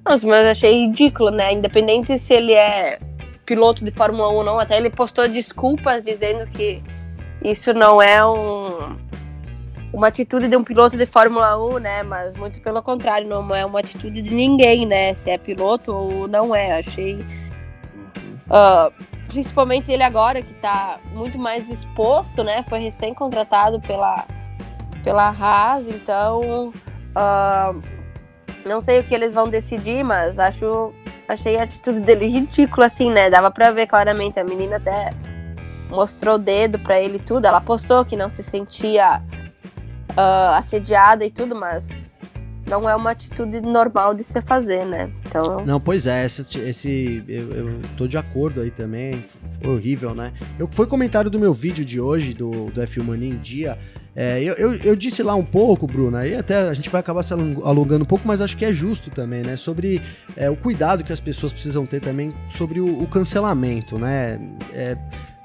Nossa, 0.06 0.26
mas 0.26 0.48
achei 0.48 0.88
ridículo, 0.88 1.30
né? 1.30 1.54
Independente 1.54 2.18
se 2.18 2.34
ele 2.34 2.54
é 2.54 3.00
piloto 3.46 3.84
de 3.84 3.92
Fórmula 3.92 4.30
1 4.30 4.34
ou 4.34 4.44
não, 4.44 4.60
até 4.60 4.78
ele 4.78 4.90
postou 4.90 5.28
desculpas 5.28 6.04
dizendo 6.04 6.50
que 6.52 6.82
isso 7.44 7.74
não 7.74 8.02
é 8.02 8.26
um, 8.26 8.96
uma 9.92 10.08
atitude 10.08 10.48
de 10.48 10.56
um 10.56 10.64
piloto 10.64 10.98
de 10.98 11.06
Fórmula 11.06 11.58
1, 11.76 11.80
né? 11.80 12.04
Mas 12.04 12.36
muito 12.36 12.60
pelo 12.62 12.82
contrário, 12.82 13.28
não 13.28 13.54
é 13.54 13.66
uma 13.66 13.80
atitude 13.80 14.22
de 14.22 14.34
ninguém, 14.34 14.86
né? 14.86 15.14
Se 15.14 15.30
é 15.30 15.38
piloto 15.38 15.92
ou 15.94 16.28
não 16.28 16.56
é. 16.56 16.80
Achei. 16.80 17.24
Uh, 18.48 18.92
principalmente 19.30 19.92
ele 19.92 20.04
agora, 20.04 20.42
que 20.42 20.52
está 20.52 21.00
muito 21.14 21.38
mais 21.38 21.70
exposto, 21.70 22.44
né? 22.44 22.64
Foi 22.64 22.80
recém-contratado 22.80 23.80
pela, 23.80 24.26
pela 25.04 25.30
Haas, 25.30 25.88
então 25.88 26.74
uh, 27.16 27.80
não 28.66 28.82
sei 28.82 29.00
o 29.00 29.04
que 29.04 29.14
eles 29.14 29.34
vão 29.34 29.48
decidir, 29.48 30.04
mas 30.04 30.38
acho 30.38 30.94
achei 31.28 31.58
a 31.58 31.64
atitude 31.64 32.00
dele 32.00 32.28
ridícula, 32.28 32.88
assim, 32.88 33.12
né? 33.12 33.30
Dava 33.30 33.52
pra 33.52 33.72
ver 33.72 33.86
claramente, 33.86 34.40
a 34.40 34.44
menina 34.44 34.78
até 34.78 35.12
mostrou 35.90 36.36
o 36.36 36.40
dedo 36.40 36.80
para 36.80 37.00
ele 37.00 37.20
tudo, 37.20 37.46
ela 37.46 37.62
postou 37.62 38.04
que 38.04 38.16
não 38.16 38.30
se 38.30 38.44
sentia 38.44 39.22
uh, 40.12 40.56
assediada 40.56 41.24
e 41.24 41.32
tudo, 41.32 41.56
mas 41.56 42.09
não 42.70 42.88
é 42.88 42.96
uma 42.96 43.12
atitude 43.12 43.60
normal 43.62 44.14
de 44.14 44.24
se 44.24 44.42
fazer, 44.42 44.86
né? 44.86 45.12
Então... 45.26 45.66
Não, 45.66 45.80
pois 45.80 46.08
é, 46.08 46.26
esse, 46.26 46.60
esse 46.60 47.24
eu, 47.28 47.52
eu 47.52 47.82
tô 47.98 48.08
de 48.08 48.18
acordo 48.18 48.62
aí 48.62 48.72
também, 48.72 49.26
foi 49.62 49.74
horrível, 49.74 50.14
né? 50.14 50.32
Eu, 50.58 50.68
foi 50.72 50.86
comentário 50.86 51.30
do 51.30 51.40
meu 51.40 51.54
vídeo 51.54 51.84
de 51.84 52.00
hoje, 52.00 52.34
do, 52.34 52.52
do 52.72 52.82
F1 52.82 53.04
Mania 53.04 53.30
em 53.30 53.38
Dia, 53.38 53.78
é, 54.16 54.44
eu, 54.44 54.54
eu, 54.56 54.76
eu, 54.76 54.96
disse 54.96 55.22
lá 55.22 55.36
um 55.36 55.46
pouco, 55.46 55.88
Bruno, 55.88 56.18
aí 56.18 56.36
até 56.36 56.58
a 56.68 56.74
gente 56.74 56.90
vai 56.90 57.00
acabar 57.00 57.24
se 57.24 57.32
alongando 57.32 58.04
um 58.04 58.08
pouco, 58.08 58.28
mas 58.28 58.42
acho 58.42 58.58
que 58.58 58.66
é 58.66 58.74
justo 58.74 59.10
também, 59.10 59.44
né? 59.44 59.56
Sobre 59.56 60.02
é, 60.36 60.50
o 60.50 60.58
cuidado 60.58 61.04
que 61.06 61.14
as 61.14 61.20
pessoas 61.20 61.54
precisam 61.54 61.86
ter 61.86 62.02
também 62.02 62.34
sobre 62.50 62.82
o, 62.82 63.02
o 63.02 63.08
cancelamento, 63.08 63.98
né? 63.98 64.38
É, 64.74 64.98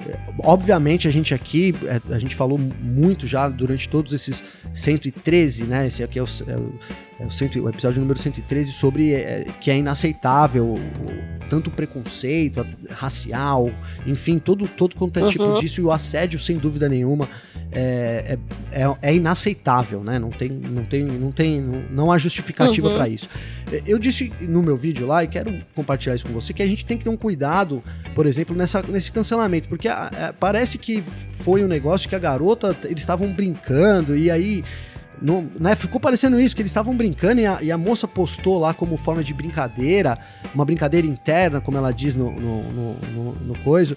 é 0.08 0.18
obviamente 0.42 1.06
a 1.06 1.10
gente 1.12 1.32
aqui, 1.32 1.72
é, 1.84 2.00
a 2.12 2.18
gente 2.18 2.34
falou 2.34 2.58
muito 2.58 3.26
já 3.28 3.48
durante 3.48 3.88
todos 3.88 4.12
esses 4.12 4.42
113, 4.72 5.64
né? 5.64 5.86
Esse 5.86 6.02
aqui 6.02 6.18
é 6.18 6.22
o, 6.22 6.26
é 6.26 6.56
o 7.18 7.22
é 7.22 7.26
o, 7.26 7.30
cento, 7.30 7.62
o 7.62 7.68
episódio 7.68 8.00
número 8.00 8.18
113 8.18 8.72
sobre 8.72 9.14
é, 9.14 9.46
que 9.60 9.70
é 9.70 9.78
inaceitável 9.78 10.74
tanto 11.48 11.70
preconceito 11.70 12.66
racial, 12.90 13.70
enfim, 14.06 14.38
todo, 14.38 14.66
todo 14.66 14.96
quanto 14.96 15.18
é 15.18 15.22
uhum. 15.22 15.28
tipo 15.28 15.60
disso 15.60 15.80
e 15.80 15.84
o 15.84 15.92
assédio, 15.92 16.40
sem 16.40 16.56
dúvida 16.56 16.88
nenhuma, 16.88 17.28
é, 17.70 18.38
é, 18.72 18.82
é, 18.82 18.96
é 19.02 19.14
inaceitável, 19.14 20.02
né? 20.02 20.18
Não 20.18 20.30
tem, 20.30 20.48
não 20.48 20.84
tem, 20.84 21.04
não 21.04 21.30
tem, 21.30 21.60
não, 21.60 21.82
não 21.90 22.12
há 22.12 22.18
justificativa 22.18 22.88
uhum. 22.88 22.94
para 22.94 23.08
isso. 23.08 23.28
Eu 23.86 23.98
disse 23.98 24.32
no 24.40 24.62
meu 24.62 24.76
vídeo 24.76 25.06
lá, 25.06 25.22
e 25.22 25.28
quero 25.28 25.56
compartilhar 25.74 26.14
isso 26.14 26.26
com 26.26 26.32
você, 26.32 26.52
que 26.52 26.62
a 26.62 26.66
gente 26.66 26.84
tem 26.84 26.96
que 26.96 27.04
ter 27.04 27.10
um 27.10 27.16
cuidado, 27.16 27.82
por 28.14 28.26
exemplo, 28.26 28.56
nessa, 28.56 28.82
nesse 28.82 29.12
cancelamento, 29.12 29.68
porque 29.68 29.88
a, 29.88 30.06
a, 30.06 30.32
parece 30.32 30.78
que 30.78 31.04
foi 31.32 31.62
um 31.62 31.68
negócio 31.68 32.08
que 32.08 32.14
a 32.14 32.18
garota, 32.18 32.76
eles 32.84 33.00
estavam 33.00 33.32
brincando, 33.32 34.16
e 34.16 34.30
aí 34.30 34.64
no, 35.20 35.48
né, 35.58 35.74
ficou 35.74 36.00
parecendo 36.00 36.38
isso, 36.40 36.54
que 36.54 36.62
eles 36.62 36.70
estavam 36.70 36.96
brincando 36.96 37.40
e 37.40 37.46
a, 37.46 37.62
e 37.62 37.72
a, 37.72 37.78
moça 37.78 38.06
postou 38.06 38.58
lá 38.58 38.74
como 38.74 38.96
forma 38.96 39.22
de 39.22 39.32
brincadeira, 39.32 40.18
uma 40.54 40.64
brincadeira 40.64 41.06
interna, 41.06 41.60
como 41.60 41.78
ela 41.78 41.92
diz 41.92 42.14
no, 42.16 42.30
no, 42.32 42.62
no, 42.62 43.32
no 43.34 43.58
coisa. 43.60 43.96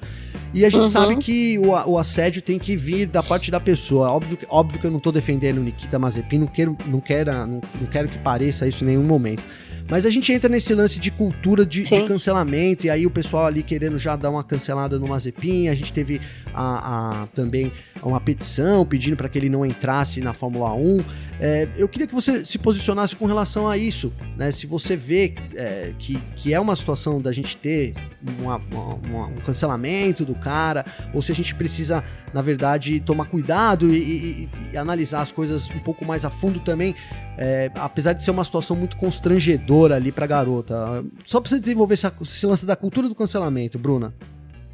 E 0.53 0.63
a 0.63 0.69
gente 0.69 0.81
uhum. 0.81 0.87
sabe 0.87 1.17
que 1.17 1.57
o, 1.59 1.69
o, 1.91 1.97
assédio 1.97 2.41
tem 2.41 2.57
que 2.57 2.75
vir 2.75 3.07
da 3.07 3.21
parte 3.21 3.51
da 3.51 3.59
pessoa. 3.59 4.09
Óbvio, 4.11 4.37
óbvio 4.47 4.79
que 4.79 4.87
eu 4.87 4.91
não 4.91 4.99
tô 4.99 5.11
defendendo 5.11 5.57
o 5.57 5.63
Nikita 5.63 5.99
Mazepin, 5.99 6.39
não 6.39 6.47
quero, 6.47 6.77
não, 6.85 6.99
quero, 6.99 7.31
não, 7.31 7.61
não 7.79 7.87
quero 7.91 8.07
que 8.07 8.17
pareça 8.19 8.67
isso 8.67 8.83
em 8.83 8.87
nenhum 8.87 9.03
momento. 9.03 9.43
Mas 9.89 10.05
a 10.05 10.09
gente 10.09 10.31
entra 10.33 10.49
nesse 10.49 10.73
lance 10.73 10.99
de 10.99 11.09
cultura 11.09 11.65
de, 11.65 11.83
de, 11.83 12.03
cancelamento, 12.03 12.85
e 12.85 12.89
aí 12.89 13.05
o 13.05 13.09
pessoal 13.09 13.45
ali 13.45 13.63
querendo 13.63 13.97
já 13.97 14.15
dar 14.15 14.29
uma 14.29 14.43
cancelada 14.43 14.99
no 14.99 15.07
Mazepin. 15.07 15.69
A 15.69 15.75
gente 15.75 15.93
teve 15.93 16.19
a, 16.53 17.21
a 17.23 17.27
também 17.27 17.71
uma 18.03 18.19
petição 18.19 18.85
pedindo 18.85 19.15
para 19.15 19.29
que 19.29 19.37
ele 19.37 19.49
não 19.49 19.65
entrasse 19.65 20.19
na 20.19 20.33
Fórmula 20.33 20.73
1. 20.73 20.99
É, 21.39 21.67
eu 21.77 21.87
queria 21.87 22.05
que 22.05 22.13
você 22.13 22.43
se 22.45 22.57
posicionasse 22.57 23.15
com 23.15 23.25
relação 23.25 23.69
a 23.69 23.77
isso, 23.77 24.11
né? 24.35 24.51
Se 24.51 24.65
você 24.65 24.97
vê 24.97 25.35
é, 25.55 25.93
que, 25.97 26.17
que 26.35 26.53
é 26.53 26.59
uma 26.59 26.75
situação 26.75 27.21
da 27.21 27.31
gente 27.31 27.55
ter 27.55 27.93
uma, 28.39 28.59
uma, 29.07 29.27
um 29.27 29.35
cancelamento 29.35 30.25
do 30.25 30.35
cara, 30.35 30.83
ou 31.13 31.21
se 31.21 31.31
a 31.31 31.35
gente 31.35 31.53
precisa, 31.55 32.03
na 32.33 32.41
verdade, 32.41 32.99
tomar 32.99 33.25
cuidado 33.25 33.93
e, 33.93 33.97
e, 33.97 34.49
e 34.73 34.77
analisar 34.77 35.21
as 35.21 35.31
coisas 35.31 35.69
um 35.69 35.79
pouco 35.79 36.03
mais 36.03 36.25
a 36.25 36.29
fundo 36.29 36.59
também, 36.59 36.95
é, 37.37 37.71
apesar 37.75 38.13
de 38.13 38.23
ser 38.23 38.31
uma 38.31 38.43
situação 38.43 38.75
muito 38.75 38.97
constrangedora 38.97 39.76
ali 39.85 40.11
pra 40.11 40.27
garota. 40.27 41.03
Só 41.25 41.39
pra 41.39 41.49
você 41.49 41.59
desenvolver 41.59 41.93
esse, 41.93 42.07
esse 42.07 42.45
lance 42.45 42.65
da 42.65 42.75
cultura 42.75 43.07
do 43.07 43.15
cancelamento, 43.15 43.77
Bruna. 43.77 44.13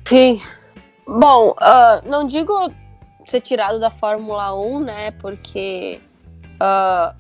Sim. 0.08 0.41
Bom, 1.06 1.51
uh, 1.51 2.10
não 2.10 2.26
digo 2.26 2.72
ser 3.26 3.41
tirado 3.41 3.80
da 3.80 3.89
Fórmula 3.89 4.54
1, 4.56 4.80
né? 4.80 5.12
Porque 5.12 5.99
uh, 6.56 7.16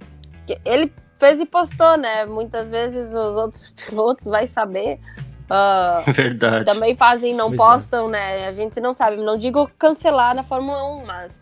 ele 0.65 0.91
fez 1.19 1.39
e 1.39 1.45
postou, 1.45 1.97
né? 1.97 2.25
Muitas 2.25 2.67
vezes 2.67 3.09
os 3.09 3.35
outros 3.35 3.73
pilotos 3.87 4.25
vai 4.25 4.47
saber. 4.47 4.99
Uh, 5.45 6.03
Verdade. 6.11 6.65
Também 6.65 6.95
fazem, 6.95 7.33
não 7.33 7.47
pois 7.47 7.59
é. 7.59 7.63
postam, 7.63 8.07
é. 8.07 8.11
né? 8.11 8.47
A 8.47 8.53
gente 8.53 8.79
não 8.79 8.93
sabe. 8.93 9.17
Não 9.17 9.37
digo 9.37 9.69
cancelar 9.77 10.35
na 10.35 10.43
Fórmula 10.43 10.83
1, 10.95 11.05
mas, 11.05 11.41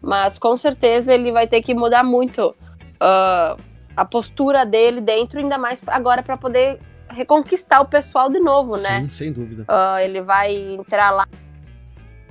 mas 0.00 0.38
com 0.38 0.56
certeza 0.56 1.12
ele 1.12 1.32
vai 1.32 1.46
ter 1.46 1.62
que 1.62 1.74
mudar 1.74 2.02
muito 2.02 2.54
uh, 2.94 3.60
a 3.96 4.04
postura 4.04 4.64
dele 4.64 5.00
dentro, 5.00 5.38
ainda 5.38 5.58
mais 5.58 5.82
agora 5.86 6.22
para 6.22 6.36
poder 6.36 6.80
reconquistar 7.08 7.80
o 7.80 7.86
pessoal 7.86 8.30
de 8.30 8.40
novo, 8.40 8.76
né? 8.76 9.00
Sim, 9.00 9.08
sem 9.08 9.32
dúvida. 9.32 9.62
Uh, 9.64 9.98
ele 9.98 10.22
vai 10.22 10.54
entrar 10.74 11.10
lá, 11.10 11.26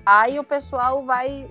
aí 0.05 0.39
o 0.39 0.43
pessoal 0.43 1.05
vai 1.05 1.47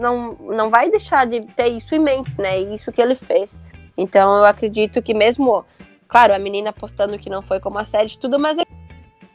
não, 0.00 0.32
não 0.34 0.70
vai 0.70 0.90
deixar 0.90 1.26
de 1.26 1.40
ter 1.40 1.68
isso 1.68 1.94
em 1.94 1.98
mente, 1.98 2.40
né? 2.40 2.58
Isso 2.58 2.90
que 2.90 3.00
ele 3.00 3.14
fez. 3.14 3.58
Então 3.96 4.38
eu 4.38 4.44
acredito 4.44 5.02
que 5.02 5.14
mesmo, 5.14 5.64
claro, 6.08 6.34
a 6.34 6.38
menina 6.38 6.72
postando 6.72 7.18
que 7.18 7.30
não 7.30 7.42
foi 7.42 7.60
como 7.60 7.78
assédio 7.78 8.18
tudo, 8.18 8.38
mas 8.38 8.58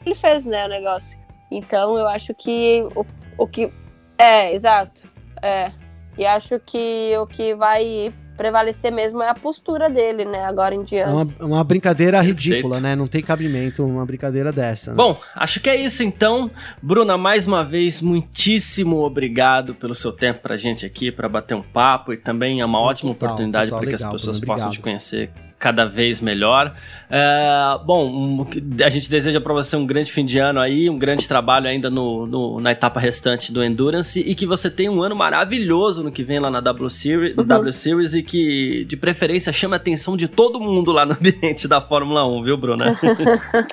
ele 0.04 0.14
fez, 0.14 0.44
né, 0.44 0.66
o 0.66 0.68
negócio. 0.68 1.18
Então 1.50 1.96
eu 1.96 2.06
acho 2.08 2.34
que 2.34 2.86
o, 2.94 3.06
o 3.38 3.46
que 3.46 3.72
é, 4.18 4.52
exato. 4.54 5.04
É. 5.40 5.70
E 6.16 6.26
acho 6.26 6.60
que 6.60 7.12
o 7.18 7.26
que 7.26 7.54
vai 7.54 8.12
prevalecer 8.36 8.92
mesmo 8.92 9.22
é 9.22 9.28
a 9.28 9.34
postura 9.34 9.88
dele, 9.88 10.24
né? 10.24 10.44
Agora 10.44 10.74
em 10.74 10.82
diante. 10.82 11.08
É 11.40 11.42
uma, 11.42 11.56
uma 11.56 11.64
brincadeira 11.64 12.20
ridícula, 12.20 12.80
né? 12.80 12.96
Não 12.96 13.06
tem 13.06 13.22
cabimento 13.22 13.84
uma 13.84 14.04
brincadeira 14.04 14.52
dessa. 14.52 14.90
Né? 14.90 14.96
Bom, 14.96 15.20
acho 15.34 15.60
que 15.60 15.70
é 15.70 15.76
isso 15.76 16.02
então. 16.02 16.50
Bruna, 16.80 17.16
mais 17.16 17.46
uma 17.46 17.64
vez, 17.64 18.00
muitíssimo 18.00 19.02
obrigado 19.02 19.74
pelo 19.74 19.94
seu 19.94 20.12
tempo 20.12 20.40
pra 20.40 20.56
gente 20.56 20.84
aqui, 20.86 21.10
para 21.10 21.28
bater 21.28 21.54
um 21.54 21.62
papo 21.62 22.12
e 22.12 22.16
também 22.16 22.60
é 22.60 22.64
uma 22.64 22.80
ótima 22.80 23.12
total, 23.14 23.28
oportunidade 23.28 23.70
para 23.70 23.86
que 23.86 23.94
as 23.94 24.04
pessoas 24.04 24.40
possam 24.40 24.70
te 24.70 24.80
conhecer 24.80 25.30
cada 25.62 25.86
vez 25.86 26.20
melhor. 26.20 26.74
É, 27.08 27.78
bom, 27.86 28.44
a 28.84 28.88
gente 28.88 29.08
deseja 29.08 29.40
para 29.40 29.54
você 29.54 29.76
um 29.76 29.86
grande 29.86 30.10
fim 30.10 30.24
de 30.24 30.40
ano 30.40 30.58
aí, 30.58 30.90
um 30.90 30.98
grande 30.98 31.28
trabalho 31.28 31.68
ainda 31.68 31.88
no, 31.88 32.26
no, 32.26 32.58
na 32.58 32.72
etapa 32.72 32.98
restante 32.98 33.52
do 33.52 33.62
Endurance 33.62 34.18
e 34.18 34.34
que 34.34 34.44
você 34.44 34.68
tenha 34.68 34.90
um 34.90 35.00
ano 35.00 35.14
maravilhoso 35.14 36.02
no 36.02 36.10
que 36.10 36.24
vem 36.24 36.40
lá 36.40 36.50
na 36.50 36.60
W 36.60 36.90
Series, 36.90 37.36
uhum. 37.38 37.44
w 37.44 37.72
Series 37.72 38.12
e 38.14 38.24
que, 38.24 38.84
de 38.88 38.96
preferência, 38.96 39.52
chame 39.52 39.74
a 39.74 39.76
atenção 39.76 40.16
de 40.16 40.26
todo 40.26 40.58
mundo 40.58 40.90
lá 40.90 41.06
no 41.06 41.12
ambiente 41.12 41.68
da 41.68 41.80
Fórmula 41.80 42.26
1, 42.26 42.42
viu, 42.42 42.56
Bruna? 42.56 42.98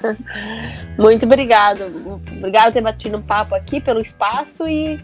Muito 0.95 1.25
obrigado. 1.25 1.85
Obrigado 2.37 2.65
por 2.65 2.73
ter 2.73 2.81
batido 2.81 3.17
um 3.17 3.21
papo 3.21 3.55
aqui 3.55 3.81
pelo 3.81 3.99
espaço 3.99 4.67
e, 4.67 4.99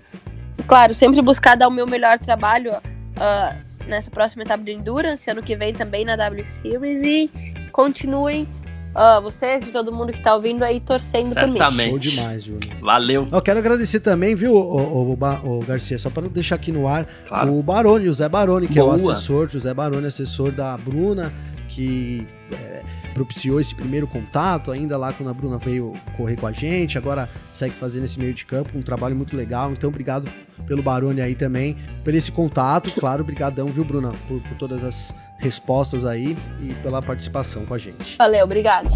claro, 0.67 0.93
sempre 0.93 1.19
buscar 1.23 1.55
dar 1.55 1.67
o 1.67 1.71
meu 1.71 1.87
melhor 1.87 2.19
trabalho. 2.19 2.73
Uh, 2.73 3.74
nessa 3.87 4.09
próxima 4.09 4.43
etapa 4.43 4.63
do 4.63 4.69
Endurance, 4.69 5.29
ano 5.29 5.41
que 5.43 5.55
vem 5.55 5.73
também 5.73 6.03
na 6.05 6.15
W 6.15 6.45
Series 6.45 7.03
e 7.03 7.29
continuem 7.71 8.47
uh, 8.95 9.21
vocês 9.21 9.67
e 9.67 9.71
todo 9.71 9.91
mundo 9.91 10.11
que 10.13 10.21
tá 10.21 10.33
ouvindo 10.35 10.63
aí 10.63 10.79
torcendo 10.79 11.33
Certamente. 11.33 11.57
por 11.63 11.71
mim. 11.73 11.89
Show 11.89 11.97
demais, 11.99 12.43
Júnior. 12.43 12.75
Valeu. 12.81 13.27
Eu 13.31 13.41
quero 13.41 13.59
agradecer 13.59 13.99
também, 13.99 14.35
viu, 14.35 14.53
o, 14.53 14.57
o, 14.59 15.17
o, 15.19 15.59
o 15.59 15.65
Garcia, 15.65 15.97
só 15.99 16.09
para 16.09 16.27
deixar 16.27 16.55
aqui 16.55 16.71
no 16.71 16.87
ar, 16.87 17.05
Claro. 17.27 17.57
o 17.57 17.61
Baroni, 17.61 18.07
o 18.07 18.13
Zé 18.13 18.27
Baroni, 18.29 18.67
que 18.67 18.79
é 18.79 18.81
Boa. 18.81 18.93
o 18.93 18.95
assessor, 18.95 19.49
José 19.49 19.73
Baroni, 19.73 20.07
assessor 20.07 20.51
da 20.51 20.77
Bruna, 20.77 21.31
que 21.67 22.27
é, 22.53 22.83
propiciou 23.15 23.61
esse 23.61 23.73
primeiro 23.73 24.05
contato, 24.05 24.71
ainda 24.71 24.97
lá 24.97 25.13
quando 25.13 25.29
a 25.29 25.33
Bruna 25.33 25.57
veio 25.57 25.93
correr 26.17 26.35
com 26.35 26.45
a 26.45 26.51
gente, 26.51 26.97
agora 26.97 27.29
segue 27.49 27.73
fazendo 27.73 28.03
esse 28.03 28.19
meio 28.19 28.33
de 28.33 28.45
campo, 28.45 28.77
um 28.77 28.81
trabalho 28.81 29.15
muito 29.15 29.37
legal, 29.37 29.71
então 29.71 29.89
obrigado 29.89 30.29
pelo 30.67 30.83
Baroni 30.83 31.21
aí 31.21 31.33
também, 31.33 31.77
por 32.03 32.13
esse 32.13 32.29
contato, 32.29 32.91
claro, 32.99 33.23
brigadão, 33.23 33.67
viu, 33.67 33.85
Bruna, 33.85 34.11
por, 34.27 34.41
por 34.41 34.57
todas 34.57 34.83
as 34.83 35.15
respostas 35.37 36.03
aí 36.03 36.37
e 36.59 36.73
pela 36.83 37.01
participação 37.01 37.65
com 37.65 37.73
a 37.73 37.77
gente. 37.77 38.17
Valeu, 38.17 38.43
obrigado. 38.43 38.89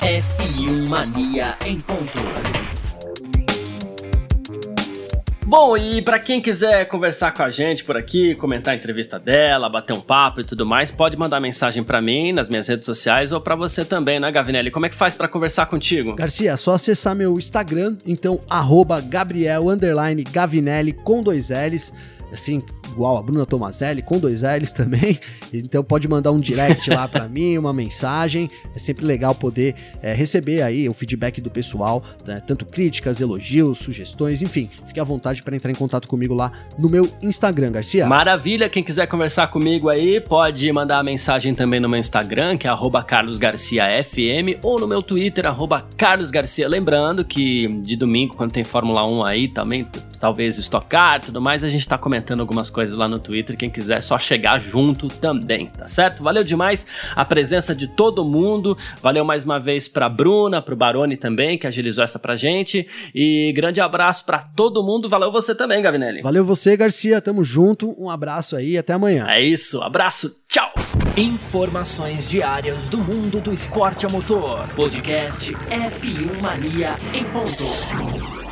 F1 0.00 0.88
Mania 0.88 1.56
em 1.64 1.80
ponto. 1.80 2.75
Bom, 5.48 5.76
e 5.76 6.02
pra 6.02 6.18
quem 6.18 6.40
quiser 6.40 6.86
conversar 6.86 7.30
com 7.30 7.40
a 7.40 7.50
gente 7.50 7.84
por 7.84 7.96
aqui, 7.96 8.34
comentar 8.34 8.74
a 8.74 8.76
entrevista 8.76 9.16
dela, 9.16 9.68
bater 9.68 9.92
um 9.92 10.00
papo 10.00 10.40
e 10.40 10.44
tudo 10.44 10.66
mais, 10.66 10.90
pode 10.90 11.16
mandar 11.16 11.38
mensagem 11.38 11.84
pra 11.84 12.02
mim 12.02 12.32
nas 12.32 12.48
minhas 12.48 12.66
redes 12.66 12.84
sociais 12.84 13.32
ou 13.32 13.40
pra 13.40 13.54
você 13.54 13.84
também, 13.84 14.18
né, 14.18 14.28
Gavinelli? 14.32 14.72
Como 14.72 14.86
é 14.86 14.88
que 14.88 14.96
faz 14.96 15.14
pra 15.14 15.28
conversar 15.28 15.66
contigo? 15.66 16.16
Garcia, 16.16 16.50
é 16.50 16.56
só 16.56 16.74
acessar 16.74 17.14
meu 17.14 17.34
Instagram, 17.34 17.96
então, 18.04 18.40
arroba 18.50 19.00
Gabriel 19.00 19.66
Gavinelli 20.32 20.92
com 20.92 21.22
dois 21.22 21.50
L's, 21.50 21.92
assim, 22.32 22.62
igual 22.90 23.18
a 23.18 23.22
Bruna 23.22 23.46
Tomazelli, 23.46 24.02
com 24.02 24.18
dois 24.18 24.42
L's 24.42 24.72
também. 24.72 25.18
Então 25.52 25.82
pode 25.82 26.06
mandar 26.08 26.32
um 26.32 26.40
direct 26.40 26.90
lá 26.90 27.08
pra 27.08 27.28
mim, 27.28 27.56
uma 27.56 27.72
mensagem. 27.72 28.48
É 28.74 28.78
sempre 28.78 29.06
legal 29.06 29.34
poder 29.34 29.74
é, 30.02 30.12
receber 30.12 30.60
aí 30.60 30.88
o 30.88 30.92
feedback 30.92 31.40
do 31.40 31.50
pessoal, 31.50 32.02
né? 32.26 32.42
tanto 32.46 32.66
críticas, 32.66 33.20
elogios, 33.20 33.78
sugestões, 33.78 34.42
enfim. 34.42 34.68
Fique 34.86 35.00
à 35.00 35.04
vontade 35.04 35.42
para 35.42 35.56
entrar 35.56 35.70
em 35.70 35.74
contato 35.74 36.08
comigo 36.08 36.34
lá 36.34 36.52
no 36.78 36.88
meu 36.88 37.08
Instagram, 37.22 37.72
Garcia. 37.72 38.06
Maravilha, 38.06 38.68
quem 38.68 38.82
quiser 38.82 39.06
conversar 39.06 39.46
comigo 39.48 39.88
aí, 39.88 40.20
pode 40.20 40.70
mandar 40.72 41.02
mensagem 41.02 41.54
também 41.54 41.80
no 41.80 41.88
meu 41.88 41.98
Instagram, 41.98 42.56
que 42.58 42.66
é 42.66 42.70
carlosgarciafm, 43.06 44.58
ou 44.62 44.78
no 44.78 44.86
meu 44.86 45.02
Twitter, 45.02 45.44
carlosgarcia. 45.96 46.68
Lembrando 46.68 47.24
que 47.24 47.66
de 47.82 47.96
domingo, 47.96 48.34
quando 48.36 48.52
tem 48.52 48.64
Fórmula 48.64 49.06
1 49.06 49.24
aí, 49.24 49.48
também 49.48 49.86
talvez 50.18 50.58
estocar 50.58 51.18
e 51.18 51.26
tudo 51.26 51.40
mais, 51.40 51.62
a 51.64 51.68
gente 51.68 51.86
tá 51.86 51.98
comentando 51.98 52.40
algumas 52.40 52.70
coisas 52.70 52.96
lá 52.96 53.08
no 53.08 53.18
Twitter, 53.18 53.56
quem 53.56 53.70
quiser 53.70 53.98
é 53.98 54.00
só 54.00 54.18
chegar 54.18 54.58
junto 54.58 55.08
também, 55.08 55.66
tá 55.66 55.86
certo? 55.86 56.22
Valeu 56.22 56.44
demais 56.44 56.86
a 57.14 57.24
presença 57.24 57.74
de 57.74 57.86
todo 57.86 58.24
mundo, 58.24 58.76
valeu 59.02 59.24
mais 59.24 59.44
uma 59.44 59.58
vez 59.58 59.88
pra 59.88 60.08
Bruna, 60.08 60.60
pro 60.60 60.76
Baroni 60.76 61.16
também, 61.16 61.58
que 61.58 61.66
agilizou 61.66 62.04
essa 62.04 62.18
pra 62.18 62.36
gente, 62.36 62.86
e 63.14 63.52
grande 63.54 63.80
abraço 63.80 64.24
pra 64.24 64.38
todo 64.38 64.82
mundo, 64.82 65.08
valeu 65.08 65.32
você 65.32 65.54
também, 65.54 65.82
Gavinelli. 65.82 66.22
Valeu 66.22 66.44
você, 66.44 66.76
Garcia. 66.76 67.20
Tamo 67.20 67.42
junto. 67.42 67.94
Um 67.98 68.10
abraço 68.10 68.56
aí 68.56 68.72
e 68.72 68.78
até 68.78 68.92
amanhã. 68.92 69.26
É 69.28 69.40
isso, 69.40 69.82
abraço, 69.82 70.34
tchau! 70.48 70.72
Informações 71.16 72.28
diárias 72.28 72.88
do 72.88 72.98
mundo 72.98 73.40
do 73.40 73.52
esporte 73.52 74.04
a 74.04 74.08
motor. 74.08 74.66
Podcast 74.74 75.54
F1 75.54 76.40
Mania 76.40 76.94
em 77.14 77.24
ponto. 77.24 78.45